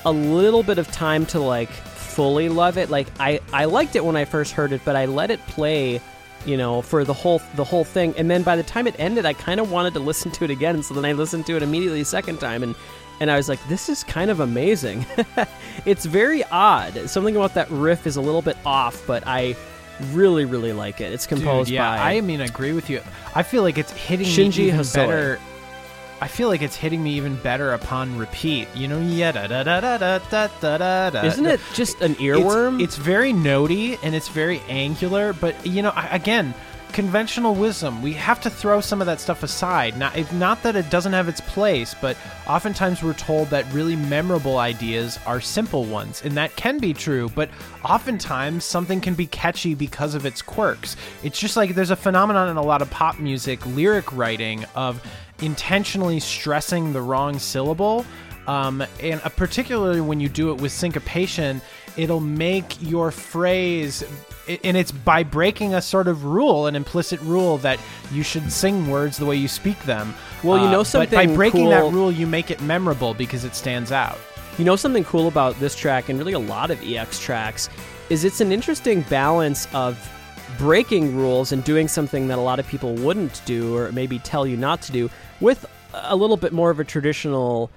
a 0.04 0.12
little 0.12 0.62
bit 0.62 0.78
of 0.78 0.90
time 0.90 1.26
to 1.26 1.40
like 1.40 1.70
fully 1.70 2.48
love 2.48 2.78
it. 2.78 2.90
Like 2.90 3.08
I, 3.20 3.40
I 3.52 3.66
liked 3.66 3.96
it 3.96 4.04
when 4.04 4.16
I 4.16 4.24
first 4.24 4.52
heard 4.52 4.72
it, 4.72 4.80
but 4.84 4.96
I 4.96 5.04
let 5.04 5.30
it 5.30 5.46
play, 5.46 6.00
you 6.46 6.56
know, 6.56 6.80
for 6.80 7.04
the 7.04 7.14
whole 7.14 7.42
the 7.54 7.64
whole 7.64 7.84
thing. 7.84 8.14
And 8.16 8.30
then 8.30 8.42
by 8.42 8.56
the 8.56 8.62
time 8.62 8.86
it 8.86 8.94
ended, 8.98 9.26
I 9.26 9.34
kind 9.34 9.60
of 9.60 9.70
wanted 9.70 9.92
to 9.94 10.00
listen 10.00 10.30
to 10.32 10.44
it 10.44 10.50
again. 10.50 10.82
So 10.82 10.94
then 10.94 11.04
I 11.04 11.12
listened 11.12 11.44
to 11.46 11.56
it 11.56 11.62
immediately 11.62 12.00
a 12.00 12.04
second 12.04 12.40
time, 12.40 12.62
and 12.62 12.74
and 13.20 13.30
I 13.30 13.36
was 13.36 13.48
like, 13.48 13.66
this 13.68 13.88
is 13.88 14.04
kind 14.04 14.30
of 14.30 14.40
amazing. 14.40 15.06
it's 15.84 16.04
very 16.04 16.44
odd. 16.44 17.08
Something 17.08 17.36
about 17.36 17.54
that 17.54 17.70
riff 17.70 18.06
is 18.06 18.16
a 18.16 18.20
little 18.20 18.42
bit 18.42 18.56
off, 18.64 19.06
but 19.06 19.22
I 19.26 19.56
really 20.12 20.44
really 20.44 20.72
like 20.72 21.00
it. 21.00 21.12
It's 21.12 21.26
composed 21.26 21.68
Dude, 21.68 21.74
yeah, 21.76 21.96
by 21.96 22.14
I 22.16 22.20
mean, 22.20 22.40
I 22.40 22.46
agree 22.46 22.72
with 22.72 22.90
you. 22.90 23.00
I 23.34 23.42
feel 23.42 23.62
like 23.62 23.78
it's 23.78 23.92
hitting 23.92 24.26
Shinji 24.26 24.58
me 24.58 24.68
even 24.68 24.84
better. 24.92 25.38
I 26.20 26.28
feel 26.28 26.48
like 26.48 26.62
it's 26.62 26.76
hitting 26.76 27.02
me 27.02 27.14
even 27.14 27.36
better 27.36 27.72
upon 27.74 28.16
repeat. 28.16 28.68
You 28.74 28.88
know, 28.88 28.98
yeah, 29.00 29.32
da 29.32 29.46
da 29.46 29.62
da 29.62 29.80
da 29.80 29.98
da 29.98 30.18
da 30.60 30.78
da 30.78 31.10
da. 31.10 31.22
Isn't 31.24 31.44
it 31.46 31.60
just 31.74 32.00
an 32.00 32.12
It's- 32.12 32.22
earworm? 32.22 32.82
It's, 32.82 32.96
very 32.96 33.32
notey 33.32 33.98
and 34.02 34.14
it's 34.14 34.28
very 34.28 34.60
angular, 34.68 35.32
but 35.32 35.66
you 35.66 35.82
know, 35.82 35.90
I- 35.94 36.08
again, 36.08 36.54
conventional 36.94 37.54
wisdom. 37.54 38.00
We 38.00 38.12
have 38.14 38.40
to 38.42 38.48
throw 38.48 38.80
some 38.80 39.02
of 39.02 39.06
that 39.06 39.20
stuff 39.20 39.42
aside. 39.42 39.98
Not, 39.98 40.32
not 40.32 40.62
that 40.62 40.76
it 40.76 40.88
doesn't 40.88 41.12
have 41.12 41.28
its 41.28 41.40
place, 41.40 41.94
but 42.00 42.16
oftentimes 42.48 43.02
we're 43.02 43.14
told 43.14 43.48
that 43.50 43.70
really 43.72 43.96
memorable 43.96 44.58
ideas 44.58 45.18
are 45.26 45.40
simple 45.40 45.84
ones, 45.84 46.22
and 46.24 46.36
that 46.36 46.54
can 46.56 46.78
be 46.78 46.94
true. 46.94 47.28
But 47.34 47.50
oftentimes 47.84 48.64
something 48.64 49.00
can 49.00 49.14
be 49.14 49.26
catchy 49.26 49.74
because 49.74 50.14
of 50.14 50.24
its 50.24 50.40
quirks. 50.40 50.96
It's 51.22 51.38
just 51.38 51.56
like 51.56 51.74
there's 51.74 51.90
a 51.90 51.96
phenomenon 51.96 52.48
in 52.48 52.56
a 52.56 52.62
lot 52.62 52.80
of 52.80 52.88
pop 52.90 53.18
music, 53.18 53.66
lyric 53.66 54.12
writing 54.16 54.64
of 54.76 55.04
intentionally 55.42 56.20
stressing 56.20 56.92
the 56.92 57.02
wrong 57.02 57.40
syllable 57.40 58.06
um, 58.46 58.84
and 59.00 59.20
uh, 59.24 59.28
particularly 59.30 60.00
when 60.00 60.20
you 60.20 60.28
do 60.28 60.50
it 60.50 60.60
with 60.60 60.72
syncopation, 60.72 61.60
it'll 61.96 62.20
make 62.20 62.80
your 62.82 63.10
phrase, 63.10 64.04
and 64.48 64.76
it's 64.76 64.92
by 64.92 65.22
breaking 65.22 65.74
a 65.74 65.80
sort 65.82 66.08
of 66.08 66.24
rule, 66.24 66.66
an 66.66 66.76
implicit 66.76 67.20
rule 67.22 67.58
that 67.58 67.78
you 68.12 68.22
should 68.22 68.50
sing 68.52 68.88
words 68.90 69.16
the 69.16 69.24
way 69.24 69.36
you 69.36 69.48
speak 69.48 69.80
them. 69.84 70.14
Well, 70.42 70.62
you 70.64 70.70
know 70.70 70.84
But 70.92 71.10
by 71.10 71.26
breaking 71.26 71.62
cool- 71.62 71.70
that 71.70 71.92
rule, 71.92 72.12
you 72.12 72.26
make 72.26 72.50
it 72.50 72.60
memorable 72.60 73.14
because 73.14 73.44
it 73.44 73.54
stands 73.54 73.90
out. 73.92 74.18
You 74.58 74.64
know 74.64 74.76
something 74.76 75.04
cool 75.04 75.26
about 75.28 75.58
this 75.58 75.74
track 75.74 76.08
and 76.08 76.18
really 76.18 76.32
a 76.34 76.38
lot 76.38 76.70
of 76.70 76.80
EX 76.82 77.18
tracks 77.18 77.68
is 78.10 78.24
it's 78.24 78.40
an 78.40 78.52
interesting 78.52 79.00
balance 79.02 79.66
of 79.74 79.98
breaking 80.58 81.16
rules 81.16 81.50
and 81.50 81.64
doing 81.64 81.88
something 81.88 82.28
that 82.28 82.38
a 82.38 82.40
lot 82.40 82.58
of 82.60 82.66
people 82.68 82.94
wouldn't 82.96 83.42
do 83.46 83.76
or 83.76 83.90
maybe 83.92 84.18
tell 84.20 84.46
you 84.46 84.56
not 84.56 84.80
to 84.82 84.92
do 84.92 85.10
with 85.40 85.66
a 85.94 86.14
little 86.14 86.36
bit 86.36 86.52
more 86.52 86.70
of 86.70 86.78
a 86.78 86.84
traditional 86.84 87.70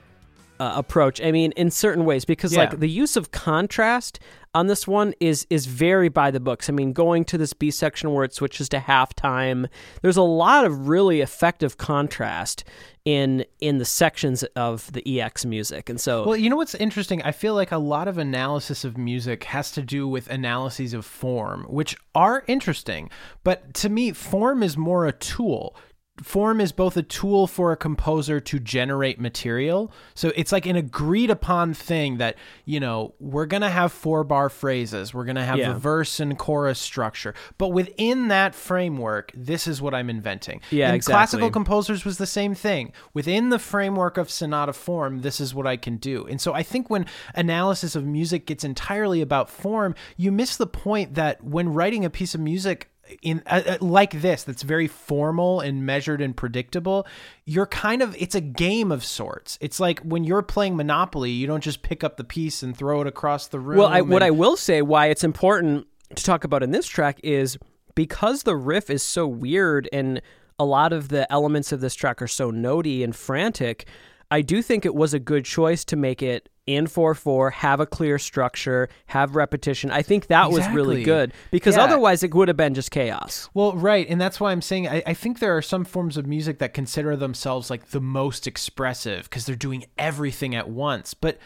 uh, 0.60 0.74
approach. 0.76 1.22
I 1.22 1.32
mean, 1.32 1.52
in 1.54 1.70
certain 1.72 2.04
ways, 2.06 2.26
because 2.26 2.54
Yeah. 2.54 2.62
like 2.62 2.80
the 2.80 2.90
use 2.90 3.16
of 3.16 3.32
contrast 3.32 4.20
on 4.58 4.66
this 4.66 4.88
one 4.88 5.14
is 5.20 5.46
is 5.52 5.68
very 5.68 6.10
by 6.10 6.32
the 6.32 6.40
books. 6.40 6.68
I 6.68 6.74
mean, 6.74 6.92
going 6.92 7.26
to 7.26 7.38
this 7.38 7.54
B 7.54 7.70
section 7.70 8.12
where 8.12 8.24
it 8.24 8.34
switches 8.34 8.68
to 8.70 8.80
halftime, 8.80 9.70
there's 10.02 10.18
a 10.18 10.24
lot 10.24 10.66
of 10.66 10.88
really 10.88 11.22
effective 11.22 11.78
contrast 11.78 12.64
in 13.06 13.46
in 13.60 13.78
the 13.78 13.86
sections 13.86 14.42
of 14.56 14.92
the 14.94 15.22
EX 15.22 15.46
music, 15.46 15.90
and 15.90 16.02
so 16.02 16.26
Well, 16.26 16.36
you 16.36 16.50
know 16.50 16.56
what's 16.56 16.74
interesting? 16.74 17.22
I 17.22 17.32
feel 17.32 17.54
like 17.54 17.72
a 17.72 17.78
lot 17.78 18.08
of 18.08 18.18
analysis 18.18 18.84
of 18.84 18.98
music 18.98 19.44
has 19.44 19.72
to 19.74 19.84
do 19.84 20.08
with 20.08 20.28
analyses 20.28 20.96
of 20.96 21.06
form, 21.06 21.64
which 21.70 21.96
are 22.16 22.44
interesting. 22.48 23.12
But 23.44 23.76
to 23.76 23.90
me, 23.90 24.12
form 24.12 24.64
is 24.64 24.76
more 24.76 25.06
a 25.06 25.12
tool. 25.12 25.76
Form 26.24 26.60
is 26.60 26.72
both 26.72 26.98
a 26.98 27.04
tool 27.04 27.48
for 27.48 27.72
a 27.72 27.78
composer 27.78 28.40
to 28.40 28.60
generate 28.60 29.20
material. 29.20 29.92
So 30.16 30.32
it's 30.36 30.52
like 30.52 30.66
an 30.66 30.76
agreed 30.76 31.30
upon 31.30 31.74
thing 31.74 32.18
that, 32.18 32.36
you 32.66 32.80
know, 32.80 33.14
we're 33.20 33.46
going 33.46 33.62
to 33.62 33.70
have 33.70 33.92
four 33.92 34.24
bar 34.24 34.50
phrases, 34.50 35.14
we're 35.14 35.26
going 35.26 35.36
to 35.36 35.44
have 35.44 35.58
Yeah. 35.58 35.74
the 35.74 35.80
verse 35.80 36.20
and 36.20 36.38
chorus 36.38 36.80
structure. 36.80 37.34
But 37.58 37.70
within 37.70 38.30
that 38.30 38.56
framework, 38.56 39.32
this 39.36 39.68
is 39.68 39.82
what 39.82 39.94
I'm 39.94 40.10
inventing. 40.10 40.62
Yeah, 40.72 40.88
and 40.88 40.96
exactly. 40.96 41.14
classical 41.20 41.52
composers 41.52 42.04
was 42.06 42.18
the 42.18 42.26
same 42.26 42.56
thing. 42.56 42.94
Within 43.14 43.50
the 43.50 43.60
framework 43.60 44.18
of 44.18 44.30
sonata 44.30 44.74
form, 44.74 45.22
this 45.22 45.40
is 45.40 45.54
what 45.54 45.68
I 45.68 45.78
can 45.78 45.98
do. 45.98 46.26
And 46.26 46.42
so 46.42 46.54
I 46.54 46.64
think 46.64 46.90
when 46.90 47.06
analysis 47.36 47.96
of 47.96 48.06
music 48.06 48.46
gets 48.46 48.64
entirely 48.64 49.22
about 49.22 49.50
form, 49.50 49.96
you 50.16 50.32
miss 50.32 50.58
the 50.58 50.68
point 50.68 51.16
that 51.16 51.44
when 51.44 51.74
writing 51.74 52.04
a 52.06 52.10
piece 52.10 52.34
of 52.34 52.42
music 52.42 52.90
in 53.22 53.42
uh, 53.48 53.62
uh, 53.66 53.78
like 53.82 54.22
this 54.22 54.44
that's 54.44 54.64
very 54.64 54.88
formal 54.88 55.60
and 55.60 55.86
measured 55.86 56.22
and 56.22 56.36
predictable 56.36 57.08
you're 57.46 57.66
kind 57.66 58.02
of 58.02 58.16
it's 58.20 58.36
a 58.36 58.42
game 58.42 58.92
of 58.92 59.04
sorts 59.04 59.58
it's 59.62 59.80
like 59.80 60.00
when 60.02 60.24
you're 60.24 60.42
playing 60.42 60.76
monopoly 60.76 61.32
you 61.32 61.48
don't 61.48 61.64
just 61.64 61.82
pick 61.82 62.04
up 62.04 62.18
the 62.18 62.24
piece 62.24 62.64
and 62.64 62.76
throw 62.78 63.02
it 63.02 63.08
across 63.08 63.48
the 63.48 63.60
room 63.60 63.78
Well, 63.78 63.88
I, 63.88 64.02
what 64.02 64.24
I 64.24 64.32
will 64.32 64.58
say, 64.58 64.82
why 64.82 65.08
it's 65.08 65.24
important 65.24 65.88
to 66.16 66.24
talk 66.24 66.44
about 66.44 66.64
in 66.64 66.72
this 66.72 66.88
track 66.88 67.20
is 67.24 67.58
because 67.96 68.44
the 68.44 68.56
riff 68.56 68.90
is 68.90 69.04
so 69.04 69.28
weird 69.28 69.90
and 69.92 70.22
a 70.60 70.66
lot 70.66 70.94
of 70.94 71.10
the 71.10 71.32
elements 71.32 71.72
of 71.72 71.82
this 71.82 71.96
track 71.96 72.22
are 72.22 72.28
so 72.28 72.52
notey 72.52 73.04
and 73.04 73.16
frantic. 73.16 73.88
I 74.30 74.42
do 74.42 74.62
think 74.62 74.86
it 74.86 74.94
was 74.96 75.14
a 75.14 75.20
good 75.20 75.46
choice 75.46 75.86
to 75.86 75.96
make 75.96 76.22
it 76.22 76.50
in 76.66 76.86
4 76.86 77.16
4, 77.16 77.50
have 77.52 77.80
a 77.80 77.86
clear 77.86 78.20
structure, 78.20 78.90
have 79.06 79.38
repetition. 79.38 79.90
I 79.90 80.02
think 80.02 80.28
that 80.28 80.52
was 80.52 80.68
really 80.70 81.02
good 81.04 81.32
because 81.50 81.78
Yeah. 81.78 81.84
otherwise 81.86 82.24
it 82.24 82.34
would 82.36 82.50
have 82.50 82.58
been 82.58 82.74
just 82.74 82.92
chaos. 82.92 83.50
Well, 83.54 83.72
right, 83.74 84.06
and 84.10 84.20
that's 84.20 84.42
why 84.42 84.52
I'm 84.52 84.62
saying 84.62 84.86
I, 84.90 85.02
I 85.06 85.14
think 85.14 85.40
there 85.40 85.56
are 85.56 85.62
some 85.62 85.86
forms 85.86 86.18
of 86.18 86.28
music 86.28 86.60
that 86.60 86.74
consider 86.74 87.16
themselves 87.16 87.70
like 87.70 87.92
the 87.92 88.02
most 88.02 88.48
expressive 88.48 89.24
because 89.30 89.46
they're 89.46 89.56
doing 89.56 89.86
everything 89.98 90.56
at 90.56 90.70
once. 90.70 91.14
But 91.14 91.38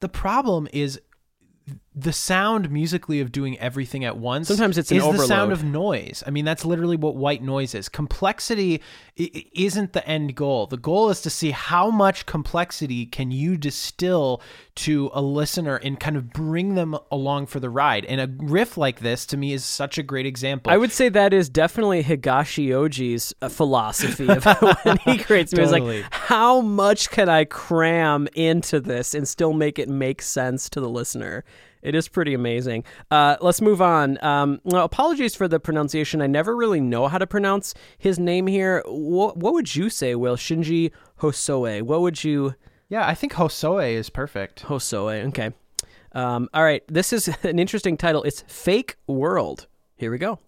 the 0.00 0.08
problem 0.08 0.66
is 0.72 0.98
the 2.02 2.12
sound 2.12 2.70
musically 2.70 3.20
of 3.20 3.32
doing 3.32 3.58
everything 3.58 4.04
at 4.04 4.16
once. 4.16 4.48
Sometimes 4.48 4.78
it's 4.78 4.90
is 4.90 5.02
the 5.02 5.26
sound 5.26 5.52
of 5.52 5.62
noise. 5.64 6.22
I 6.26 6.30
mean, 6.30 6.44
that's 6.44 6.64
literally 6.64 6.96
what 6.96 7.16
white 7.16 7.42
noise 7.42 7.74
is. 7.74 7.88
Complexity 7.88 8.80
isn't 9.16 9.92
the 9.92 10.06
end 10.08 10.34
goal. 10.34 10.66
The 10.66 10.76
goal 10.76 11.10
is 11.10 11.20
to 11.22 11.30
see 11.30 11.50
how 11.50 11.90
much 11.90 12.26
complexity 12.26 13.06
can 13.06 13.30
you 13.30 13.56
distill 13.56 14.40
to 14.76 15.10
a 15.12 15.20
listener 15.20 15.76
and 15.76 16.00
kind 16.00 16.16
of 16.16 16.32
bring 16.32 16.74
them 16.74 16.96
along 17.10 17.46
for 17.46 17.60
the 17.60 17.68
ride. 17.68 18.04
And 18.06 18.20
a 18.20 18.30
riff 18.44 18.78
like 18.78 19.00
this 19.00 19.26
to 19.26 19.36
me 19.36 19.52
is 19.52 19.64
such 19.64 19.98
a 19.98 20.02
great 20.02 20.26
example. 20.26 20.72
I 20.72 20.76
would 20.76 20.92
say 20.92 21.08
that 21.10 21.34
is 21.34 21.48
definitely 21.48 22.02
Higashi 22.02 22.68
Oji's 22.68 23.34
uh, 23.42 23.48
philosophy 23.48 24.28
of 24.28 24.44
when 24.84 24.96
he 24.98 25.18
creates 25.22 25.52
music. 25.52 25.80
Totally. 25.80 26.02
Like, 26.02 26.14
how 26.14 26.60
much 26.60 27.10
can 27.10 27.28
I 27.28 27.44
cram 27.44 28.28
into 28.34 28.80
this 28.80 29.14
and 29.14 29.28
still 29.28 29.52
make 29.52 29.78
it 29.78 29.88
make 29.88 30.22
sense 30.22 30.70
to 30.70 30.80
the 30.80 30.88
listener? 30.88 31.44
It 31.82 31.94
is 31.94 32.08
pretty 32.08 32.34
amazing. 32.34 32.84
Uh, 33.10 33.36
let's 33.40 33.60
move 33.60 33.80
on. 33.80 34.22
Um, 34.22 34.60
well, 34.64 34.84
apologies 34.84 35.34
for 35.34 35.48
the 35.48 35.58
pronunciation. 35.58 36.20
I 36.20 36.26
never 36.26 36.54
really 36.56 36.80
know 36.80 37.08
how 37.08 37.18
to 37.18 37.26
pronounce 37.26 37.74
his 37.98 38.18
name 38.18 38.46
here. 38.46 38.82
What, 38.86 39.36
what 39.36 39.54
would 39.54 39.74
you 39.74 39.90
say, 39.90 40.14
Will? 40.14 40.36
Shinji 40.36 40.92
Hosoe. 41.20 41.82
What 41.82 42.00
would 42.02 42.22
you. 42.22 42.54
Yeah, 42.88 43.06
I 43.06 43.14
think 43.14 43.32
Hosoe 43.34 43.78
is 43.78 44.10
perfect. 44.10 44.62
Hosoe. 44.64 45.28
Okay. 45.28 45.52
Um, 46.12 46.48
all 46.52 46.64
right. 46.64 46.82
This 46.88 47.12
is 47.12 47.28
an 47.42 47.58
interesting 47.58 47.96
title. 47.96 48.22
It's 48.24 48.42
Fake 48.46 48.96
World. 49.06 49.66
Here 49.96 50.10
we 50.10 50.18
go. 50.18 50.38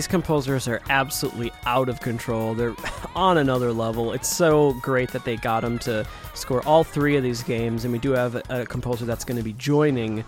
These 0.00 0.06
composers 0.06 0.66
are 0.66 0.80
absolutely 0.88 1.52
out 1.66 1.90
of 1.90 2.00
control. 2.00 2.54
They're 2.54 2.74
on 3.14 3.36
another 3.36 3.70
level. 3.70 4.14
It's 4.14 4.30
so 4.30 4.72
great 4.80 5.10
that 5.10 5.26
they 5.26 5.36
got 5.36 5.62
him 5.62 5.78
to 5.80 6.06
score 6.32 6.66
all 6.66 6.84
three 6.84 7.18
of 7.18 7.22
these 7.22 7.42
games, 7.42 7.84
and 7.84 7.92
we 7.92 7.98
do 7.98 8.12
have 8.12 8.34
a, 8.34 8.42
a 8.48 8.64
composer 8.64 9.04
that's 9.04 9.26
going 9.26 9.36
to 9.36 9.42
be 9.42 9.52
joining 9.52 10.24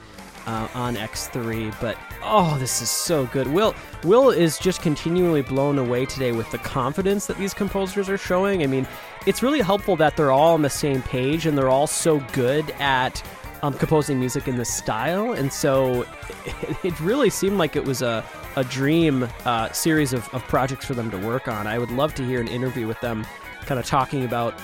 uh, 0.46 0.68
on 0.74 0.96
EX3. 0.96 1.74
But 1.80 1.96
oh, 2.22 2.58
this 2.58 2.82
is 2.82 2.90
so 2.90 3.24
good. 3.28 3.46
Will 3.46 3.74
Will 4.04 4.28
is 4.28 4.58
just 4.58 4.82
continually 4.82 5.40
blown 5.40 5.78
away 5.78 6.04
today 6.04 6.32
with 6.32 6.50
the 6.50 6.58
confidence 6.58 7.24
that 7.24 7.38
these 7.38 7.54
composers 7.54 8.10
are 8.10 8.18
showing. 8.18 8.62
I 8.62 8.66
mean, 8.66 8.86
it's 9.26 9.42
really 9.42 9.62
helpful 9.62 9.96
that 9.96 10.18
they're 10.18 10.32
all 10.32 10.52
on 10.52 10.60
the 10.60 10.68
same 10.68 11.00
page 11.00 11.46
and 11.46 11.56
they're 11.56 11.70
all 11.70 11.86
so 11.86 12.20
good 12.34 12.68
at 12.72 13.22
um, 13.62 13.72
composing 13.72 14.20
music 14.20 14.48
in 14.48 14.58
this 14.58 14.70
style, 14.70 15.32
and 15.32 15.50
so 15.50 16.02
it, 16.44 16.76
it 16.84 17.00
really 17.00 17.30
seemed 17.30 17.56
like 17.56 17.74
it 17.74 17.86
was 17.86 18.02
a 18.02 18.22
a 18.56 18.64
dream 18.64 19.28
uh, 19.44 19.70
series 19.72 20.12
of, 20.12 20.28
of 20.34 20.42
projects 20.44 20.84
for 20.84 20.94
them 20.94 21.10
to 21.10 21.18
work 21.18 21.48
on. 21.48 21.66
I 21.66 21.78
would 21.78 21.90
love 21.90 22.14
to 22.16 22.24
hear 22.24 22.40
an 22.40 22.48
interview 22.48 22.86
with 22.86 23.00
them, 23.00 23.26
kind 23.66 23.78
of 23.78 23.86
talking 23.86 24.24
about 24.24 24.58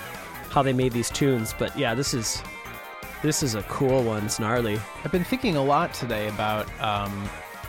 how 0.49 0.61
they 0.61 0.73
made 0.73 0.91
these 0.91 1.09
tunes. 1.09 1.53
But 1.57 1.77
yeah, 1.77 1.95
this 1.95 2.13
is 2.13 2.43
this 3.21 3.43
is 3.43 3.55
a 3.55 3.63
cool 3.63 4.03
one. 4.03 4.25
It's 4.25 4.39
gnarly. 4.39 4.79
I've 5.03 5.11
been 5.11 5.23
thinking 5.23 5.55
a 5.55 5.63
lot 5.63 5.93
today 5.93 6.27
about 6.27 6.67
um, 6.81 7.11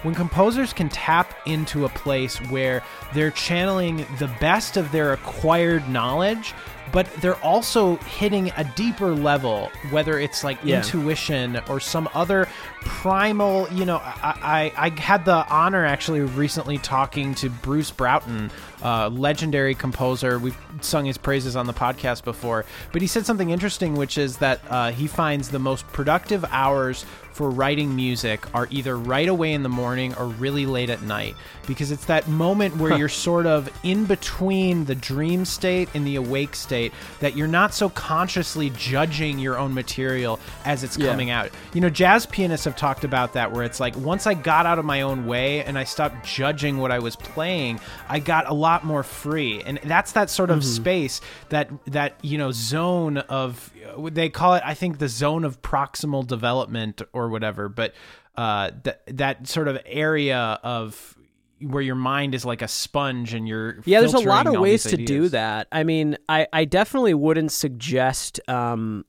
when 0.03 0.15
composers 0.15 0.73
can 0.73 0.89
tap 0.89 1.35
into 1.47 1.85
a 1.85 1.89
place 1.91 2.39
where 2.51 2.83
they're 3.13 3.31
channeling 3.33 4.07
the 4.19 4.31
best 4.41 4.77
of 4.77 4.91
their 4.93 5.13
acquired 5.13 5.89
knowledge, 5.89 6.55
but 6.93 7.07
they're 7.21 7.41
also 7.45 7.97
hitting 7.97 8.53
a 8.57 8.65
deeper 8.77 9.15
level, 9.15 9.71
whether 9.91 10.19
it's 10.19 10.43
like 10.45 10.59
Yeah. 10.65 10.77
intuition 10.79 11.61
or 11.69 11.81
some 11.81 12.09
other 12.15 12.49
primal. 12.83 13.69
You 13.73 13.85
know, 13.85 13.97
I, 13.99 14.73
I, 14.77 14.87
I 14.87 15.01
had 15.01 15.25
the 15.25 15.47
honor 15.49 15.85
actually 15.85 16.21
recently 16.21 16.79
talking 16.79 17.35
to 17.37 17.51
Bruce 17.51 17.91
Broughton, 17.91 18.51
uh, 18.83 19.09
legendary 19.09 19.75
composer. 19.75 20.39
We've 20.39 20.57
sung 20.81 21.05
his 21.05 21.19
praises 21.19 21.57
on 21.57 21.67
the 21.67 21.75
podcast 21.75 22.25
before, 22.25 22.65
but 22.93 23.03
he 23.03 23.09
said 23.09 23.27
something 23.27 23.51
interesting, 23.51 23.95
which 23.95 24.19
is 24.19 24.39
that 24.39 24.61
uh, 24.69 24.91
he 24.93 25.07
finds 25.07 25.51
the 25.51 25.59
most 25.59 25.87
productive 25.89 26.45
hours 26.51 27.05
for 27.33 27.49
writing 27.49 27.95
music 27.95 28.45
are 28.55 28.67
either 28.71 28.99
right 28.99 29.29
away 29.29 29.53
in 29.53 29.63
the 29.63 29.69
morning 29.69 30.13
or 30.17 30.27
really 30.27 30.67
late 30.67 30.91
at 30.91 31.01
night 31.03 31.35
because 31.67 31.93
it's 31.93 32.05
that 32.07 32.27
moment 32.27 32.77
where 32.77 32.99
you're 32.99 33.09
sort 33.09 33.47
of 33.47 33.71
in 33.85 34.05
between 34.05 34.85
the 34.87 34.97
dream 34.97 35.45
state 35.45 35.89
and 35.95 36.05
the 36.05 36.17
awake 36.17 36.57
state 36.57 36.80
state 36.81 36.93
that 37.21 37.37
you're 37.37 37.49
not 37.49 37.75
so 37.75 37.89
consciously 37.91 38.71
judging 38.71 39.39
your 39.39 39.59
own 39.59 39.75
material 39.75 40.39
as 40.65 40.83
it's 40.85 40.97
Yeah. 40.97 41.11
coming 41.11 41.31
out. 41.31 41.51
You 41.75 41.81
know, 41.81 41.91
jazz 41.91 42.27
pianists 42.27 42.65
have 42.65 42.77
talked 42.77 43.05
about 43.05 43.35
that 43.35 43.53
where 43.53 43.63
it's 43.65 43.81
like 43.81 43.97
once 43.97 44.27
I 44.27 44.35
got 44.35 44.67
out 44.67 44.79
of 44.79 44.85
my 44.85 45.03
own 45.03 45.27
way 45.27 45.63
and 45.65 45.79
I 45.79 45.85
stopped 45.85 46.25
judging 46.27 46.79
what 46.79 46.91
I 46.91 46.99
was 46.99 47.17
playing, 47.17 47.81
I 48.09 48.19
got 48.19 48.49
a 48.49 48.55
lot 48.55 48.85
more 48.85 49.03
free. 49.03 49.63
And 49.63 49.79
that's 49.85 50.13
that 50.13 50.31
sort 50.31 50.51
of 50.51 50.65
space 50.65 51.21
that 51.51 51.69
that, 51.87 52.15
you 52.23 52.39
know, 52.39 52.51
zone 52.53 53.19
of 53.19 53.73
they 54.11 54.29
call 54.29 54.55
it 54.55 54.63
I 54.65 54.75
think 54.75 54.99
the 54.99 55.09
zone 55.09 55.45
of 55.45 55.61
proximal 55.63 56.27
development 56.27 57.03
or 57.13 57.29
whatever, 57.29 57.69
but 57.69 57.95
uh 58.37 58.71
that 58.85 59.03
that 59.07 59.49
sort 59.49 59.69
of 59.69 59.79
area 59.87 60.59
of 60.63 61.17
where 61.61 61.83
your 61.83 61.95
mind 61.95 62.35
is 62.35 62.45
like 62.45 62.63
a 62.63 62.69
sponge 62.69 63.35
and 63.35 63.47
you're 63.47 63.79
Yeah, 63.85 64.01
there's 64.01 64.15
a 64.15 64.19
lot 64.19 64.47
of 64.47 64.55
ways 64.55 64.85
to 64.85 64.97
do 64.97 65.29
that. 65.29 65.69
I 65.71 65.85
mean, 65.85 66.17
I, 66.29 66.47
I 66.53 66.65
definitely 66.65 67.15
wouldn't 67.15 67.53
suggest 67.53 68.41
um, 68.49 69.05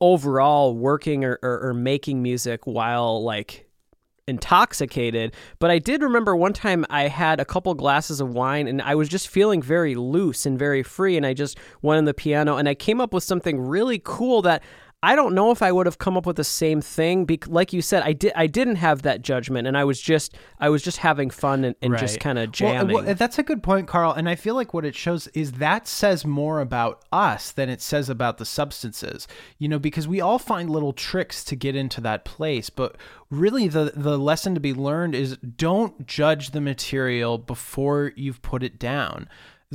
overall 0.00 0.74
working 0.76 1.24
or, 1.24 1.38
or, 1.42 1.68
or 1.68 1.74
making 1.74 2.22
music 2.22 2.66
while 2.66 3.22
like 3.22 3.68
intoxicated. 4.26 5.34
But 5.58 5.70
I 5.70 5.78
did 5.78 6.02
remember 6.02 6.34
one 6.34 6.52
time 6.52 6.84
I 6.88 7.08
had 7.08 7.40
a 7.40 7.44
couple 7.44 7.74
glasses 7.74 8.20
of 8.20 8.30
wine 8.30 8.68
and 8.68 8.80
I 8.80 8.94
was 8.94 9.08
just 9.08 9.28
feeling 9.28 9.60
very 9.60 9.94
loose 9.94 10.46
and 10.46 10.58
very 10.58 10.82
free. 10.82 11.16
And 11.16 11.26
I 11.26 11.34
just 11.34 11.58
went 11.82 11.98
on 11.98 12.04
the 12.04 12.14
piano 12.14 12.56
and 12.56 12.68
I 12.68 12.74
came 12.74 13.00
up 13.00 13.12
with 13.12 13.24
something 13.24 13.60
really 13.60 14.00
cool 14.02 14.42
that. 14.42 14.62
I 15.04 15.16
don't 15.16 15.34
know 15.34 15.50
if 15.50 15.62
I 15.62 15.72
would 15.72 15.86
have 15.86 15.98
come 15.98 16.16
up 16.16 16.26
with 16.26 16.36
the 16.36 16.44
same 16.44 16.80
thing. 16.80 17.24
Bec- 17.24 17.48
like 17.48 17.72
you 17.72 17.82
said, 17.82 18.04
I 18.04 18.12
did. 18.12 18.32
I 18.36 18.46
didn't 18.46 18.76
have 18.76 19.02
that 19.02 19.22
judgment, 19.22 19.66
and 19.66 19.76
I 19.76 19.82
was 19.82 20.00
just, 20.00 20.36
I 20.60 20.68
was 20.68 20.80
just 20.80 20.98
having 20.98 21.28
fun 21.28 21.64
and, 21.64 21.74
and 21.82 21.98
just 21.98 22.20
kind 22.20 22.38
of 22.38 22.46
Well, 22.46 22.52
jamming. 22.52 22.94
well, 22.94 23.14
that's 23.16 23.36
a 23.38 23.42
good 23.42 23.64
point, 23.64 23.88
Carl. 23.88 24.12
And 24.12 24.28
I 24.28 24.36
feel 24.36 24.54
like 24.54 24.72
what 24.72 24.84
it 24.84 24.94
shows 24.94 25.26
is 25.28 25.52
that 25.54 25.88
says 25.88 26.24
more 26.24 26.60
about 26.60 27.02
us 27.10 27.50
than 27.50 27.68
it 27.68 27.82
says 27.82 28.08
about 28.08 28.38
the 28.38 28.44
substances. 28.44 29.26
You 29.58 29.68
know, 29.68 29.80
because 29.80 30.06
we 30.06 30.20
all 30.20 30.38
find 30.38 30.70
little 30.70 30.92
tricks 30.92 31.42
to 31.44 31.56
get 31.56 31.74
into 31.74 32.00
that 32.02 32.24
place, 32.24 32.70
but 32.70 32.96
really 33.28 33.66
the 33.66 33.92
the 33.96 34.16
lesson 34.18 34.54
to 34.54 34.60
be 34.60 34.72
learned 34.72 35.16
is 35.16 35.36
don't 35.38 36.06
judge 36.06 36.50
the 36.52 36.60
material 36.60 37.38
before 37.38 38.12
you've 38.14 38.40
put 38.42 38.62
it 38.62 38.78
down. 38.78 39.28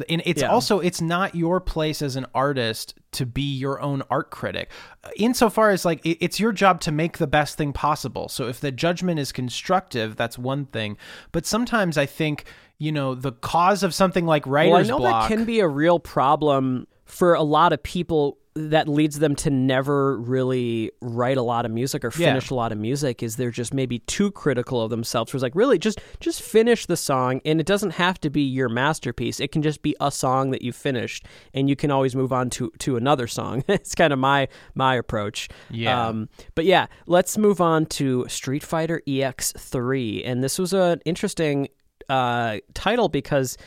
And 0.09 0.21
it's 0.25 0.41
Yeah. 0.41 0.49
also 0.51 0.79
it's 0.79 1.01
not 1.01 1.35
your 1.35 1.59
place 1.59 2.01
as 2.01 2.15
an 2.15 2.25
artist 2.35 2.93
to 3.13 3.25
be 3.25 3.41
your 3.55 3.81
own 3.81 4.03
art 4.09 4.29
critic. 4.31 4.69
Insofar 5.15 5.71
as 5.71 5.85
like 5.85 6.01
it's 6.03 6.39
your 6.39 6.51
job 6.51 6.81
to 6.81 6.91
make 6.91 7.17
the 7.17 7.27
best 7.27 7.57
thing 7.57 7.73
possible. 7.73 8.29
So 8.29 8.47
if 8.47 8.59
the 8.59 8.71
judgment 8.71 9.19
is 9.19 9.31
constructive, 9.31 10.15
that's 10.15 10.37
one 10.37 10.65
thing. 10.65 10.97
But 11.31 11.45
sometimes 11.45 11.97
I 11.97 12.05
think 12.05 12.45
you 12.77 12.91
know 12.91 13.15
the 13.15 13.31
cause 13.31 13.81
of 13.83 13.93
something 13.93 14.25
like 14.25 14.45
writer's 14.45 14.71
Well, 14.71 14.79
I 14.79 14.83
know 14.83 14.97
block. 14.99 15.29
that 15.29 15.35
can 15.35 15.45
be 15.45 15.59
a 15.61 15.67
real 15.67 15.99
problem 15.99 16.87
for 17.05 17.33
a 17.33 17.41
lot 17.43 17.73
of 17.73 17.81
people 17.81 18.37
that 18.58 18.88
leads 18.88 19.20
them 19.20 19.36
to 19.36 19.49
never 19.49 20.18
really 20.20 20.91
write 21.01 21.38
a 21.38 21.41
lot 21.41 21.66
of 21.66 21.72
music 21.72 22.03
or 22.03 22.12
Yeah. 22.18 22.30
finish 22.30 22.49
a 22.49 22.55
lot 22.55 22.72
of 22.72 22.78
music 22.78 23.22
is 23.22 23.36
they're 23.36 23.51
just 23.51 23.74
maybe 23.74 23.99
too 23.99 24.32
critical 24.32 24.82
of 24.82 24.89
themselves. 24.89 25.32
Where 25.32 25.38
it's 25.38 25.43
like, 25.43 25.55
really, 25.55 25.78
just 25.78 25.99
just 26.20 26.41
finish 26.41 26.86
the 26.86 26.97
song, 26.97 27.39
and 27.45 27.60
it 27.60 27.66
doesn't 27.68 27.91
have 27.91 28.20
to 28.22 28.30
be 28.30 28.41
your 28.41 28.70
masterpiece. 28.70 29.39
It 29.39 29.51
can 29.51 29.62
just 29.62 29.82
be 29.82 29.95
a 30.01 30.12
song 30.12 30.51
that 30.51 30.62
you 30.62 30.72
finished, 30.74 31.26
and 31.53 31.70
you 31.70 31.76
can 31.76 31.91
always 31.91 32.16
move 32.16 32.34
on 32.34 32.49
to 32.51 32.72
to 32.80 32.97
another 32.97 33.28
song. 33.28 33.64
it's 33.68 33.93
kind 33.95 34.12
of 34.12 34.20
my 34.20 34.47
my 34.76 34.95
approach. 34.95 35.49
Yeah. 35.70 36.08
Um, 36.08 36.30
but 36.55 36.66
yeah, 36.66 36.88
let's 37.05 37.38
move 37.38 37.62
on 37.62 37.86
to 37.97 38.26
Street 38.28 38.64
Fighter 38.64 39.01
EX 39.08 39.51
three, 39.58 40.24
and 40.24 40.43
this 40.43 40.58
was 40.58 40.74
an 40.74 40.99
interesting 41.05 41.70
uh, 42.10 42.58
title 42.74 43.10
because 43.10 43.58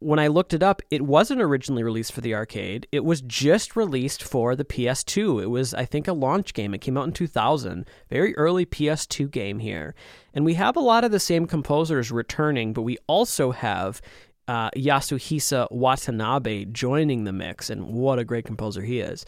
when 0.00 0.18
I 0.18 0.28
looked 0.28 0.54
it 0.54 0.62
up, 0.62 0.80
it 0.90 1.02
wasn't 1.02 1.42
originally 1.42 1.82
released 1.82 2.12
for 2.12 2.22
the 2.22 2.34
arcade. 2.34 2.88
It 2.90 3.04
was 3.04 3.20
just 3.20 3.76
released 3.76 4.22
for 4.22 4.56
the 4.56 4.64
PS2. 4.64 5.42
It 5.42 5.46
was, 5.46 5.74
I 5.74 5.84
think, 5.84 6.08
a 6.08 6.14
launch 6.14 6.54
game. 6.54 6.74
It 6.74 6.80
came 6.80 6.96
out 6.96 7.06
in 7.06 7.12
2000. 7.12 7.86
Very 8.08 8.34
early 8.36 8.64
PS2 8.64 9.30
game 9.30 9.58
here. 9.58 9.94
And 10.32 10.44
we 10.44 10.54
have 10.54 10.76
a 10.76 10.80
lot 10.80 11.04
of 11.04 11.10
the 11.12 11.20
same 11.20 11.46
composers 11.46 12.10
returning, 12.10 12.72
but 12.72 12.82
we 12.82 12.96
also 13.06 13.50
have 13.50 14.00
uh, 14.48 14.70
Yasuhisa 14.70 15.70
Watanabe 15.70 16.64
joining 16.66 17.24
the 17.24 17.32
mix. 17.32 17.68
And 17.68 17.92
what 17.92 18.18
a 18.18 18.24
great 18.24 18.46
composer 18.46 18.82
he 18.82 19.00
is. 19.00 19.26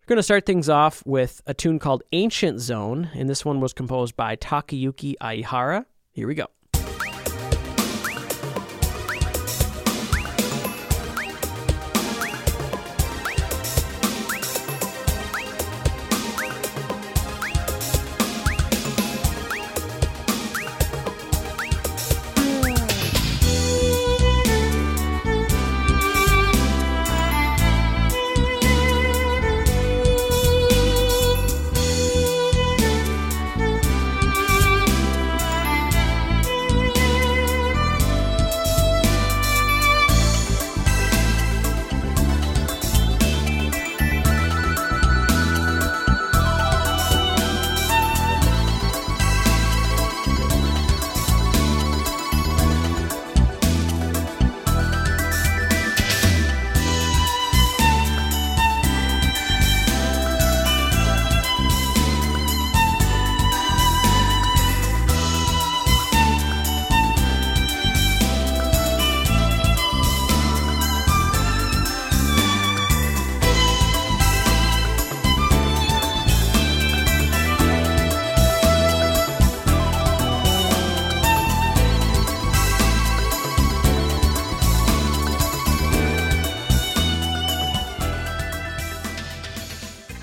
We're 0.00 0.14
going 0.14 0.18
to 0.18 0.22
start 0.22 0.46
things 0.46 0.68
off 0.68 1.04
with 1.04 1.42
a 1.46 1.54
tune 1.54 1.80
called 1.80 2.04
Ancient 2.12 2.60
Zone. 2.60 3.10
And 3.14 3.28
this 3.28 3.44
one 3.44 3.60
was 3.60 3.72
composed 3.72 4.16
by 4.16 4.36
Takayuki 4.36 5.14
Aihara. 5.20 5.84
Here 6.12 6.28
we 6.28 6.36
go. 6.36 6.46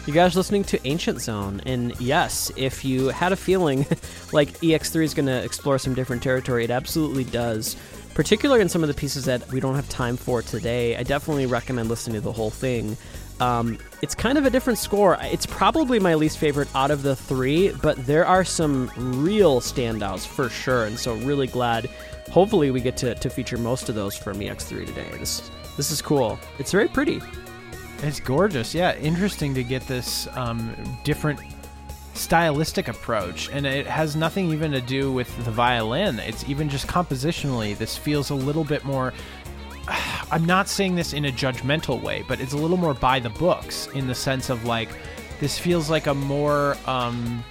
You 0.05 0.11
guys 0.11 0.35
listening 0.35 0.65
to 0.65 0.85
Ancient 0.85 1.21
Zone, 1.21 1.61
and 1.65 1.97
yes, 1.97 2.51
if 2.57 2.83
you 2.83 3.07
had 3.07 3.31
a 3.31 3.37
feeling 3.37 3.79
like 4.33 4.49
EX3 4.59 5.01
is 5.01 5.13
going 5.13 5.27
to 5.27 5.43
explore 5.43 5.79
some 5.79 5.93
different 5.93 6.21
territory, 6.21 6.65
it 6.65 6.71
absolutely 6.71 7.23
does. 7.23 7.77
Particularly 8.13 8.59
in 8.59 8.67
some 8.67 8.83
of 8.83 8.89
the 8.89 8.93
pieces 8.93 9.23
that 9.25 9.49
we 9.49 9.61
don't 9.61 9.75
have 9.75 9.87
time 9.87 10.17
for 10.17 10.41
today, 10.41 10.97
I 10.97 11.03
definitely 11.03 11.45
recommend 11.45 11.87
listening 11.87 12.15
to 12.15 12.21
the 12.21 12.33
whole 12.33 12.49
thing. 12.49 12.97
Um, 13.39 13.79
it's 14.01 14.13
kind 14.13 14.37
of 14.37 14.45
a 14.45 14.49
different 14.49 14.77
score. 14.77 15.17
It's 15.21 15.45
probably 15.45 15.99
my 15.99 16.15
least 16.15 16.37
favorite 16.37 16.67
out 16.75 16.91
of 16.91 17.01
the 17.01 17.15
three, 17.15 17.71
but 17.81 17.95
there 18.05 18.25
are 18.25 18.43
some 18.43 18.91
real 19.23 19.61
standouts 19.61 20.27
for 20.27 20.49
sure, 20.49 20.83
and 20.83 20.99
so 20.99 21.15
really 21.15 21.47
glad. 21.47 21.85
Hopefully, 22.29 22.71
we 22.71 22.81
get 22.81 22.97
to, 22.97 23.15
to 23.15 23.29
feature 23.29 23.57
most 23.57 23.87
of 23.87 23.95
those 23.95 24.17
from 24.17 24.37
EX3 24.39 24.85
today. 24.85 25.07
This 25.13 25.49
this 25.77 25.91
is 25.91 26.01
cool. 26.01 26.37
It's 26.59 26.73
very 26.73 26.89
pretty. 26.89 27.21
It's 28.03 28.19
gorgeous. 28.19 28.75
Yeah, 28.75 28.97
interesting 28.97 29.53
to 29.53 29.63
get 29.63 29.87
this 29.87 30.27
um, 30.33 30.75
different 31.05 31.39
stylistic 32.13 32.89
approach, 32.89 33.49
and 33.49 33.65
it 33.65 33.87
has 33.87 34.17
nothing 34.17 34.51
even 34.51 34.73
to 34.73 34.81
do 34.81 35.09
with 35.09 35.33
the 35.45 35.51
violin. 35.51 36.19
It's 36.19 36.47
even 36.49 36.67
just 36.67 36.85
compositionally. 36.85 37.77
This 37.77 37.95
feels 37.97 38.29
a 38.29 38.35
little 38.35 38.65
bit 38.65 38.83
more. 38.83 39.13
I'm 40.31 40.43
not 40.45 40.67
saying 40.67 40.95
this 40.95 41.13
in 41.13 41.25
a 41.25 41.31
judgmental 41.31 42.01
way, 42.01 42.25
but 42.27 42.41
it's 42.41 42.51
a 42.51 42.57
little 42.57 42.75
more 42.75 42.93
by 42.93 43.21
the 43.21 43.29
books 43.29 43.87
in 43.93 44.05
the 44.05 44.15
sense 44.15 44.49
of 44.49 44.65
like 44.65 44.89
this 45.39 45.57
feels 45.57 45.89
like 45.89 46.07
a 46.07 46.13
more 46.13 46.75
um, 46.85 47.41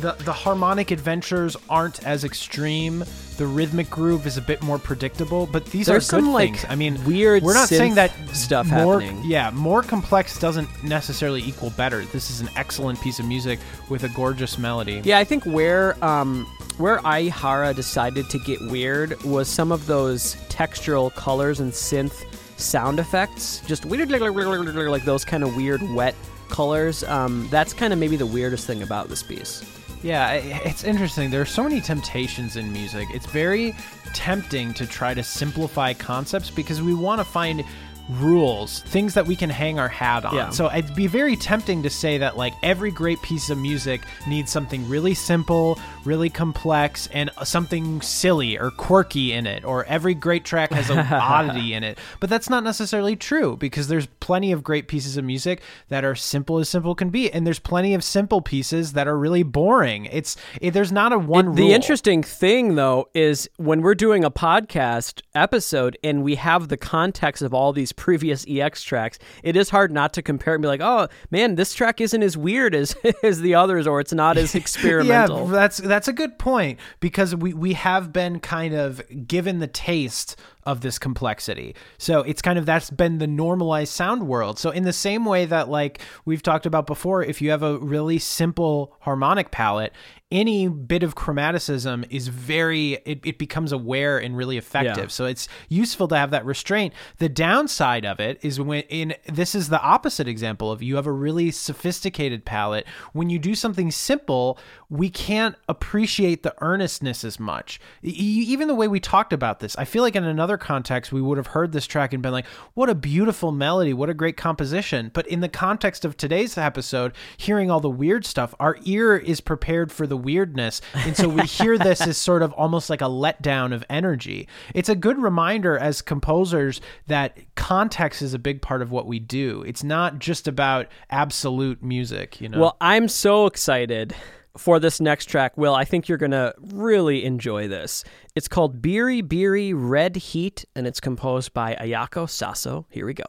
the 0.00 0.12
the 0.24 0.32
harmonic 0.32 0.90
adventures 0.90 1.56
aren't 1.68 2.04
as 2.04 2.24
extreme. 2.24 3.04
The 3.36 3.46
rhythmic 3.46 3.90
groove 3.90 4.26
is 4.26 4.36
a 4.36 4.40
bit 4.40 4.62
more 4.62 4.78
predictable, 4.78 5.46
but 5.46 5.66
these 5.66 5.86
There's 5.86 6.04
are 6.04 6.18
some, 6.18 6.32
like, 6.32 6.50
things. 6.50 6.66
I 6.68 6.76
mean, 6.76 7.02
weird 7.04 7.42
We're 7.42 7.54
not 7.54 7.68
saying 7.68 7.96
that 7.96 8.12
stuff 8.32 8.68
more, 8.68 9.00
happening. 9.00 9.24
Yeah, 9.24 9.50
more 9.50 9.82
complex 9.82 10.38
doesn't 10.38 10.68
necessarily 10.84 11.42
equal 11.42 11.70
better. 11.70 12.04
This 12.04 12.30
is 12.30 12.40
an 12.40 12.48
excellent 12.54 13.00
piece 13.00 13.18
of 13.18 13.26
music 13.26 13.58
with 13.88 14.04
a 14.04 14.08
gorgeous 14.10 14.56
melody. 14.56 15.00
Yeah, 15.02 15.18
I 15.18 15.24
think 15.24 15.44
where 15.44 16.02
um, 16.04 16.46
where 16.78 17.00
Aihara 17.04 17.74
decided 17.74 18.30
to 18.30 18.38
get 18.38 18.60
weird 18.62 19.20
was 19.24 19.48
some 19.48 19.72
of 19.72 19.86
those 19.86 20.36
textural 20.48 21.12
colors 21.14 21.58
and 21.58 21.72
synth 21.72 22.24
sound 22.56 23.00
effects, 23.00 23.62
just 23.66 23.84
weird 23.84 24.10
like 24.10 25.04
those 25.04 25.24
kind 25.24 25.42
of 25.42 25.56
weird 25.56 25.82
wet 25.92 26.14
colors. 26.50 27.02
Um, 27.04 27.48
that's 27.50 27.72
kind 27.72 27.92
of 27.92 27.98
maybe 27.98 28.16
the 28.16 28.26
weirdest 28.26 28.66
thing 28.66 28.82
about 28.82 29.08
this 29.08 29.22
piece. 29.22 29.64
Yeah, 30.04 30.32
it's 30.32 30.84
interesting. 30.84 31.30
There 31.30 31.40
are 31.40 31.46
so 31.46 31.62
many 31.62 31.80
temptations 31.80 32.56
in 32.56 32.70
music. 32.70 33.08
It's 33.14 33.24
very 33.24 33.74
tempting 34.12 34.74
to 34.74 34.86
try 34.86 35.14
to 35.14 35.22
simplify 35.22 35.94
concepts 35.94 36.50
because 36.50 36.82
we 36.82 36.92
want 36.92 37.20
to 37.20 37.24
find 37.24 37.64
rules, 38.08 38.80
things 38.80 39.14
that 39.14 39.26
we 39.26 39.36
can 39.36 39.50
hang 39.50 39.78
our 39.78 39.88
hat 39.88 40.24
on. 40.24 40.34
Yeah. 40.34 40.50
So 40.50 40.70
it'd 40.70 40.94
be 40.94 41.06
very 41.06 41.36
tempting 41.36 41.82
to 41.84 41.90
say 41.90 42.18
that 42.18 42.36
like 42.36 42.52
every 42.62 42.90
great 42.90 43.20
piece 43.22 43.50
of 43.50 43.58
music 43.58 44.02
needs 44.26 44.50
something 44.50 44.88
really 44.88 45.14
simple, 45.14 45.78
really 46.04 46.30
complex, 46.30 47.08
and 47.12 47.30
something 47.44 48.02
silly 48.02 48.58
or 48.58 48.70
quirky 48.70 49.32
in 49.32 49.46
it, 49.46 49.64
or 49.64 49.84
every 49.86 50.14
great 50.14 50.44
track 50.44 50.72
has 50.72 50.90
an 50.90 50.98
oddity 51.12 51.74
in 51.74 51.82
it. 51.82 51.98
But 52.20 52.30
that's 52.30 52.50
not 52.50 52.64
necessarily 52.64 53.16
true 53.16 53.56
because 53.56 53.88
there's 53.88 54.06
plenty 54.20 54.52
of 54.52 54.62
great 54.62 54.86
pieces 54.88 55.16
of 55.16 55.24
music 55.24 55.62
that 55.88 56.04
are 56.04 56.14
simple 56.14 56.58
as 56.58 56.68
simple 56.68 56.94
can 56.94 57.10
be, 57.10 57.32
and 57.32 57.46
there's 57.46 57.58
plenty 57.58 57.94
of 57.94 58.04
simple 58.04 58.42
pieces 58.42 58.92
that 58.92 59.08
are 59.08 59.18
really 59.18 59.42
boring. 59.42 60.06
It's 60.06 60.36
it, 60.60 60.72
there's 60.72 60.92
not 60.92 61.12
a 61.12 61.18
one. 61.18 61.52
It, 61.52 61.56
the 61.56 61.72
interesting 61.72 62.22
thing 62.22 62.74
though 62.74 63.08
is 63.14 63.48
when 63.56 63.80
we're 63.80 63.94
doing 63.94 64.24
a 64.24 64.30
podcast 64.30 65.22
episode 65.34 65.96
and 66.04 66.22
we 66.22 66.34
have 66.34 66.68
the 66.68 66.76
context 66.76 67.42
of 67.42 67.54
all 67.54 67.72
these 67.72 67.93
previous 67.96 68.44
EX 68.48 68.82
tracks, 68.82 69.18
it 69.42 69.56
is 69.56 69.70
hard 69.70 69.92
not 69.92 70.12
to 70.14 70.22
compare 70.22 70.54
and 70.54 70.62
be 70.62 70.68
like, 70.68 70.80
oh 70.80 71.08
man, 71.30 71.54
this 71.54 71.74
track 71.74 72.00
isn't 72.00 72.22
as 72.22 72.36
weird 72.36 72.74
as 72.74 72.96
as 73.22 73.40
the 73.40 73.54
others, 73.54 73.86
or 73.86 74.00
it's 74.00 74.12
not 74.12 74.36
as 74.36 74.54
experimental. 74.54 75.46
yeah, 75.46 75.52
that's 75.52 75.78
that's 75.78 76.08
a 76.08 76.12
good 76.12 76.38
point 76.38 76.78
because 77.00 77.34
we 77.34 77.54
we 77.54 77.74
have 77.74 78.12
been 78.12 78.40
kind 78.40 78.74
of 78.74 79.02
given 79.26 79.58
the 79.58 79.66
taste 79.66 80.36
of 80.66 80.80
this 80.80 80.98
complexity. 80.98 81.74
So 81.98 82.20
it's 82.20 82.42
kind 82.42 82.58
of 82.58 82.66
that's 82.66 82.90
been 82.90 83.18
the 83.18 83.26
normalized 83.26 83.92
sound 83.92 84.26
world. 84.26 84.58
So 84.58 84.70
in 84.70 84.84
the 84.84 84.92
same 84.92 85.24
way 85.24 85.44
that 85.46 85.68
like 85.68 86.00
we've 86.24 86.42
talked 86.42 86.66
about 86.66 86.86
before, 86.86 87.22
if 87.22 87.42
you 87.42 87.50
have 87.50 87.62
a 87.62 87.78
really 87.78 88.18
simple 88.18 88.96
harmonic 89.00 89.50
palette, 89.50 89.92
any 90.34 90.66
bit 90.66 91.04
of 91.04 91.14
chromaticism 91.14 92.04
is 92.10 92.26
very 92.26 92.94
it, 93.06 93.20
it 93.24 93.38
becomes 93.38 93.70
aware 93.70 94.18
and 94.18 94.36
really 94.36 94.58
effective. 94.58 95.04
Yeah. 95.04 95.08
So 95.08 95.26
it's 95.26 95.48
useful 95.68 96.08
to 96.08 96.16
have 96.16 96.32
that 96.32 96.44
restraint. 96.44 96.92
The 97.18 97.28
downside 97.28 98.04
of 98.04 98.18
it 98.18 98.40
is 98.42 98.60
when 98.60 98.82
in 98.82 99.14
this 99.32 99.54
is 99.54 99.68
the 99.68 99.80
opposite 99.80 100.26
example 100.26 100.72
of 100.72 100.82
you 100.82 100.96
have 100.96 101.06
a 101.06 101.12
really 101.12 101.52
sophisticated 101.52 102.44
palette. 102.44 102.84
When 103.12 103.30
you 103.30 103.38
do 103.38 103.54
something 103.54 103.92
simple, 103.92 104.58
we 104.94 105.10
can't 105.10 105.56
appreciate 105.68 106.44
the 106.44 106.54
earnestness 106.60 107.24
as 107.24 107.40
much. 107.40 107.80
Even 108.02 108.68
the 108.68 108.76
way 108.76 108.86
we 108.86 109.00
talked 109.00 109.32
about 109.32 109.58
this, 109.58 109.74
I 109.76 109.84
feel 109.84 110.02
like 110.04 110.14
in 110.14 110.22
another 110.22 110.56
context 110.56 111.10
we 111.10 111.20
would 111.20 111.36
have 111.36 111.48
heard 111.48 111.72
this 111.72 111.88
track 111.88 112.12
and 112.12 112.22
been 112.22 112.30
like, 112.30 112.46
"What 112.74 112.88
a 112.88 112.94
beautiful 112.94 113.50
melody! 113.50 113.92
What 113.92 114.08
a 114.08 114.14
great 114.14 114.36
composition!" 114.36 115.10
But 115.12 115.26
in 115.26 115.40
the 115.40 115.48
context 115.48 116.04
of 116.04 116.16
today's 116.16 116.56
episode, 116.56 117.12
hearing 117.36 117.72
all 117.72 117.80
the 117.80 117.90
weird 117.90 118.24
stuff, 118.24 118.54
our 118.60 118.78
ear 118.84 119.16
is 119.16 119.40
prepared 119.40 119.90
for 119.90 120.06
the 120.06 120.16
weirdness. 120.16 120.80
And 120.94 121.16
so 121.16 121.28
we 121.28 121.42
hear 121.46 121.76
this 121.76 122.00
as 122.00 122.16
sort 122.16 122.42
of 122.42 122.52
almost 122.52 122.88
like 122.88 123.00
a 123.00 123.06
letdown 123.06 123.74
of 123.74 123.84
energy. 123.90 124.46
It's 124.74 124.88
a 124.88 124.94
good 124.94 125.18
reminder 125.18 125.76
as 125.76 126.02
composers 126.02 126.80
that 127.08 127.36
context 127.56 128.22
is 128.22 128.32
a 128.32 128.38
big 128.38 128.62
part 128.62 128.80
of 128.80 128.92
what 128.92 129.08
we 129.08 129.18
do. 129.18 129.64
It's 129.66 129.82
not 129.82 130.20
just 130.20 130.46
about 130.46 130.86
absolute 131.10 131.82
music, 131.82 132.40
you 132.40 132.48
know. 132.48 132.60
Well, 132.60 132.76
I'm 132.80 133.08
so 133.08 133.46
excited 133.46 134.14
for 134.56 134.78
this 134.78 135.00
next 135.00 135.26
track, 135.26 135.56
Will, 135.56 135.74
I 135.74 135.84
think 135.84 136.08
you're 136.08 136.18
going 136.18 136.30
to 136.30 136.54
really 136.60 137.24
enjoy 137.24 137.68
this. 137.68 138.04
It's 138.34 138.48
called 138.48 138.80
Biri 138.80 139.22
Biri 139.22 139.72
Red 139.74 140.16
Heat, 140.16 140.64
and 140.74 140.86
it's 140.86 141.00
composed 141.00 141.52
by 141.52 141.74
Ayako 141.74 142.26
Saso. 142.26 142.84
Here 142.90 143.06
we 143.06 143.14
go. 143.14 143.24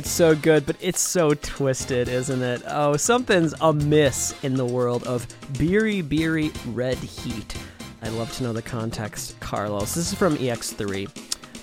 It's 0.00 0.10
so 0.10 0.34
good, 0.34 0.64
but 0.64 0.76
it's 0.80 0.98
so 0.98 1.34
twisted, 1.34 2.08
isn't 2.08 2.40
it? 2.40 2.62
Oh, 2.66 2.96
something's 2.96 3.52
amiss 3.60 4.34
in 4.42 4.54
the 4.54 4.64
world 4.64 5.06
of 5.06 5.28
Biri 5.52 6.02
Biri 6.02 6.56
Red 6.74 6.96
Heat. 6.96 7.54
I'd 8.00 8.12
love 8.12 8.32
to 8.36 8.44
know 8.44 8.54
the 8.54 8.62
context, 8.62 9.38
Carlos. 9.40 9.94
This 9.94 10.10
is 10.10 10.18
from 10.18 10.38
EX3. 10.38 11.06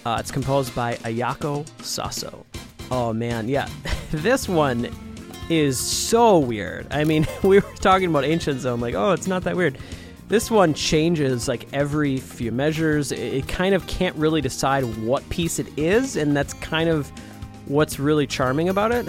Uh, 0.05 0.17
it's 0.19 0.29
composed 0.29 0.75
by 0.75 0.97
Ayako 0.97 1.65
Saso. 1.79 2.45
Oh 2.91 3.11
man, 3.11 3.49
yeah. 3.49 3.67
this 4.11 4.47
one 4.47 4.88
is 5.49 5.79
so 5.79 6.38
weird. 6.38 6.85
I 6.91 7.05
mean, 7.05 7.25
we 7.41 7.57
were 7.57 7.73
talking 7.79 8.07
about 8.07 8.23
Ancient 8.23 8.61
Zone, 8.61 8.79
like, 8.79 8.93
oh, 8.93 9.13
it's 9.13 9.25
not 9.25 9.45
that 9.45 9.57
weird. 9.57 9.79
This 10.27 10.51
one 10.51 10.75
changes 10.75 11.47
like 11.47 11.67
every 11.73 12.17
few 12.17 12.51
measures. 12.51 13.11
It 13.11 13.47
kind 13.47 13.73
of 13.73 13.88
can't 13.88 14.15
really 14.15 14.41
decide 14.41 14.83
what 15.03 15.27
piece 15.29 15.57
it 15.57 15.75
is, 15.75 16.17
and 16.17 16.38
that's 16.38 16.53
kind 16.53 16.88
of 16.88 17.11
what's 17.68 17.99
really 17.99 18.28
charming 18.28 18.70
about 18.70 18.91
it. 18.91 19.07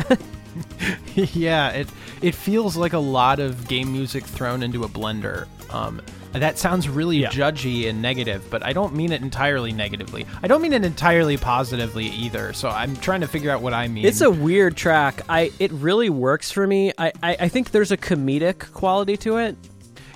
yeah, 1.35 1.71
it 1.71 1.89
it 2.23 2.35
feels 2.35 2.77
like 2.77 2.93
a 2.93 2.99
lot 2.99 3.39
of 3.39 3.69
game 3.69 3.93
music 3.93 4.25
thrown 4.25 4.63
into 4.63 4.85
a 4.85 4.89
blender. 4.89 5.47
Um, 5.73 6.01
that 6.33 6.59
sounds 6.59 6.89
really 6.89 7.19
yeah. 7.19 7.31
judgy 7.31 7.89
and 7.89 8.03
negative, 8.03 8.45
but 8.51 8.63
I 8.63 8.73
don't 8.73 8.95
mean 8.95 9.13
it 9.13 9.23
entirely 9.23 9.73
negatively. 9.73 10.27
I 10.43 10.49
don't 10.49 10.61
mean 10.61 10.73
it 10.73 10.85
entirely 10.85 11.37
positively 11.37 12.07
either. 12.07 12.53
So 12.53 12.69
I'm 12.69 12.97
trying 12.97 13.23
to 13.23 13.29
figure 13.29 13.51
out 13.51 13.63
what 13.63 13.73
I 13.73 13.89
mean. 13.89 14.05
It's 14.05 14.21
a 14.21 14.31
weird 14.31 14.77
track. 14.77 15.23
I 15.29 15.53
it 15.59 15.73
really 15.73 16.11
works 16.11 16.51
for 16.51 16.67
me. 16.67 16.93
I, 16.99 17.13
I, 17.23 17.37
I 17.41 17.49
think 17.49 17.71
there's 17.71 17.93
a 17.93 17.97
comedic 17.97 18.73
quality 18.73 19.17
to 19.19 19.39
it. 19.39 19.57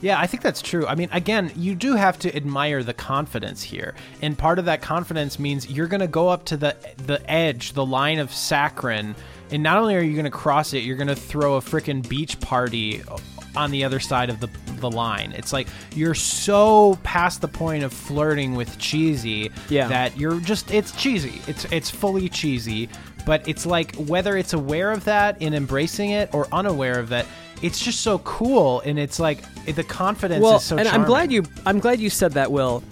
Yeah, 0.03 0.19
I 0.21 0.27
think 0.27 0.43
that's 0.43 0.61
true. 0.61 0.87
I 0.87 0.97
mean, 0.97 1.09
again, 1.13 1.53
you 1.57 1.75
do 1.75 1.95
have 1.95 2.19
to 2.21 2.37
admire 2.37 2.83
the 2.83 2.93
confidence 2.93 3.63
here. 3.63 3.95
And 4.21 4.37
part 4.37 4.59
of 4.59 4.67
that 4.67 4.83
confidence 4.83 5.39
means 5.39 5.71
you're 5.71 5.87
going 5.87 6.01
to 6.01 6.09
go 6.09 6.29
up 6.29 6.45
to 6.47 6.57
the 6.57 6.77
the 7.07 7.23
edge, 7.31 7.73
the 7.73 7.87
line 7.87 8.19
of 8.19 8.35
saccharine, 8.35 9.15
and 9.51 9.63
not 9.63 9.79
only 9.79 9.95
are 9.95 10.01
you 10.01 10.13
going 10.13 10.25
to 10.25 10.31
cross 10.31 10.75
it, 10.75 10.81
you're 10.81 10.97
going 10.97 11.09
to 11.09 11.17
throw 11.17 11.55
a 11.55 11.61
freaking 11.61 12.07
beach 12.07 12.41
party 12.41 13.03
on 13.55 13.71
the 13.71 13.85
other 13.85 14.01
side 14.01 14.29
of 14.29 14.41
the 14.41 14.51
the 14.81 14.91
line. 14.91 15.33
It's 15.37 15.53
like 15.53 15.69
you're 15.95 16.15
so 16.15 16.99
past 17.05 17.41
the 17.41 17.49
point 17.49 17.85
of 17.85 17.93
flirting 17.93 18.55
with 18.55 18.77
cheesy 18.79 19.51
yeah. 19.69 19.89
that 19.89 20.17
you're 20.19 20.41
just 20.41 20.71
it's 20.73 20.93
cheesy. 20.93 21.41
It's 21.47 21.65
it's 21.67 21.91
fully 21.91 22.29
cheesy, 22.29 22.89
but 23.25 23.47
it's 23.49 23.65
like 23.65 23.95
whether 23.95 24.37
it's 24.37 24.53
aware 24.53 24.91
of 24.91 25.05
that 25.05 25.37
and 25.41 25.55
embracing 25.55 26.11
it 26.11 26.35
or 26.35 26.49
unaware 26.53 26.99
of 26.99 27.09
that, 27.11 27.27
it's 27.63 27.83
just 27.83 28.01
so 28.01 28.19
cool 28.21 28.81
and 28.81 28.99
it's 28.99 29.19
like 29.19 29.43
the 29.65 29.85
confidence 29.85 30.43
well, 30.43 30.57
is 30.57 30.65
so 30.65 30.77
and 30.77 30.87
charming. 30.89 31.03
I'm 31.03 31.07
glad 31.07 31.33
you 31.33 31.45
I'm 31.65 31.79
glad 31.79 32.01
you 32.01 32.11
said 32.11 32.33
that, 32.33 32.51
Will. 32.51 32.83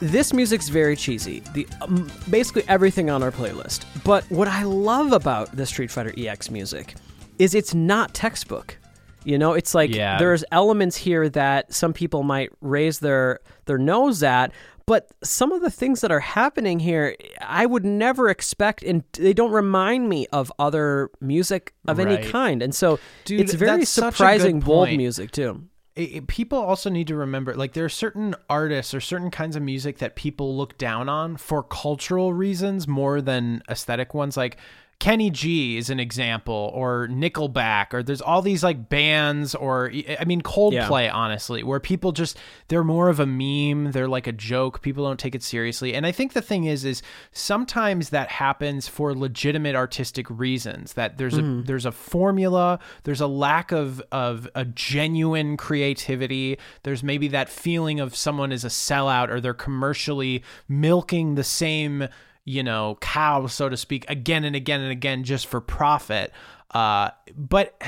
This 0.00 0.32
music's 0.32 0.68
very 0.68 0.96
cheesy. 0.96 1.40
The 1.52 1.66
um, 1.80 2.10
basically 2.30 2.64
everything 2.68 3.10
on 3.10 3.22
our 3.22 3.30
playlist. 3.30 3.84
But 4.04 4.24
what 4.30 4.48
I 4.48 4.62
love 4.64 5.12
about 5.12 5.56
the 5.56 5.66
Street 5.66 5.90
Fighter 5.90 6.12
EX 6.16 6.50
music 6.50 6.94
is 7.38 7.54
it's 7.54 7.74
not 7.74 8.14
textbook. 8.14 8.76
You 9.24 9.38
know, 9.38 9.54
it's 9.54 9.74
like 9.74 9.94
Yeah. 9.94 10.18
there's 10.18 10.44
elements 10.52 10.96
here 10.96 11.28
that 11.30 11.72
some 11.72 11.92
people 11.92 12.22
might 12.22 12.50
raise 12.60 12.98
their 12.98 13.40
their 13.64 13.78
nose 13.78 14.22
at, 14.22 14.52
but 14.86 15.10
some 15.22 15.52
of 15.52 15.60
the 15.62 15.70
things 15.70 16.00
that 16.02 16.12
are 16.12 16.20
happening 16.20 16.78
here, 16.80 17.16
I 17.40 17.64
would 17.66 17.84
never 17.84 18.28
expect, 18.28 18.82
and 18.82 19.02
they 19.12 19.32
don't 19.32 19.52
remind 19.52 20.08
me 20.08 20.26
of 20.32 20.52
other 20.58 21.10
music 21.20 21.74
of 21.86 21.98
any 22.00 22.16
kind. 22.30 22.62
And 22.62 22.74
so 22.74 22.98
Dude, 23.24 23.40
it's 23.40 23.54
very 23.54 23.78
that's 23.80 23.90
such 23.90 24.02
a 24.02 24.06
good 24.08 24.14
surprising, 24.16 24.60
bold 24.60 24.88
music 24.96 25.30
too. 25.30 25.64
it- 25.96 26.00
it- 26.16 26.26
people 26.26 26.58
also 26.58 26.90
need 26.90 27.06
to 27.06 27.14
remember 27.14 27.54
like 27.54 27.72
there 27.72 27.84
are 27.84 27.88
certain 27.88 28.34
artists 28.50 28.92
or 28.94 29.00
certain 29.00 29.30
kinds 29.30 29.54
of 29.56 29.62
music 29.62 29.98
that 29.98 30.16
people 30.16 30.56
look 30.56 30.76
down 30.76 31.08
on 31.08 31.36
for 31.36 31.62
cultural 31.62 32.34
reasons 32.34 32.88
more 32.88 33.20
than 33.20 33.62
aesthetic 33.70 34.12
ones 34.12 34.36
like 34.36 34.56
Kenny 34.98 35.30
G 35.30 35.76
is 35.76 35.90
an 35.90 36.00
example 36.00 36.70
or 36.74 37.08
Nickelback 37.08 37.92
or 37.92 38.02
there's 38.02 38.20
all 38.20 38.42
these 38.42 38.62
like 38.62 38.88
bands 38.88 39.54
or 39.54 39.90
I 40.18 40.24
mean 40.24 40.40
Coldplay 40.40 41.12
honestly 41.12 41.62
where 41.62 41.80
people 41.80 42.12
just 42.12 42.38
they're 42.68 42.84
more 42.84 43.08
of 43.08 43.20
a 43.20 43.26
meme 43.26 43.92
they're 43.92 44.08
like 44.08 44.26
a 44.26 44.32
joke 44.32 44.82
people 44.82 45.04
don't 45.04 45.18
take 45.18 45.34
it 45.34 45.42
seriously 45.42 45.94
and 45.94 46.06
I 46.06 46.12
think 46.12 46.32
the 46.32 46.42
thing 46.42 46.64
is 46.64 46.84
is 46.84 47.02
sometimes 47.32 48.10
that 48.10 48.30
happens 48.30 48.88
for 48.88 49.14
legitimate 49.14 49.74
artistic 49.74 50.26
reasons 50.30 50.94
that 50.94 51.18
there's 51.18 51.36
a 51.36 51.42
mm-hmm. 51.42 51.64
there's 51.64 51.86
a 51.86 51.92
formula 51.92 52.78
there's 53.02 53.20
a 53.20 53.26
lack 53.26 53.72
of 53.72 54.02
of 54.12 54.48
a 54.54 54.64
genuine 54.64 55.56
creativity 55.56 56.58
there's 56.82 57.02
maybe 57.02 57.28
that 57.28 57.48
feeling 57.48 58.00
of 58.00 58.14
someone 58.16 58.52
is 58.52 58.64
a 58.64 58.68
sellout 58.68 59.28
or 59.28 59.40
they're 59.40 59.54
commercially 59.54 60.42
milking 60.68 61.34
the 61.34 61.44
same 61.44 62.08
you 62.44 62.62
know 62.62 62.98
cow 63.00 63.46
so 63.46 63.68
to 63.68 63.76
speak 63.76 64.04
again 64.08 64.44
and 64.44 64.54
again 64.56 64.80
and 64.80 64.92
again 64.92 65.24
just 65.24 65.46
for 65.46 65.60
profit 65.60 66.32
uh, 66.74 67.10
but 67.36 67.80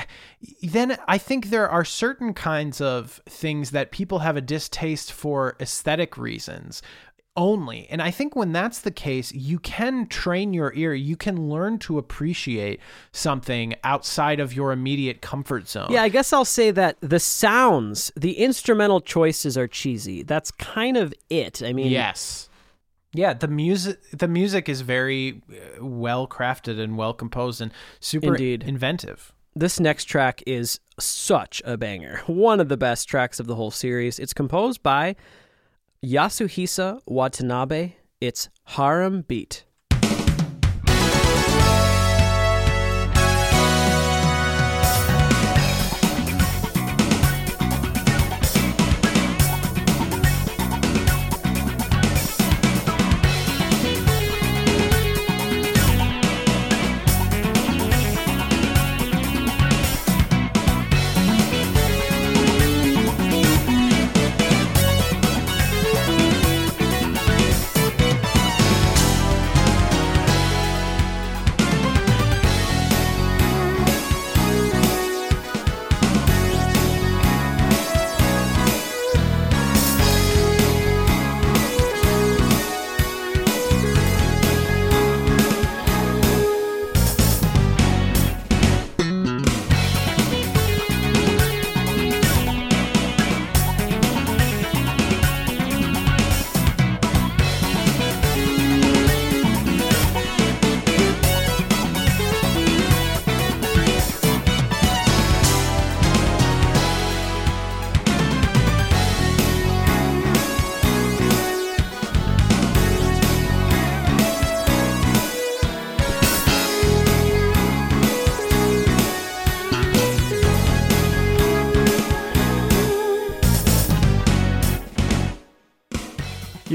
then 0.63 0.97
I 1.09 1.17
think 1.17 1.47
there 1.47 1.67
are 1.69 1.83
certain 1.83 2.33
kinds 2.33 2.79
of 2.79 3.21
things 3.27 3.71
that 3.71 3.91
people 3.91 4.19
have 4.19 4.37
a 4.37 4.41
distaste 4.41 5.11
for 5.11 5.57
aesthetic 5.59 6.17
reasons 6.17 6.81
only. 7.35 7.87
And 7.89 8.01
I 8.01 8.11
think 8.11 8.35
when 8.35 8.51
that's 8.51 8.79
the 8.81 8.91
case, 8.91 9.31
you 9.31 9.59
can 9.59 10.07
train 10.07 10.53
your 10.53 10.73
ear. 10.73 10.93
You 10.93 11.15
can 11.15 11.49
learn 11.49 11.77
to 11.79 11.97
appreciate 11.99 12.79
something 13.11 13.75
outside 13.83 14.39
of 14.39 14.53
your 14.53 14.71
immediate 14.71 15.21
comfort 15.21 15.69
zone. 15.69 15.91
Yeah, 15.91 16.01
I 16.01 16.09
guess 16.09 16.33
I'll 16.33 16.45
say 16.45 16.71
that 16.71 16.97
the 16.99 17.19
sounds, 17.19 18.11
the 18.15 18.39
instrumental 18.39 19.01
choices 19.01 19.57
are 19.57 19.67
cheesy. 19.67 20.23
That's 20.23 20.49
kind 20.51 20.97
of 20.97 21.13
it. 21.29 21.61
I 21.61 21.73
mean, 21.73 21.91
Yes. 21.91 22.49
Yeah, 23.13 23.33
the 23.33 23.47
music 23.47 23.99
the 24.11 24.27
music 24.27 24.69
is 24.69 24.81
very 24.81 25.41
uh, 25.49 25.85
well 25.85 26.27
crafted 26.27 26.79
and 26.79 26.97
well 26.97 27.13
composed 27.13 27.61
and 27.61 27.71
super 27.99 28.35
Indeed. 28.35 28.63
inventive. 28.63 29.33
This 29.55 29.79
next 29.79 30.05
track 30.05 30.43
is 30.45 30.79
such 30.99 31.61
a 31.65 31.77
banger. 31.77 32.21
One 32.27 32.59
of 32.59 32.69
the 32.69 32.77
best 32.77 33.09
tracks 33.09 33.39
of 33.39 33.47
the 33.47 33.55
whole 33.55 33.71
series. 33.71 34.19
It's 34.19 34.33
composed 34.33 34.83
by 34.83 35.15
Yasuhisa 36.05 37.01
Watanabe. 37.07 37.93
It's 38.21 38.49
Harem 38.65 39.21
Beat. 39.21 39.65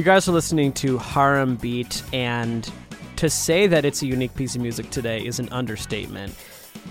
You 0.03 0.07
guys 0.07 0.29
are 0.29 0.33
listening 0.33 0.73
to 0.73 0.99
Harem 0.99 1.55
Beat, 1.55 2.03
and 2.13 2.69
to 3.15 3.31
say 3.31 3.69
that 3.69 3.85
it's 3.85 4.03
a 4.03 4.07
unique 4.07 4.35
piece 4.35 4.57
of 4.57 4.61
music 4.61 4.91
today 4.91 5.25
is 5.25 5.39
an 5.39 5.49
understatement. 5.51 6.35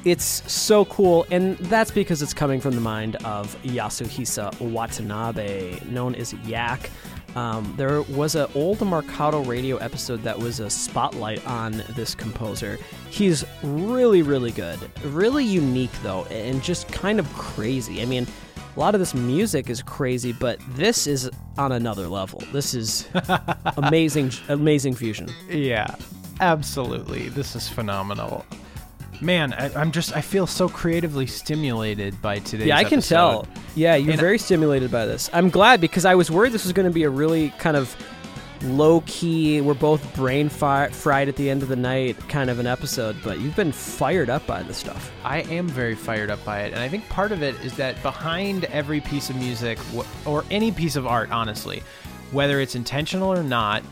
It's 0.05 0.49
so 0.49 0.85
cool, 0.85 1.27
and 1.29 1.57
that's 1.57 1.91
because 1.91 2.21
it's 2.21 2.33
coming 2.33 2.61
from 2.61 2.73
the 2.73 2.79
mind 2.79 3.17
of 3.25 3.61
Yasuhisa 3.63 4.57
Watanabe, 4.61 5.81
known 5.89 6.15
as 6.15 6.31
Yak. 6.45 6.89
Um, 7.35 7.73
there 7.75 8.01
was 8.03 8.35
an 8.35 8.49
old 8.55 8.79
Mercado 8.79 9.43
radio 9.43 9.75
episode 9.75 10.23
that 10.23 10.39
was 10.39 10.61
a 10.61 10.69
spotlight 10.69 11.45
on 11.45 11.83
this 11.89 12.15
composer. 12.15 12.79
He's 13.09 13.43
really, 13.61 14.21
really 14.21 14.51
good. 14.51 14.79
Really 15.03 15.43
unique, 15.43 15.91
though, 16.01 16.23
and 16.27 16.63
just 16.63 16.87
kind 16.87 17.19
of 17.19 17.29
crazy. 17.33 18.01
I 18.01 18.05
mean, 18.05 18.25
a 18.75 18.79
lot 18.79 18.95
of 18.95 18.99
this 18.99 19.13
music 19.13 19.69
is 19.69 19.81
crazy, 19.81 20.31
but 20.33 20.59
this 20.75 21.07
is 21.07 21.29
on 21.57 21.71
another 21.71 22.07
level. 22.07 22.41
This 22.53 22.73
is 22.73 23.07
amazing, 23.77 24.31
amazing 24.49 24.95
fusion. 24.95 25.29
Yeah, 25.49 25.93
absolutely. 26.39 27.29
This 27.29 27.55
is 27.55 27.67
phenomenal. 27.67 28.45
Man, 29.21 29.53
I, 29.53 29.71
I'm 29.79 29.91
just 29.91 30.15
I 30.15 30.21
feel 30.21 30.47
so 30.47 30.67
creatively 30.67 31.27
stimulated 31.27 32.19
by 32.23 32.39
today's 32.39 32.67
Yeah, 32.67 32.77
I 32.77 32.83
can 32.83 32.93
episode. 32.99 33.15
tell. 33.15 33.47
Yeah, 33.75 33.95
you're 33.95 34.11
And- 34.13 34.19
very 34.19 34.39
stimulated 34.39 34.89
by 34.91 35.05
this. 35.05 35.29
I'm 35.31 35.49
glad 35.49 35.79
because 35.79 36.05
I 36.05 36.15
was 36.15 36.31
worried 36.31 36.53
this 36.53 36.63
was 36.63 36.73
going 36.73 36.87
to 36.87 36.93
be 36.93 37.03
a 37.03 37.09
really 37.09 37.49
kind 37.59 37.77
of 37.77 37.95
low 38.63 39.01
key, 39.05 39.61
we're 39.61 39.73
both 39.73 40.15
brain 40.15 40.49
fi- 40.49 40.89
fried 40.89 41.27
at 41.29 41.35
the 41.35 41.49
end 41.49 41.63
of 41.63 41.69
the 41.69 41.75
night 41.75 42.17
kind 42.29 42.49
of 42.49 42.59
an 42.59 42.67
episode, 42.67 43.15
but 43.23 43.39
you've 43.39 43.55
been 43.55 43.71
fired 43.71 44.29
up 44.29 44.45
by 44.45 44.63
this 44.63 44.77
stuff. 44.77 45.11
I 45.23 45.39
am 45.43 45.67
very 45.67 45.95
fired 45.95 46.29
up 46.29 46.43
by 46.45 46.61
it, 46.61 46.73
and 46.73 46.81
I 46.81 46.87
think 46.87 47.07
part 47.09 47.31
of 47.31 47.41
it 47.43 47.55
is 47.63 47.75
that 47.77 48.01
behind 48.03 48.65
every 48.65 49.01
piece 49.01 49.29
of 49.29 49.35
music 49.35 49.79
or 50.25 50.45
any 50.51 50.71
piece 50.71 50.95
of 50.95 51.07
art, 51.07 51.31
honestly, 51.31 51.83
whether 52.31 52.59
it's 52.59 52.75
intentional 52.75 53.29
or 53.29 53.43
not, 53.43 53.83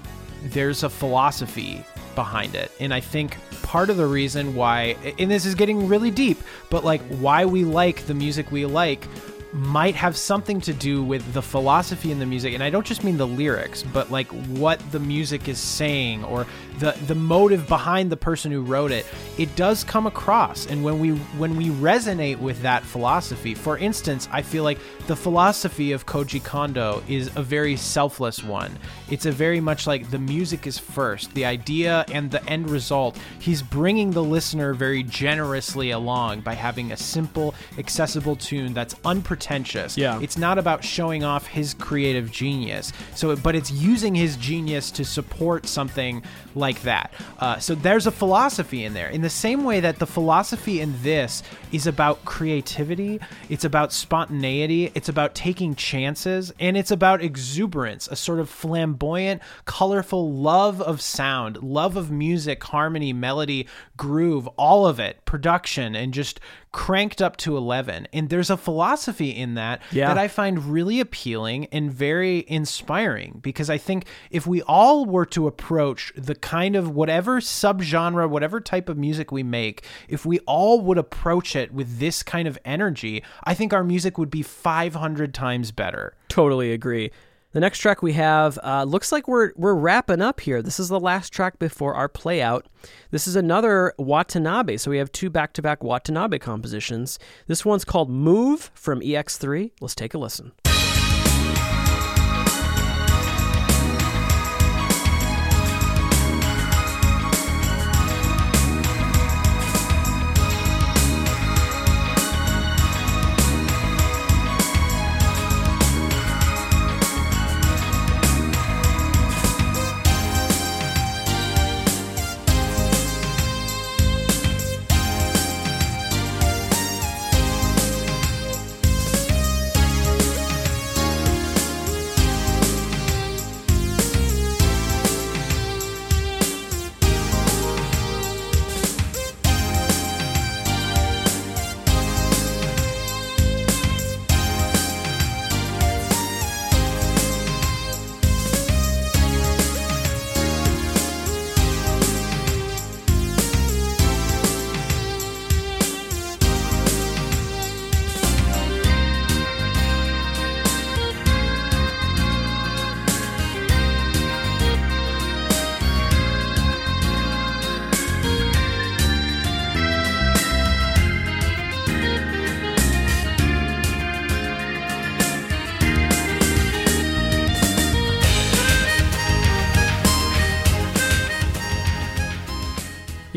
there's 0.43 0.83
a 0.83 0.89
philosophy 0.89 1.83
behind 2.15 2.55
it. 2.55 2.71
And 2.79 2.93
I 2.93 2.99
think 2.99 3.37
part 3.61 3.89
of 3.89 3.97
the 3.97 4.05
reason 4.05 4.55
why, 4.55 4.95
and 5.17 5.29
this 5.29 5.45
is 5.45 5.55
getting 5.55 5.87
really 5.87 6.11
deep, 6.11 6.37
but 6.69 6.83
like 6.83 7.01
why 7.19 7.45
we 7.45 7.63
like 7.63 8.05
the 8.07 8.13
music 8.13 8.51
we 8.51 8.65
like 8.65 9.07
might 9.51 9.95
have 9.95 10.15
something 10.15 10.61
to 10.61 10.73
do 10.73 11.03
with 11.03 11.33
the 11.33 11.41
philosophy 11.41 12.11
in 12.11 12.19
the 12.19 12.25
music 12.25 12.53
and 12.53 12.61
I 12.61 12.69
don't 12.69 12.85
just 12.85 13.03
mean 13.03 13.17
the 13.17 13.25
lyrics 13.25 13.81
but 13.81 14.11
like 14.11 14.27
what 14.47 14.79
the 14.91 14.99
music 14.99 15.47
is 15.47 15.57
saying 15.57 16.23
or 16.23 16.45
the 16.77 16.91
the 17.07 17.15
motive 17.15 17.67
behind 17.67 18.11
the 18.11 18.17
person 18.17 18.51
who 18.51 18.61
wrote 18.61 18.91
it 18.91 19.07
it 19.37 19.53
does 19.55 19.83
come 19.83 20.05
across. 20.05 20.67
And 20.67 20.83
when 20.83 20.99
we 20.99 21.11
when 21.39 21.55
we 21.55 21.69
resonate 21.69 22.37
with 22.37 22.61
that 22.61 22.83
philosophy 22.83 23.55
for 23.55 23.77
instance 23.77 24.29
I 24.31 24.43
feel 24.43 24.63
like 24.63 24.77
the 25.07 25.15
philosophy 25.15 25.93
of 25.93 26.05
Koji 26.05 26.43
Kondo 26.43 27.01
is 27.07 27.35
a 27.35 27.41
very 27.41 27.75
selfless 27.75 28.43
one. 28.43 28.77
It's 29.09 29.25
a 29.25 29.31
very 29.31 29.59
much 29.59 29.87
like 29.87 30.11
the 30.11 30.19
music 30.19 30.67
is 30.67 30.77
first 30.77 31.33
the 31.33 31.45
idea 31.45 32.05
and 32.11 32.29
the 32.29 32.45
end 32.47 32.69
result. 32.69 33.17
He's 33.39 33.63
bringing 33.63 34.11
the 34.11 34.23
listener 34.23 34.75
very 34.75 35.01
generously 35.01 35.89
along 35.89 36.41
by 36.41 36.53
having 36.53 36.91
a 36.91 36.97
simple 36.97 37.55
accessible 37.79 38.35
tune 38.35 38.75
that's 38.75 38.93
unpretentious 39.03 39.38
pretentious. 39.39 39.97
Yeah. 39.97 40.19
It's 40.21 40.37
not 40.37 40.57
about 40.57 40.83
showing 40.83 41.23
off 41.23 41.47
his 41.47 41.73
creative 41.73 42.29
genius. 42.29 42.91
So, 43.15 43.33
but 43.37 43.55
it's 43.55 43.71
using 43.71 44.13
his 44.13 44.35
genius 44.35 44.91
to 44.91 45.05
support 45.05 45.65
something 45.65 46.23
like 46.55 46.81
that. 46.81 47.13
Uh, 47.39 47.57
so 47.57 47.73
there's 47.73 48.05
a 48.05 48.11
philosophy 48.11 48.83
in 48.83 48.93
there. 48.93 49.07
In 49.09 49.21
the 49.21 49.29
same 49.29 49.63
way 49.63 49.79
that 49.79 49.97
the 49.99 50.05
philosophy 50.05 50.81
in 50.81 50.93
this 51.03 51.41
is 51.71 51.87
about 51.87 52.25
creativity, 52.25 53.19
it's 53.47 53.63
about 53.63 53.93
spontaneity, 53.93 54.91
it's 54.93 55.07
about 55.07 55.35
taking 55.35 55.73
chances, 55.73 56.51
and 56.59 56.75
it's 56.75 56.91
about 56.91 57.21
exuberance, 57.21 58.09
a 58.09 58.17
sort 58.17 58.39
of 58.39 58.49
flamboyant, 58.49 59.41
colorful 59.63 60.33
love 60.33 60.81
of 60.81 60.99
sound, 60.99 61.63
love 61.63 61.95
of 61.95 62.11
music, 62.11 62.61
harmony, 62.61 63.13
melody, 63.13 63.67
groove, 63.95 64.47
all 64.57 64.85
of 64.85 64.99
it, 64.99 65.23
production, 65.23 65.95
and 65.95 66.13
just 66.13 66.41
cranked 66.71 67.21
up 67.21 67.35
to 67.37 67.57
11. 67.57 68.07
And 68.13 68.29
there's 68.29 68.49
a 68.49 68.57
philosophy 68.57 69.29
in 69.31 69.55
that 69.55 69.81
Yeah. 69.91 70.07
that 70.09 70.17
I 70.19 70.27
find 70.27 70.65
really 70.65 70.99
appealing 70.99 71.65
and 71.71 71.91
very 71.91 72.45
inspiring 72.47 73.39
because 73.41 73.69
I 73.69 73.77
think 73.77 74.05
if 74.29 74.45
we 74.45 74.61
all 74.63 75.05
were 75.05 75.25
to 75.27 75.47
approach 75.47 76.13
the 76.15 76.35
kind 76.35 76.75
of 76.75 76.89
whatever 76.91 77.39
subgenre, 77.41 78.29
whatever 78.29 78.61
type 78.61 78.87
of 78.87 78.97
music 78.97 79.31
we 79.31 79.41
make, 79.41 79.83
if 80.07 80.25
we 80.25 80.39
all 80.39 80.81
would 80.81 80.97
approach 80.99 81.55
it 81.55 81.73
with 81.73 81.97
this 81.99 82.21
kind 82.21 82.47
of 82.47 82.57
energy, 82.63 83.23
I 83.43 83.55
think 83.55 83.73
our 83.73 83.83
music 83.83 84.17
would 84.17 84.29
be 84.29 84.43
500 84.43 85.33
times 85.33 85.71
better. 85.71 86.13
Totally 86.27 86.71
agree. 86.71 87.11
The 87.51 87.59
next 87.59 87.79
track 87.79 88.03
we 88.03 88.13
have 88.13 88.59
uh, 88.63 88.83
looks 88.83 89.11
like 89.11 89.27
we're 89.27 89.53
we're 89.55 89.73
wrapping 89.73 90.21
up 90.21 90.41
here. 90.41 90.61
This 90.61 90.79
is 90.79 90.87
the 90.87 90.99
last 90.99 91.33
track 91.33 91.57
before 91.57 91.95
our 91.95 92.07
play 92.07 92.43
out. 92.43 92.67
This 93.09 93.27
is 93.27 93.35
another 93.35 93.93
Watanabe. 93.97 94.77
So 94.77 94.91
we 94.91 94.99
have 94.99 95.11
two 95.11 95.31
back 95.31 95.53
to 95.53 95.61
back 95.63 95.83
Watanabe 95.83 96.37
compositions. 96.37 97.17
This 97.47 97.65
one's 97.65 97.85
called 97.85 98.11
Move 98.11 98.69
from 98.75 99.01
EX3. 99.01 99.71
Let's 99.81 99.95
take 99.95 100.13
a 100.13 100.19
listen. 100.19 100.51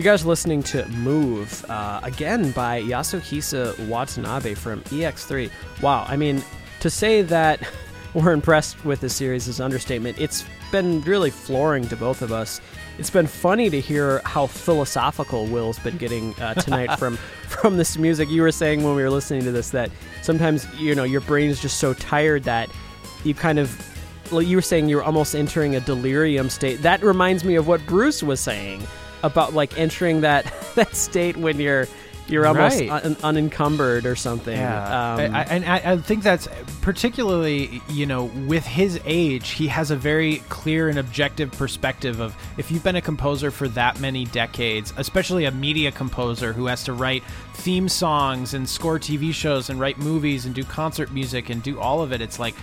You 0.02 0.08
guys 0.08 0.24
are 0.24 0.28
listening 0.28 0.64
to 0.64 0.84
Move, 0.88 1.64
uh, 1.68 2.00
again 2.02 2.50
by 2.50 2.82
Yasuhisa 2.82 3.86
Watanabe 3.86 4.54
from 4.54 4.80
EX3. 4.80 5.48
Wow, 5.80 6.04
I 6.08 6.16
mean, 6.16 6.42
to 6.80 6.90
say 6.90 7.22
that 7.22 7.60
we're 8.14 8.32
impressed 8.32 8.84
with 8.84 9.00
this 9.00 9.14
series 9.14 9.46
is 9.46 9.60
understatement. 9.60 10.18
It's 10.18 10.44
been 10.72 11.02
really 11.02 11.30
flooring 11.30 11.86
to 11.86 11.94
both 11.94 12.20
of 12.20 12.32
us. 12.32 12.60
It's 12.98 13.10
been 13.10 13.28
funny 13.28 13.70
to 13.70 13.80
hear 13.80 14.20
how 14.24 14.48
philosophical 14.48 15.46
Will's 15.46 15.78
been 15.78 15.98
getting 15.98 16.34
uh, 16.40 16.54
tonight 16.54 16.96
from 16.98 17.16
from 17.46 17.76
this 17.76 17.96
music. 17.96 18.28
You 18.28 18.42
were 18.42 18.50
saying 18.50 18.82
when 18.82 18.96
we 18.96 19.04
were 19.04 19.10
listening 19.10 19.44
to 19.44 19.52
this 19.52 19.70
that 19.70 19.88
sometimes 20.20 20.66
you 20.80 20.96
know 20.96 21.04
your 21.04 21.20
brain 21.20 21.48
is 21.48 21.62
just 21.62 21.78
so 21.78 21.94
tired 21.94 22.42
that 22.42 22.68
you 23.22 23.34
kind 23.34 23.60
of 23.60 23.70
you 24.32 24.56
were 24.56 24.62
saying 24.62 24.88
you're 24.88 25.04
almost 25.04 25.36
entering 25.36 25.76
a 25.76 25.80
delirium 25.80 26.50
state. 26.50 26.82
That 26.82 27.04
reminds 27.04 27.44
me 27.44 27.54
of 27.54 27.68
what 27.68 27.86
Bruce 27.86 28.20
was 28.20 28.40
saying 28.40 28.84
about 29.22 29.54
like 29.54 29.78
entering 29.78 30.22
that 30.22 30.52
that 30.74 30.94
state 30.96 31.36
when 31.36 31.58
you're 31.60 31.86
you're 32.28 32.46
almost 32.46 32.78
Right. 32.80 32.88
un- 32.88 33.16
unencumbered 33.24 34.06
or 34.06 34.14
something. 34.16 34.56
Yeah, 34.56 35.14
Um, 35.14 35.34
I, 35.34 35.42
and 35.44 35.64
I, 35.64 35.92
I 35.92 35.96
think 35.98 36.22
that's 36.22 36.46
particularly, 36.80 37.82
you 37.90 38.06
know, 38.06 38.24
with 38.46 38.64
his 38.64 39.00
age, 39.04 39.50
he 39.50 39.66
has 39.66 39.90
a 39.90 39.96
very 39.96 40.36
clear 40.48 40.88
and 40.88 40.98
objective 40.98 41.50
perspective 41.52 42.20
of 42.20 42.34
if 42.58 42.70
you've 42.70 42.84
been 42.84 42.96
a 42.96 43.00
composer 43.02 43.50
for 43.50 43.66
that 43.70 43.98
many 44.00 44.24
decades, 44.26 44.94
especially 44.96 45.46
a 45.46 45.50
media 45.50 45.90
composer 45.90 46.52
who 46.52 46.66
has 46.66 46.84
to 46.84 46.92
write 46.92 47.24
theme 47.54 47.88
songs 47.88 48.54
and 48.54 48.68
score 48.68 48.98
TV 49.00 49.34
shows 49.34 49.68
and 49.68 49.80
write 49.80 49.98
movies 49.98 50.46
and 50.46 50.54
do 50.54 50.62
concert 50.64 51.10
music 51.12 51.50
and 51.50 51.62
do 51.62 51.80
all 51.80 52.02
of 52.02 52.12
it. 52.12 52.20
It's 52.20 52.38
like 52.38 52.54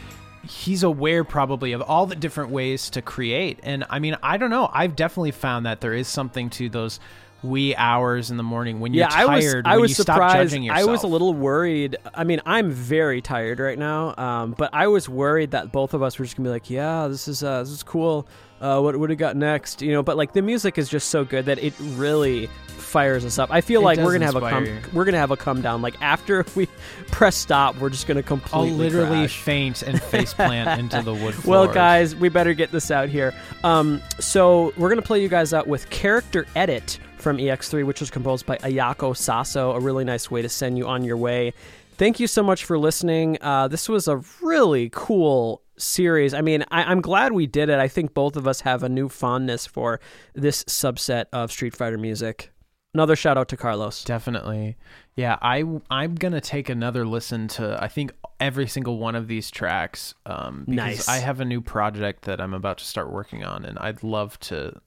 he's 0.43 0.83
aware 0.83 1.23
probably 1.23 1.71
of 1.71 1.81
all 1.81 2.05
the 2.05 2.15
different 2.15 2.51
ways 2.51 2.89
to 2.91 3.01
create. 3.01 3.59
And 3.63 3.85
I 3.89 3.99
mean, 3.99 4.17
I 4.23 4.37
don't 4.37 4.49
know. 4.49 4.69
I've 4.73 4.95
definitely 4.95 5.31
found 5.31 5.65
that 5.65 5.81
there 5.81 5.93
is 5.93 6.07
something 6.07 6.49
to 6.51 6.69
those 6.69 6.99
wee 7.43 7.75
hours 7.75 8.31
in 8.31 8.37
the 8.37 8.43
morning 8.43 8.79
when 8.79 8.93
you're 8.93 9.07
yeah, 9.07 9.13
I 9.15 9.25
was 9.25 9.45
tired. 9.45 9.67
I 9.67 9.71
when 9.73 9.81
was 9.81 9.91
you 9.91 10.03
stop 10.03 10.15
surprised. 10.15 10.55
I 10.69 10.83
was 10.85 11.03
a 11.03 11.07
little 11.07 11.33
worried. 11.33 11.97
I 12.13 12.23
mean, 12.23 12.41
I'm 12.45 12.69
very 12.71 13.21
tired 13.21 13.59
right 13.59 13.77
now, 13.77 14.13
um, 14.17 14.55
but 14.57 14.69
I 14.73 14.87
was 14.87 15.07
worried 15.07 15.51
that 15.51 15.71
both 15.71 15.93
of 15.93 16.03
us 16.03 16.19
were 16.19 16.25
just 16.25 16.35
gonna 16.37 16.47
be 16.47 16.51
like, 16.51 16.69
"Yeah, 16.69 17.07
this 17.07 17.27
is 17.27 17.43
uh, 17.43 17.61
this 17.61 17.71
is 17.71 17.83
cool. 17.83 18.27
Uh, 18.61 18.81
what 18.81 18.95
what 18.97 19.07
do 19.07 19.11
we 19.11 19.15
got 19.15 19.35
next?" 19.37 19.81
You 19.81 19.93
know, 19.93 20.03
but 20.03 20.17
like 20.17 20.33
the 20.33 20.41
music 20.41 20.77
is 20.77 20.89
just 20.89 21.09
so 21.09 21.23
good 21.23 21.45
that 21.45 21.59
it 21.63 21.73
really 21.79 22.47
fires 22.67 23.23
us 23.23 23.37
up. 23.37 23.51
I 23.51 23.61
feel 23.61 23.81
It 23.81 23.85
like 23.85 23.97
we're 23.99 24.13
gonna 24.13 24.25
have 24.25 24.35
a 24.35 24.41
come 24.41 24.67
we're 24.93 25.05
gonna 25.05 25.17
have 25.19 25.31
a 25.31 25.37
come 25.37 25.61
down. 25.61 25.81
Like 25.81 26.01
after 26.01 26.45
we 26.55 26.67
press 27.11 27.35
stop, 27.35 27.77
we're 27.77 27.89
just 27.89 28.07
gonna 28.07 28.19
I'll 28.19 28.23
completely 28.23 28.71
literally 28.71 29.19
crash. 29.19 29.37
faint 29.41 29.81
and 29.83 30.01
face 30.11 30.33
plant 30.33 30.79
into 30.79 31.01
the 31.01 31.13
wood 31.13 31.35
floors. 31.35 31.45
Well, 31.45 31.67
guys, 31.67 32.15
we 32.15 32.29
better 32.29 32.53
get 32.53 32.71
this 32.71 32.91
out 32.91 33.07
here. 33.09 33.33
Um, 33.63 34.01
so 34.19 34.73
we're 34.75 34.89
gonna 34.89 35.01
play 35.01 35.21
you 35.21 35.29
guys 35.29 35.53
out 35.53 35.67
with 35.67 35.89
"Character 35.89 36.45
Edit" 36.55 36.99
from 37.21 37.37
EX3, 37.37 37.85
which 37.85 37.99
was 37.99 38.09
composed 38.09 38.45
by 38.45 38.57
Ayako 38.57 39.13
Saso. 39.15 39.75
A 39.75 39.79
really 39.79 40.03
nice 40.03 40.29
way 40.31 40.41
to 40.41 40.49
send 40.49 40.77
you 40.77 40.87
on 40.87 41.03
your 41.03 41.17
way. 41.17 41.53
Thank 41.97 42.19
you 42.19 42.27
so 42.27 42.41
much 42.43 42.63
for 42.63 42.77
listening. 42.79 43.37
Uh, 43.41 43.67
this 43.67 43.89
was 43.89 44.07
a 44.07 44.21
really 44.41 44.89
cool 44.93 45.61
series. 45.77 46.33
I 46.33 46.41
mean, 46.41 46.63
I, 46.71 46.83
I'm 46.83 47.01
glad 47.01 47.33
we 47.33 47.45
did 47.45 47.69
it. 47.69 47.77
I 47.79 47.87
think 47.89 48.13
both 48.13 48.35
of 48.37 48.47
us 48.47 48.61
have 48.61 48.83
a 48.83 48.89
new 48.89 49.09
fondness 49.09 49.65
for 49.65 49.99
this 50.33 50.63
subset 50.65 51.25
of 51.33 51.51
Street 51.51 51.75
Fighter 51.75 51.97
music. 51.97 52.51
Another 52.93 53.15
shout 53.15 53.37
out 53.37 53.49
to 53.49 53.57
Carlos. 53.57 54.03
definitely. 54.03 54.75
Yeah, 55.15 55.37
I 55.41 55.63
I'm 55.91 56.15
gonna 56.15 56.41
take 56.41 56.69
another 56.69 57.05
listen 57.05 57.47
to. 57.49 57.77
I 57.83 57.87
think 57.87 58.13
every 58.39 58.67
single 58.67 58.97
one 58.97 59.13
of 59.15 59.27
these 59.27 59.51
tracks. 59.51 60.15
Um, 60.25 60.63
because 60.65 60.75
Nice. 60.75 61.07
I 61.09 61.17
have 61.17 61.39
a 61.39 61.45
new 61.45 61.61
project 61.61 62.23
that 62.23 62.39
I'm 62.41 62.53
about 62.53 62.77
to 62.79 62.85
start 62.85 63.11
working 63.11 63.43
on, 63.43 63.63
and 63.65 63.77
I'd 63.77 64.01
love 64.01 64.39
to 64.41 64.81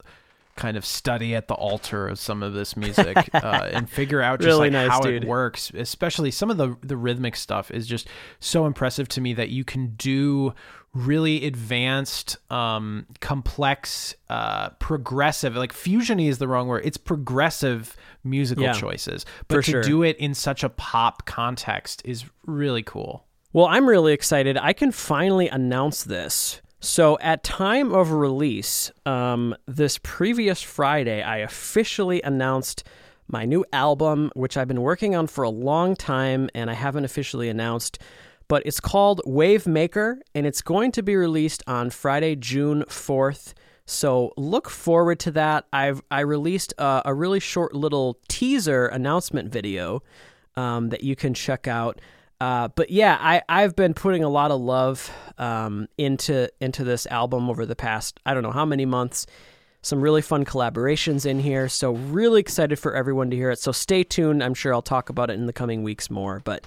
kind 0.56 0.76
of 0.76 0.84
study 0.84 1.34
at 1.34 1.48
the 1.48 1.54
altar 1.54 2.08
of 2.08 2.18
some 2.18 2.42
of 2.42 2.52
this 2.52 2.76
music 2.76 3.16
uh, 3.34 3.68
and 3.72 3.88
figure 3.88 4.20
out 4.20 4.40
just 4.40 4.46
Really 4.46 4.70
like 4.70 4.72
nice, 4.72 4.90
how 4.90 5.00
dude. 5.00 5.24
it 5.24 5.28
works. 5.28 5.70
Especially 5.74 6.30
some 6.30 6.50
of 6.50 6.56
the 6.56 6.76
the 6.82 6.96
rhythmic 6.96 7.36
stuff 7.36 7.70
is 7.70 7.86
just 7.86 8.08
so 8.40 8.66
impressive 8.66 9.08
to 9.08 9.20
me 9.20 9.32
that 9.34 9.48
you 9.48 9.64
can 9.64 9.94
do 9.96 10.52
really 10.94 11.46
advanced, 11.46 12.36
um, 12.52 13.06
complex, 13.20 14.14
uh, 14.28 14.68
progressive. 14.78 15.56
Like 15.56 15.72
fusion 15.72 16.20
is 16.20 16.38
the 16.38 16.46
wrong 16.48 16.68
word. 16.68 16.82
It's 16.84 16.98
progressive 16.98 17.96
musical 18.24 18.64
Yeah, 18.64 18.72
choices, 18.74 19.24
but 19.48 19.56
to 19.56 19.62
sure. 19.62 19.82
do 19.82 20.02
it 20.02 20.16
in 20.18 20.34
such 20.34 20.62
a 20.62 20.68
pop 20.68 21.24
context 21.24 22.02
is 22.04 22.24
really 22.46 22.82
cool. 22.82 23.24
Well, 23.54 23.66
I'm 23.66 23.86
really 23.88 24.12
excited. 24.12 24.56
I 24.56 24.72
can 24.72 24.92
finally 24.92 25.48
announce 25.48 26.04
this. 26.04 26.60
So, 26.84 27.16
at 27.20 27.44
time 27.44 27.94
of 27.94 28.10
release, 28.10 28.90
um, 29.06 29.54
this 29.68 29.98
previous 30.02 30.60
Friday, 30.62 31.22
I 31.22 31.36
officially 31.38 32.20
announced 32.22 32.82
my 33.28 33.44
new 33.44 33.64
album, 33.72 34.32
which 34.34 34.56
I've 34.56 34.66
been 34.66 34.82
working 34.82 35.14
on 35.14 35.28
for 35.28 35.44
a 35.44 35.48
long 35.48 35.94
time, 35.94 36.50
and 36.56 36.68
I 36.68 36.74
haven't 36.74 37.04
officially 37.04 37.48
announced. 37.48 38.00
but 38.48 38.64
it's 38.66 38.80
called 38.80 39.20
Wave 39.24 39.66
Maker, 39.66 40.18
and 40.34 40.44
it's 40.44 40.60
going 40.60 40.90
to 40.92 41.04
be 41.04 41.14
released 41.14 41.62
on 41.68 41.88
Friday, 41.88 42.34
June 42.34 42.82
4th. 42.88 43.54
So 43.86 44.32
look 44.36 44.68
forward 44.68 45.20
to 45.20 45.30
that. 45.30 45.66
I've 45.72 46.02
I 46.10 46.20
released 46.20 46.74
a, 46.78 47.02
a 47.04 47.14
really 47.14 47.40
short 47.40 47.74
little 47.74 48.18
teaser 48.28 48.88
announcement 48.88 49.52
video 49.52 50.02
um, 50.56 50.88
that 50.88 51.04
you 51.04 51.14
can 51.14 51.32
check 51.32 51.68
out. 51.68 52.00
Uh, 52.42 52.66
but 52.74 52.90
yeah, 52.90 53.16
I, 53.20 53.40
I've 53.48 53.76
been 53.76 53.94
putting 53.94 54.24
a 54.24 54.28
lot 54.28 54.50
of 54.50 54.60
love 54.60 55.12
um, 55.38 55.86
into 55.96 56.50
into 56.60 56.82
this 56.82 57.06
album 57.06 57.48
over 57.48 57.64
the 57.64 57.76
past 57.76 58.18
I 58.26 58.34
don't 58.34 58.42
know 58.42 58.50
how 58.50 58.64
many 58.64 58.84
months. 58.84 59.26
Some 59.80 60.00
really 60.00 60.22
fun 60.22 60.44
collaborations 60.44 61.24
in 61.24 61.38
here, 61.38 61.68
so 61.68 61.92
really 61.92 62.40
excited 62.40 62.80
for 62.80 62.96
everyone 62.96 63.30
to 63.30 63.36
hear 63.36 63.52
it. 63.52 63.60
So 63.60 63.70
stay 63.70 64.02
tuned. 64.02 64.42
I'm 64.42 64.54
sure 64.54 64.74
I'll 64.74 64.82
talk 64.82 65.08
about 65.08 65.30
it 65.30 65.34
in 65.34 65.46
the 65.46 65.52
coming 65.52 65.84
weeks 65.84 66.10
more. 66.10 66.42
But 66.42 66.64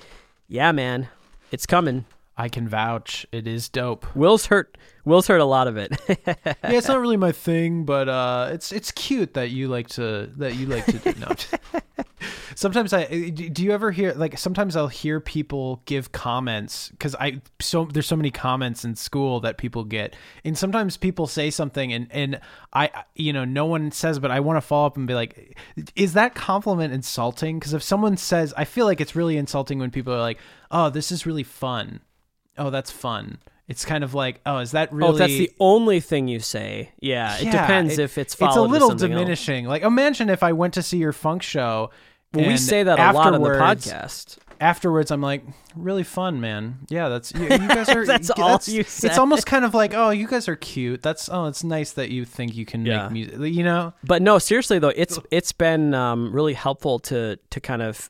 yeah, 0.48 0.72
man, 0.72 1.10
it's 1.52 1.66
coming. 1.66 2.06
I 2.38 2.50
can 2.50 2.68
vouch. 2.68 3.26
It 3.32 3.48
is 3.48 3.70
dope. 3.70 4.14
Will's 4.14 4.48
hurt. 4.48 4.78
Will's 5.06 5.28
heard 5.28 5.40
a 5.40 5.46
lot 5.46 5.68
of 5.68 5.78
it. 5.78 5.92
yeah, 6.28 6.54
it's 6.64 6.88
not 6.88 7.00
really 7.00 7.16
my 7.16 7.32
thing, 7.48 7.86
but 7.86 8.10
uh, 8.10 8.50
it's 8.52 8.72
it's 8.74 8.92
cute 8.92 9.36
that 9.36 9.52
you 9.52 9.70
like 9.70 9.88
to 9.90 10.32
that 10.38 10.56
you 10.56 10.66
like 10.66 10.86
to 10.86 11.00
do. 11.00 11.14
No. 11.20 11.34
sometimes 12.56 12.92
I 12.92 13.06
do 13.30 13.64
you 13.64 13.72
ever 13.72 13.92
hear 13.92 14.12
like 14.14 14.38
sometimes 14.38 14.76
I'll 14.76 14.90
hear 14.90 15.22
people 15.22 15.82
give 15.86 16.12
comments 16.12 16.90
because 16.90 17.16
I 17.16 17.42
so 17.62 17.86
there's 17.86 18.08
so 18.08 18.18
many 18.18 18.32
comments 18.32 18.84
in 18.84 18.96
school 18.96 19.40
that 19.42 19.58
people 19.58 19.86
get, 19.86 20.14
and 20.44 20.58
sometimes 20.58 20.98
people 20.98 21.28
say 21.28 21.50
something 21.50 21.94
and 21.94 22.08
and 22.12 22.42
I 22.74 23.06
you 23.16 23.32
know 23.32 23.46
no 23.46 23.66
one 23.66 23.92
says, 23.92 24.20
but 24.20 24.32
I 24.32 24.42
want 24.42 24.58
to 24.58 24.62
follow 24.62 24.88
up 24.88 24.98
and 24.98 25.08
be 25.08 25.14
like, 25.14 25.58
is 25.96 26.14
that 26.14 26.36
compliment 26.36 26.94
insulting? 26.94 27.60
Because 27.60 27.74
if 27.74 27.84
someone 27.84 28.18
says, 28.18 28.54
I 28.58 28.66
feel 28.66 28.86
like 28.86 29.00
it's 29.00 29.16
really 29.16 29.38
insulting 29.38 29.80
when 29.80 29.90
people 29.92 30.14
are 30.14 30.20
like, 30.20 30.40
oh, 30.70 30.90
this 30.90 31.14
is 31.14 31.26
really 31.26 31.44
fun 31.44 32.02
oh, 32.58 32.70
that's 32.70 32.92
fun. 32.92 33.38
It's 33.68 33.84
kind 33.84 34.04
of 34.04 34.14
like, 34.14 34.42
oh, 34.46 34.58
is 34.60 34.72
that 34.72 34.94
really? 34.94 35.10
Oh, 35.10 35.18
that's 35.18 35.34
the 35.34 35.52
only 35.60 36.00
thing 36.00 36.28
you 36.28 36.40
say. 36.40 36.92
Yeah, 37.00 37.36
Yeah, 37.40 37.48
it 37.48 37.52
depends 37.52 37.94
it- 37.98 38.04
if 38.04 38.18
it's 38.20 38.34
It's 38.34 38.42
a 38.42 38.46
followed 38.46 38.64
with 38.64 38.72
little 38.74 38.90
something 38.90 39.12
else. 39.12 39.20
diminishing. 39.20 39.66
Like, 39.66 39.82
imagine 39.82 40.30
if 40.30 40.44
I 40.44 40.54
went 40.54 40.76
to 40.76 40.84
see 40.84 40.98
your 40.98 41.14
funk 41.14 41.42
show. 41.42 41.90
Well, 42.34 42.46
we 42.46 42.52
and 42.52 42.60
say 42.60 42.84
that 42.84 43.00
a 43.00 43.12
lot 43.14 43.34
on 43.34 43.42
the 43.42 43.50
afterwards- 43.50 43.88
podcast. 43.88 44.38
Afterwards, 44.62 45.12
I'm 45.12 45.20
like, 45.22 45.44
really 45.76 46.04
fun, 46.04 46.40
man. 46.40 46.78
Yeah, 46.88 47.10
that's 47.10 47.34
you, 47.34 47.42
you 47.44 47.50
guys 47.68 47.90
are. 47.96 48.06
That's 48.06 48.30
all 48.30 48.58
you 48.66 48.84
said. 48.84 49.10
It's 49.10 49.18
almost 49.18 49.46
kind 49.46 49.66
of 49.66 49.74
like, 49.74 49.94
oh, 49.94 50.12
you 50.12 50.28
guys 50.28 50.48
are 50.48 50.56
cute. 50.56 51.02
That's 51.02 51.28
oh, 51.30 51.46
it's 51.48 51.62
nice 51.64 51.92
that 51.92 52.10
you 52.10 52.24
think 52.24 52.56
you 52.56 52.66
can 52.66 52.86
Yeah. 52.86 53.04
make 53.10 53.12
music. 53.12 53.54
You 53.54 53.64
know, 53.64 53.94
But 54.04 54.22
no, 54.22 54.38
seriously 54.40 54.80
though, 54.80 54.94
it's 54.96 55.20
it's 55.30 55.52
been 55.52 55.94
um, 55.94 56.32
really 56.32 56.54
helpful 56.54 57.00
to 57.00 57.38
to 57.50 57.60
kind 57.60 57.82
of 57.82 58.10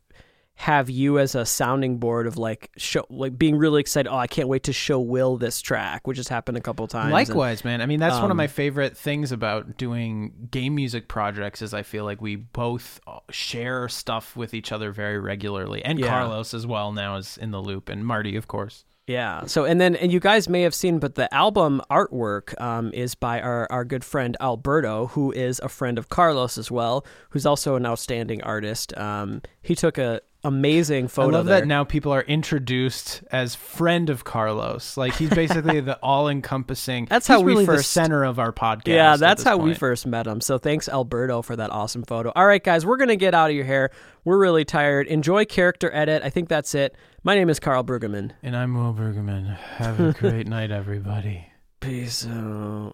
have 0.57 0.89
you 0.89 1.19
as 1.19 1.35
a 1.35 1.45
sounding 1.45 1.97
board 1.97 2.25
of 2.27 2.37
like 2.37 2.71
show 2.77 3.05
like 3.09 3.37
being 3.37 3.57
really 3.57 3.81
excited. 3.81 4.09
Oh, 4.09 4.15
I 4.17 4.27
can't 4.27 4.47
wait 4.47 4.63
to 4.63 4.73
show 4.73 4.99
Will 4.99 5.35
this 5.37 5.61
track, 5.61 6.07
which 6.07 6.15
has 6.17 6.29
happened 6.29 6.57
a 6.57 6.61
couple 6.61 6.87
times. 6.87 7.05
and- 7.05 7.13
Likewise, 7.13 7.65
man. 7.65 7.81
I 7.81 7.85
mean, 7.85 7.99
that's 7.99 8.15
one 8.15 8.25
of 8.25 8.31
um, 8.31 8.37
my 8.37 8.47
favorite 8.47 8.95
things 8.95 9.31
about 9.33 9.77
doing 9.77 10.47
game 10.51 10.75
music 10.75 11.07
projects 11.09 11.61
is 11.61 11.73
I 11.73 11.83
feel 11.83 12.05
like 12.05 12.21
we 12.21 12.37
both 12.37 13.01
uh, 13.05 13.19
share 13.31 13.89
stuff 13.89 14.35
with 14.37 14.53
each 14.53 14.71
other 14.71 14.91
very 14.93 15.19
regularly, 15.19 15.83
and 15.83 15.99
Yeah. 15.99 16.07
Carlos 16.07 16.53
as 16.53 16.65
well 16.65 16.93
now 16.93 17.17
is 17.17 17.37
in 17.37 17.51
the 17.51 17.61
loop, 17.61 17.89
and 17.89 18.05
Marty, 18.05 18.37
of 18.37 18.47
course. 18.47 18.85
Yeah. 19.07 19.45
So 19.45 19.65
and 19.65 19.79
then 19.79 19.95
and 19.97 20.11
you 20.11 20.19
guys 20.19 20.49
may 20.49 20.61
have 20.63 20.73
seen, 20.73 20.97
but 20.99 21.13
the 21.13 21.31
album 21.31 21.79
artwork 21.91 22.59
um, 22.59 22.91
is 22.93 23.13
by 23.13 23.39
our 23.39 23.67
our 23.69 23.85
good 23.85 24.03
friend 24.03 24.35
Alberto, 24.41 25.07
who 25.07 25.31
is 25.31 25.59
a 25.59 25.69
friend 25.69 25.99
of 25.99 26.09
Carlos 26.09 26.57
as 26.57 26.71
well, 26.71 27.05
who's 27.29 27.45
also 27.45 27.75
an 27.75 27.85
outstanding 27.85 28.41
artist. 28.41 28.97
Um, 28.97 29.41
he 29.61 29.75
took 29.75 29.99
a 29.99 30.21
amazing 30.45 31.07
photo. 31.09 31.29
I 31.29 31.33
love 31.39 31.45
there. 31.47 31.59
that 31.61 31.67
now 31.67 31.83
people 31.83 32.13
are 32.13 32.21
introduced 32.21 33.23
as 33.31 33.55
friend 33.55 34.09
of 34.09 34.23
Carlos. 34.23 34.95
Like 34.95 35.15
he's 35.15 35.29
basically 35.31 35.81
the 35.81 35.97
all-encompassing. 36.03 37.05
That's 37.09 37.27
how 37.27 37.41
we 37.41 37.51
really 37.53 37.65
the 37.65 37.73
first- 37.73 37.91
center 37.91 38.23
of 38.23 38.39
our 38.39 38.53
podcast. 38.53 38.87
Yeah, 38.87 39.17
that's 39.17 39.43
how 39.43 39.57
we 39.57 39.73
first 39.73 40.07
met 40.07 40.27
him. 40.27 40.39
So 40.41 40.57
thanks, 40.57 40.87
Alberto, 40.87 41.41
for 41.41 41.55
that 41.55 41.71
awesome 41.71 42.03
photo. 42.03 42.31
All 42.35 42.45
right, 42.45 42.63
guys, 42.63 42.85
we're 42.85 42.97
gonna 42.97 43.15
get 43.17 43.33
out 43.33 43.49
of 43.49 43.55
your 43.55 43.65
hair. 43.65 43.91
We're 44.23 44.37
really 44.39 44.63
tired. 44.65 45.07
Enjoy 45.07 45.45
character 45.45 45.91
edit. 45.93 46.23
I 46.23 46.29
think 46.29 46.47
that's 46.49 46.73
it. 46.73 46.95
My 47.23 47.35
name 47.35 47.49
is 47.49 47.59
Carl 47.59 47.83
Brueggemann. 47.83 48.31
And 48.41 48.55
I'm 48.55 48.73
Will 48.75 48.93
Bergerman. 48.93 49.57
Have 49.57 49.99
a 49.99 50.13
great 50.19 50.47
night, 50.47 50.71
everybody. 50.71 51.47
Peace 51.79 52.25
out. 52.25 52.93